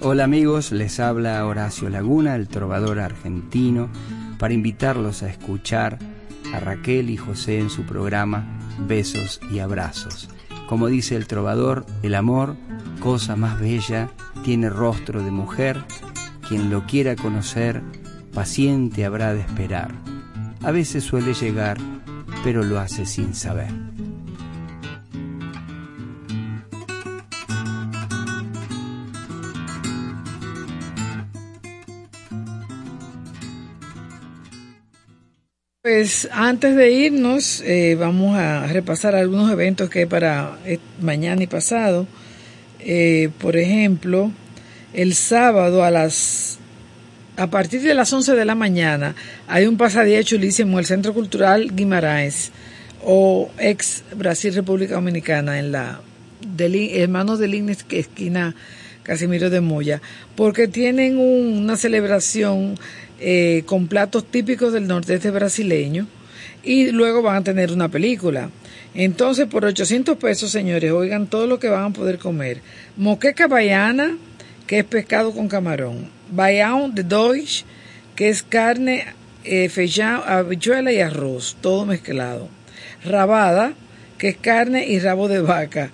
Hola 0.00 0.24
amigos, 0.24 0.72
les 0.72 0.98
habla 0.98 1.46
Horacio 1.46 1.88
Laguna, 1.88 2.34
el 2.34 2.48
trovador 2.48 2.98
argentino, 2.98 3.90
para 4.40 4.54
invitarlos 4.54 5.22
a 5.22 5.28
escuchar 5.30 6.00
a 6.52 6.58
Raquel 6.58 7.10
y 7.10 7.16
José 7.16 7.60
en 7.60 7.70
su 7.70 7.84
programa 7.84 8.57
Besos 8.86 9.40
y 9.50 9.58
Abrazos. 9.58 10.28
Como 10.68 10.88
dice 10.88 11.16
el 11.16 11.26
trovador, 11.26 11.86
el 12.02 12.14
amor, 12.14 12.56
cosa 13.00 13.36
más 13.36 13.58
bella, 13.58 14.10
tiene 14.44 14.70
rostro 14.70 15.22
de 15.22 15.30
mujer, 15.30 15.84
quien 16.46 16.70
lo 16.70 16.86
quiera 16.86 17.16
conocer, 17.16 17.82
paciente 18.32 19.04
habrá 19.04 19.34
de 19.34 19.40
esperar. 19.40 19.94
A 20.62 20.70
veces 20.70 21.04
suele 21.04 21.34
llegar, 21.34 21.78
pero 22.44 22.62
lo 22.62 22.78
hace 22.78 23.06
sin 23.06 23.34
saber. 23.34 23.87
Pues 35.98 36.28
antes 36.30 36.76
de 36.76 36.92
irnos, 36.92 37.60
eh, 37.66 37.96
vamos 37.98 38.36
a 38.38 38.68
repasar 38.68 39.16
algunos 39.16 39.50
eventos 39.50 39.90
que 39.90 39.98
hay 39.98 40.06
para 40.06 40.56
eh, 40.64 40.78
mañana 41.00 41.42
y 41.42 41.48
pasado. 41.48 42.06
Eh, 42.78 43.30
por 43.40 43.56
ejemplo, 43.56 44.30
el 44.94 45.14
sábado 45.16 45.82
a 45.82 45.90
las 45.90 46.60
a 47.36 47.48
partir 47.48 47.82
de 47.82 47.94
las 47.94 48.12
11 48.12 48.36
de 48.36 48.44
la 48.44 48.54
mañana 48.54 49.16
hay 49.48 49.66
un 49.66 49.76
pasadía 49.76 50.22
chulísimo 50.22 50.74
en 50.74 50.78
el 50.78 50.86
Centro 50.86 51.12
Cultural 51.14 51.74
Guimaraes 51.74 52.52
o 53.04 53.50
ex 53.58 54.04
Brasil 54.14 54.54
República 54.54 54.94
Dominicana 54.94 55.58
en 55.58 55.72
la 55.72 56.00
de 56.56 57.02
Hermanos 57.02 57.40
de 57.40 57.48
Lines 57.48 57.84
esquina 57.90 58.54
Casimiro 59.02 59.50
de 59.50 59.60
Moya, 59.62 60.00
porque 60.36 60.68
tienen 60.68 61.18
un- 61.18 61.56
una 61.64 61.76
celebración 61.76 62.76
eh, 63.20 63.62
con 63.66 63.88
platos 63.88 64.24
típicos 64.30 64.72
del 64.72 64.86
nordeste 64.86 65.30
brasileño 65.30 66.06
y 66.62 66.90
luego 66.90 67.22
van 67.22 67.36
a 67.36 67.44
tener 67.44 67.72
una 67.72 67.88
película. 67.88 68.50
Entonces, 68.94 69.46
por 69.46 69.64
800 69.64 70.16
pesos, 70.16 70.50
señores, 70.50 70.90
oigan 70.92 71.26
todo 71.26 71.46
lo 71.46 71.58
que 71.58 71.68
van 71.68 71.84
a 71.84 71.90
poder 71.90 72.18
comer. 72.18 72.60
Moqueca 72.96 73.46
baiana, 73.46 74.16
que 74.66 74.78
es 74.80 74.84
pescado 74.84 75.32
con 75.32 75.48
camarón. 75.48 76.10
Baião 76.30 76.92
de 76.92 77.02
Deutsch, 77.04 77.64
que 78.16 78.28
es 78.28 78.42
carne, 78.42 79.04
eh, 79.44 79.68
feijão, 79.68 80.22
habichuela 80.26 80.92
y 80.92 81.00
arroz, 81.00 81.56
todo 81.60 81.86
mezclado. 81.86 82.48
Rabada, 83.04 83.72
que 84.18 84.28
es 84.30 84.36
carne 84.36 84.86
y 84.88 84.98
rabo 84.98 85.28
de 85.28 85.40
vaca. 85.40 85.90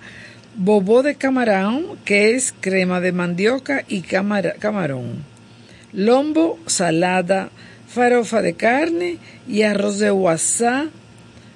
Bobó 0.57 1.03
de 1.03 1.15
camarón, 1.15 1.97
que 2.05 2.33
es 2.33 2.53
crema 2.59 2.99
de 3.01 3.11
mandioca 3.11 3.83
y 3.87 4.01
camara- 4.01 4.55
camarón. 4.59 5.23
Lombo, 5.95 6.59
salada, 6.67 7.49
farofa 7.87 8.41
de 8.41 8.53
carne 8.53 9.17
y 9.47 9.61
arroz 9.63 9.97
de 9.99 10.09
guasá, 10.09 10.89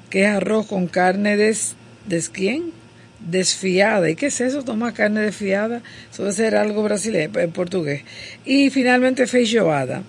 que 0.09 0.21
es 0.23 0.27
arroz 0.29 0.65
con 0.67 0.87
carne 0.87 1.35
des, 1.37 1.75
des 2.07 2.29
quién? 2.29 2.71
Desfiada. 3.19 4.09
¿Y 4.09 4.15
qué 4.15 4.27
es 4.27 4.39
eso? 4.39 4.63
Toma 4.63 4.93
carne 4.93 5.21
desfiada. 5.21 5.81
Eso 6.11 6.23
debe 6.23 6.33
ser 6.33 6.55
algo 6.55 6.83
brasileño, 6.83 7.37
en 7.39 7.51
portugués. 7.51 8.03
Y 8.45 8.69
finalmente 8.69 9.27
feijoada, 9.27 10.03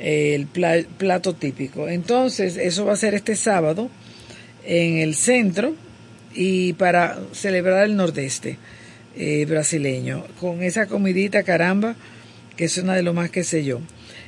eh, 0.00 0.34
el 0.34 0.46
pla- 0.46 0.84
plato 0.96 1.34
típico. 1.34 1.88
Entonces, 1.88 2.56
eso 2.56 2.86
va 2.86 2.94
a 2.94 2.96
ser 2.96 3.14
este 3.14 3.36
sábado 3.36 3.90
en 4.64 4.98
el 4.98 5.14
centro 5.14 5.74
y 6.34 6.72
para 6.74 7.18
celebrar 7.32 7.84
el 7.84 7.96
nordeste 7.96 8.56
eh, 9.16 9.44
brasileño. 9.46 10.24
Con 10.40 10.62
esa 10.62 10.86
comidita, 10.86 11.42
caramba, 11.42 11.96
que 12.58 12.64
es 12.64 12.76
una 12.76 12.96
de 12.96 13.04
lo 13.04 13.14
más 13.14 13.30
que 13.30 13.44
sé 13.44 13.64
yo. 13.64 13.78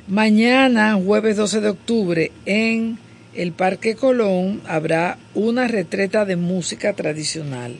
Mañana, 0.07 0.95
jueves 0.95 1.35
12 1.35 1.59
de 1.59 1.67
octubre, 1.67 2.31
en 2.45 2.97
el 3.35 3.51
Parque 3.51 3.95
Colón 3.95 4.61
habrá 4.65 5.17
una 5.35 5.67
retreta 5.67 6.23
de 6.23 6.37
música 6.37 6.93
tradicional 6.93 7.75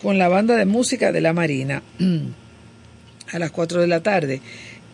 con 0.00 0.16
la 0.16 0.28
banda 0.28 0.54
de 0.54 0.66
música 0.66 1.10
de 1.10 1.20
la 1.20 1.32
Marina 1.32 1.82
a 3.32 3.38
las 3.40 3.50
4 3.50 3.80
de 3.80 3.86
la 3.88 4.00
tarde. 4.00 4.40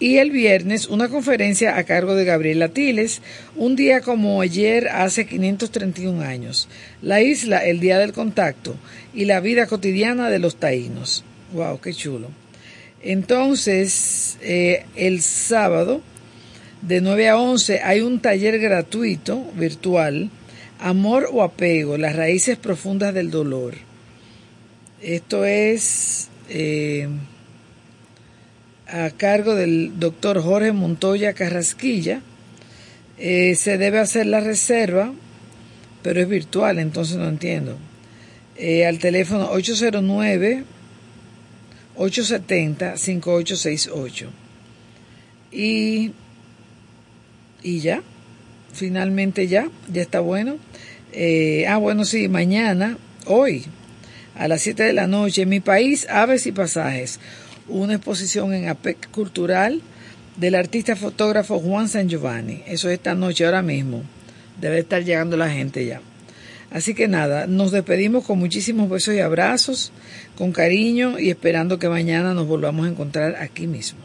Y 0.01 0.17
el 0.17 0.31
viernes 0.31 0.89
una 0.89 1.11
conferencia 1.11 1.77
a 1.77 1.85
cargo 1.85 2.15
de 2.15 2.25
Gabriela 2.25 2.71
Tiles, 2.71 3.21
un 3.57 3.77
día 3.77 4.01
como 4.01 4.41
ayer 4.41 4.89
hace 4.89 5.27
531 5.27 6.23
años. 6.23 6.67
La 7.03 7.21
isla, 7.21 7.59
el 7.59 7.79
día 7.79 7.99
del 7.99 8.15
contacto 8.15 8.75
y 9.13 9.27
la 9.27 9.41
vida 9.41 9.67
cotidiana 9.67 10.31
de 10.31 10.39
los 10.39 10.57
taínos. 10.57 11.25
¡Wow! 11.53 11.79
¡Qué 11.81 11.93
chulo! 11.93 12.44
Entonces, 13.05 14.39
eh, 14.41 14.87
el 14.97 15.21
sábado, 15.21 16.01
de 16.81 17.03
9 17.03 17.29
a 17.29 17.39
11, 17.39 17.81
hay 17.83 18.01
un 18.01 18.21
taller 18.21 18.59
gratuito, 18.59 19.45
virtual, 19.55 20.31
Amor 20.81 21.29
o 21.31 21.43
Apego, 21.43 21.99
las 21.99 22.17
raíces 22.17 22.57
profundas 22.57 23.13
del 23.13 23.31
dolor. 23.31 23.75
Esto 25.03 25.45
es 25.45 26.29
eh, 26.49 27.09
a 28.87 29.11
cargo 29.11 29.55
del 29.55 29.99
doctor 29.99 30.43
Jorge 30.43 30.73
Montoya 30.73 31.35
Carrasquilla. 31.35 32.23
Eh, 33.19 33.55
se 33.55 33.77
debe 33.77 33.99
hacer 33.99 34.27
la 34.27 34.41
reserva, 34.41 35.13
pero 36.03 36.23
es 36.23 36.29
virtual, 36.29 36.79
entonces 36.79 37.19
no 37.19 37.29
entiendo. 37.29 37.77
Eh, 38.57 38.87
al 38.87 38.99
teléfono 38.99 39.51
809 39.51 40.65
870-5868. 41.97 44.27
Y, 45.53 46.13
y 47.63 47.81
ya, 47.81 48.03
finalmente 48.73 49.47
ya, 49.47 49.69
ya 49.93 50.03
está 50.03 50.21
bueno. 50.21 50.57
Eh, 51.13 51.67
ah, 51.69 51.77
bueno, 51.79 52.05
sí, 52.05 52.29
mañana, 52.29 52.99
hoy, 53.27 53.65
a 54.35 54.49
las 54.49 54.63
7 54.63 54.83
de 54.83 54.93
la 54.93 55.07
noche, 55.07 55.43
en 55.43 55.49
mi 55.49 55.61
país, 55.61 56.09
Aves 56.11 56.47
y 56.47 56.53
Pasajes, 56.53 57.21
una 57.69 57.95
exposición 57.95 58.53
en 58.53 58.69
APEC 58.69 59.09
Cultural 59.11 59.81
del 60.37 60.57
artista 60.57 60.97
fotógrafo 60.97 61.61
Juan 61.61 61.89
San 61.89 62.09
Giovanni. 62.09 62.65
Eso 62.67 62.89
es 62.89 62.95
esta 62.95 63.15
noche, 63.15 63.45
ahora 63.45 63.63
mismo. 63.63 64.03
Debe 64.61 64.81
estar 64.81 65.05
llegando 65.05 65.37
la 65.37 65.51
gente 65.51 65.87
ya. 65.87 66.01
Así 66.75 66.93
que 66.93 67.07
nada, 67.07 67.47
nos 67.47 67.71
despedimos 67.71 68.25
con 68.25 68.41
muchísimos 68.41 68.91
besos 68.91 69.15
y 69.15 69.21
abrazos, 69.21 69.93
con 70.37 70.51
cariño 70.51 71.21
y 71.21 71.31
esperando 71.31 71.79
que 71.79 71.89
mañana 71.89 72.35
nos 72.35 72.49
volvamos 72.49 72.85
a 72.85 72.91
encontrar 72.91 73.37
aquí 73.37 73.69
mismo. 73.69 74.01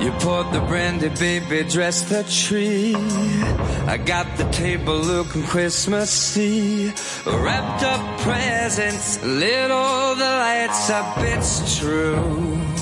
You 0.00 0.10
poured 0.20 0.50
the 0.52 0.60
brandy, 0.60 1.10
baby, 1.20 1.68
dress 1.68 2.02
the 2.08 2.24
tree. 2.24 2.94
I 3.86 3.98
got 3.98 4.26
the 4.38 4.44
table 4.50 4.96
looking 4.96 5.42
Christmassy. 5.42 6.92
Wrapped 7.26 7.82
up 7.82 8.20
presents, 8.20 9.22
lit 9.22 9.70
all 9.70 10.14
the 10.14 10.24
lights 10.24 10.88
up, 10.88 11.18
it's 11.18 11.78
true. 11.78 12.75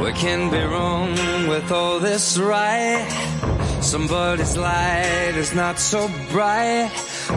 We 0.00 0.12
can 0.12 0.50
be 0.50 0.62
wrong 0.62 1.12
with 1.48 1.72
all 1.72 1.98
this 1.98 2.38
right? 2.38 3.06
Somebody's 3.80 4.56
light 4.56 5.34
is 5.34 5.54
not 5.54 5.78
so 5.78 6.08
bright. 6.30 6.90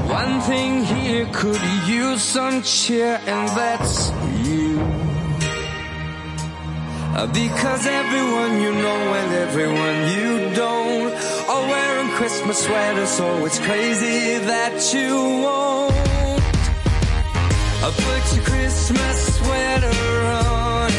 One 0.06 0.42
thing 0.42 0.84
here 0.84 1.28
could 1.34 1.62
use 1.88 2.22
some 2.22 2.62
cheer, 2.62 3.20
and 3.26 3.48
that's 3.58 4.12
you. 4.46 4.80
Uh, 7.14 7.28
because 7.34 7.88
everyone 7.88 8.62
you 8.62 8.72
know 8.74 9.02
and 9.20 9.34
everyone 9.34 9.98
you 10.16 10.56
don't 10.56 11.14
are 11.50 11.68
wearing 11.68 12.10
Christmas 12.12 12.64
sweaters, 12.64 13.10
so 13.10 13.46
it's 13.46 13.60
crazy 13.60 14.38
that 14.46 14.94
you 14.94 15.16
won't. 15.44 15.94
Uh, 17.84 17.92
put 17.92 18.36
your 18.36 18.46
Christmas 18.46 19.36
sweater 19.38 20.28
on. 20.28 20.91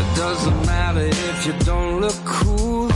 It 0.00 0.16
doesn't 0.16 0.66
matter 0.66 1.00
if 1.00 1.46
you 1.46 1.52
don't 1.64 2.00
look 2.00 2.18
cool. 2.24 2.90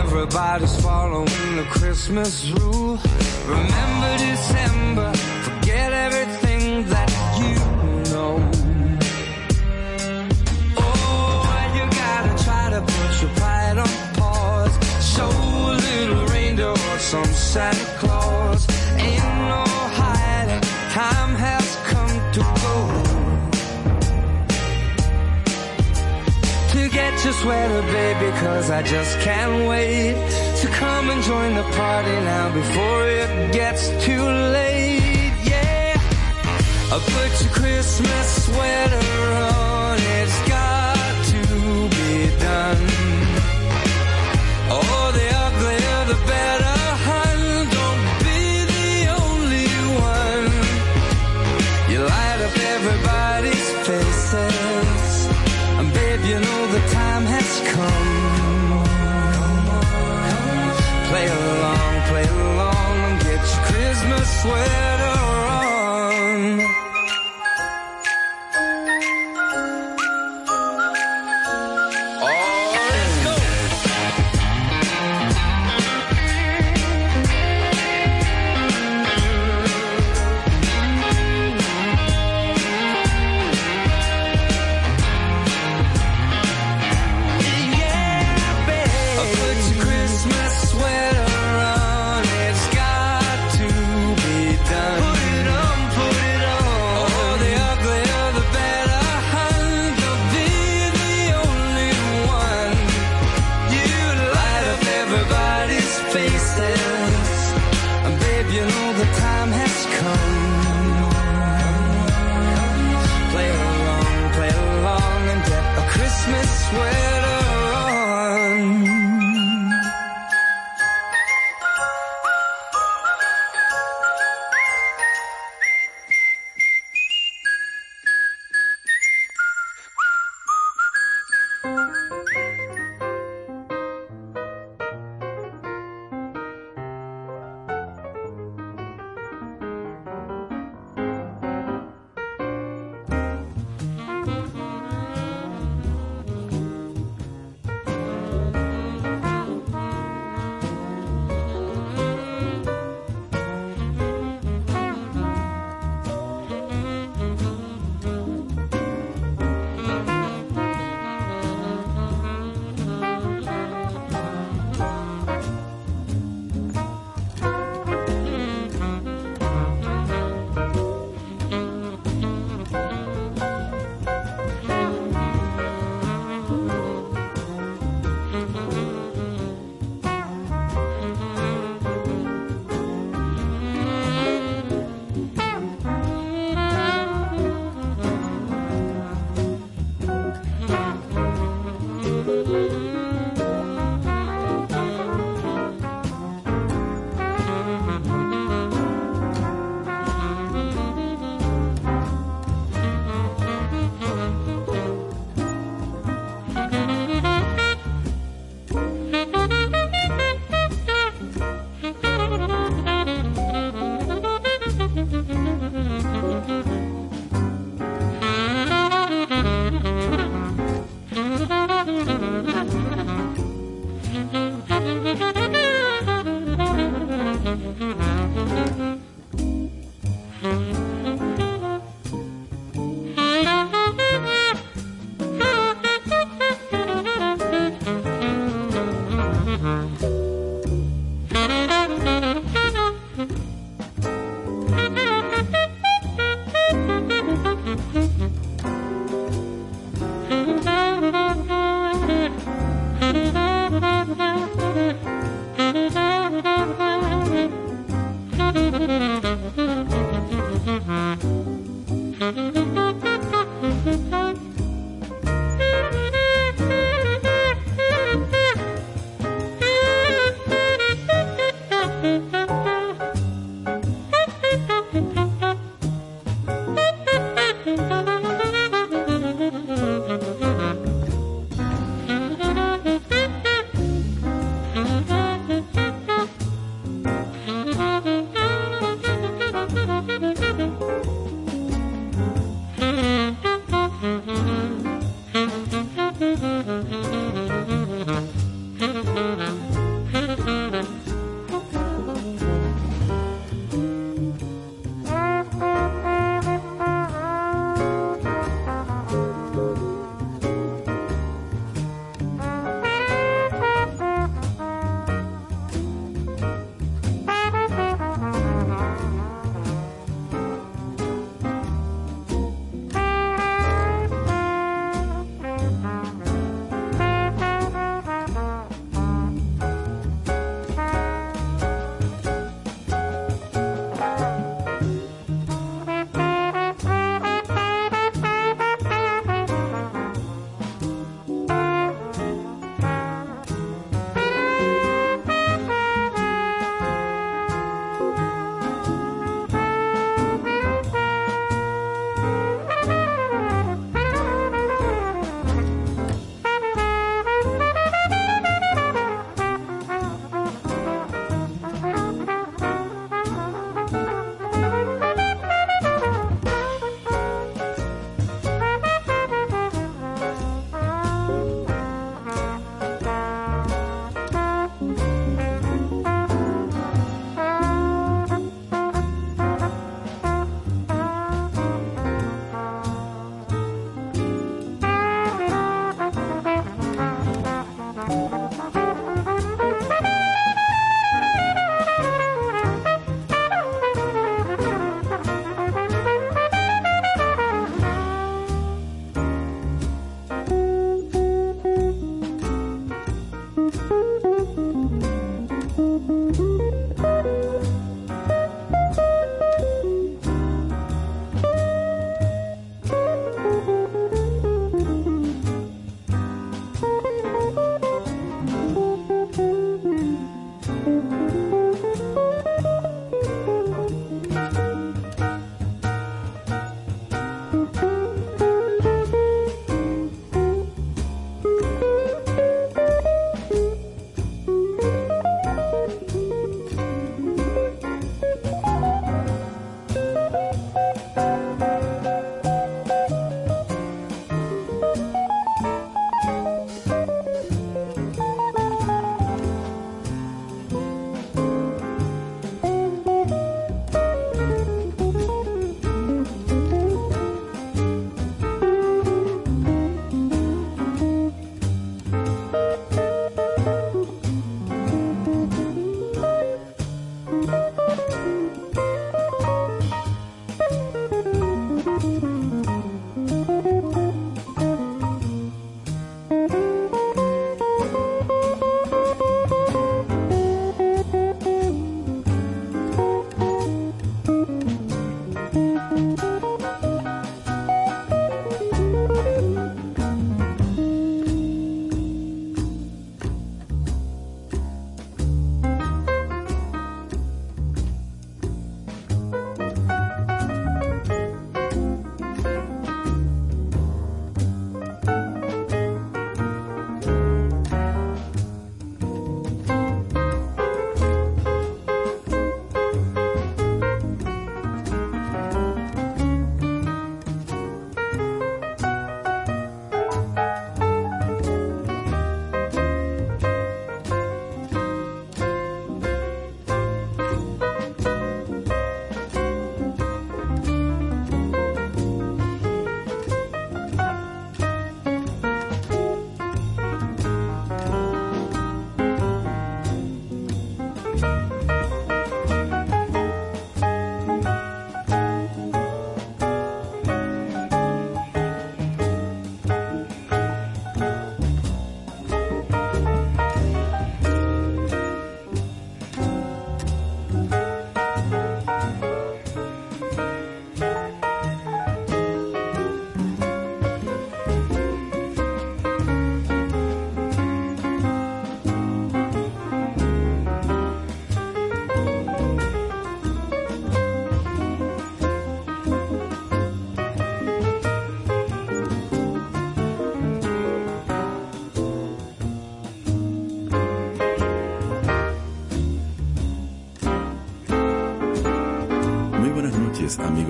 Everybody's 0.00 0.80
following 0.82 1.56
the 1.56 1.66
Christmas 1.70 2.50
rule. 2.50 2.98
Remember 3.46 4.18
December 4.18 5.12
some 17.08 17.24
Santa 17.24 17.86
Claus. 18.00 18.66
Ain't 18.98 19.24
no 19.48 19.64
hiding, 20.00 20.60
time 20.92 21.34
has 21.46 21.68
come 21.90 22.14
to 22.36 22.40
go. 22.64 22.76
To 26.72 26.80
get 26.90 27.24
your 27.24 27.32
sweater, 27.32 27.80
baby, 27.96 28.30
cause 28.40 28.70
I 28.70 28.82
just 28.82 29.18
can't 29.20 29.66
wait. 29.66 30.16
to 30.60 30.66
come 30.68 31.08
and 31.08 31.22
join 31.22 31.54
the 31.54 31.62
party 31.80 32.16
now 32.34 32.52
before 32.52 33.08
it 33.08 33.52
gets 33.54 33.88
too 34.04 34.26
late, 34.58 35.32
yeah. 35.44 35.96
I'll 36.92 37.00
put 37.00 37.30
your 37.40 37.52
Christmas 37.60 38.26
sweater 38.44 39.08
on, 39.56 39.96
it's 40.20 40.38
got 40.46 41.14
to 41.32 41.42
be 41.96 42.12
done. 42.38 42.84
Oh, 44.76 45.10
the 45.16 45.26
uglier 45.46 46.04
the 46.12 46.26
better. 46.26 46.47
suelo. 64.40 64.97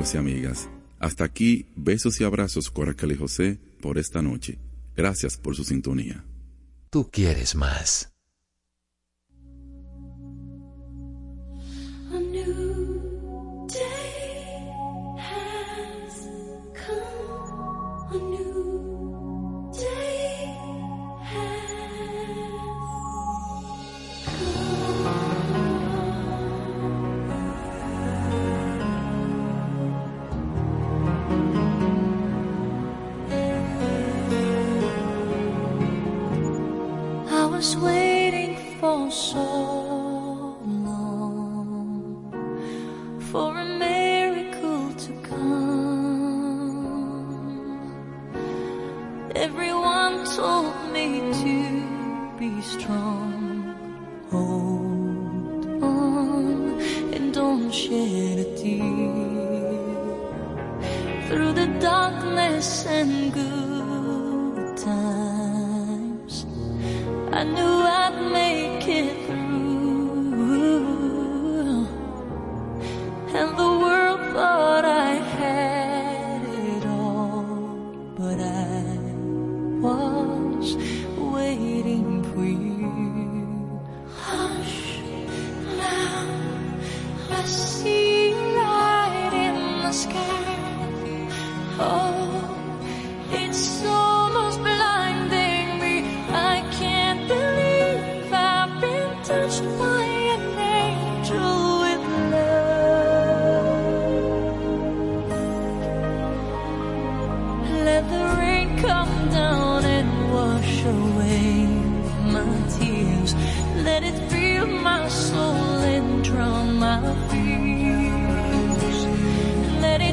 amigos 0.08 0.14
y 0.14 0.16
amigas. 0.16 0.68
Hasta 0.98 1.24
aquí, 1.24 1.66
besos 1.76 2.20
y 2.20 2.24
abrazos, 2.24 2.70
Coracal 2.70 3.12
y 3.12 3.16
José, 3.16 3.58
por 3.80 3.98
esta 3.98 4.22
noche. 4.22 4.58
Gracias 4.96 5.36
por 5.36 5.54
su 5.54 5.64
sintonía. 5.64 6.24
Tú 6.90 7.10
quieres 7.10 7.54
más. 7.54 8.10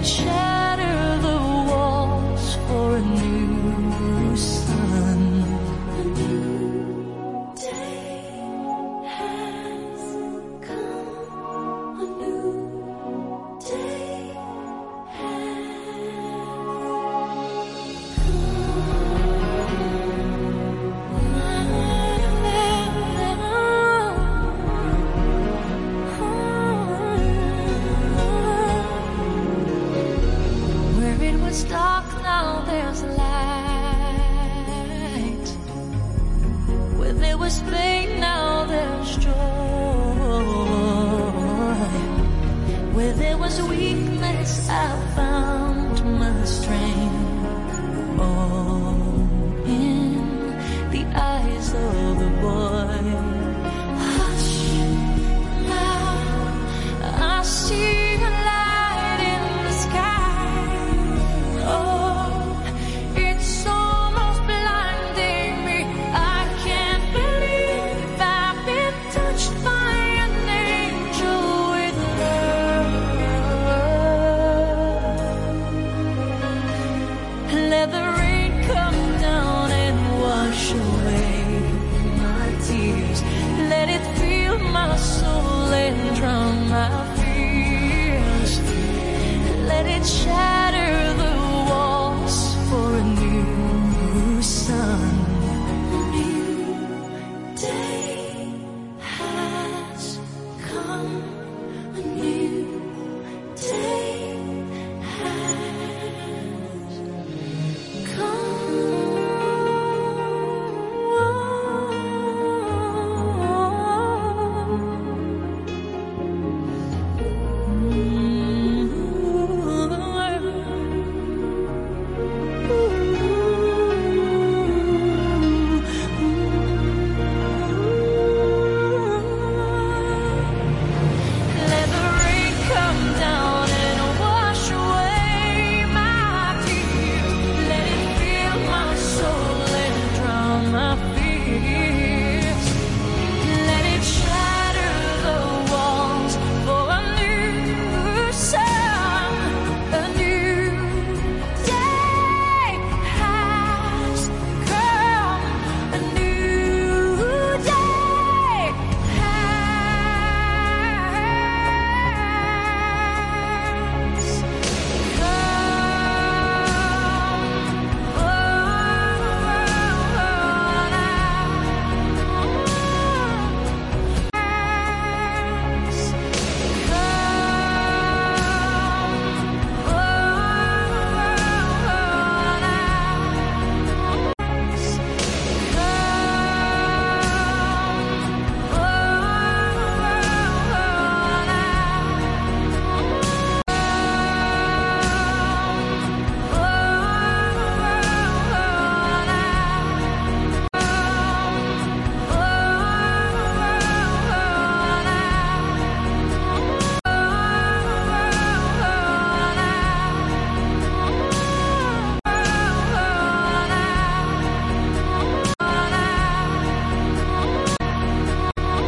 share. 0.05 0.44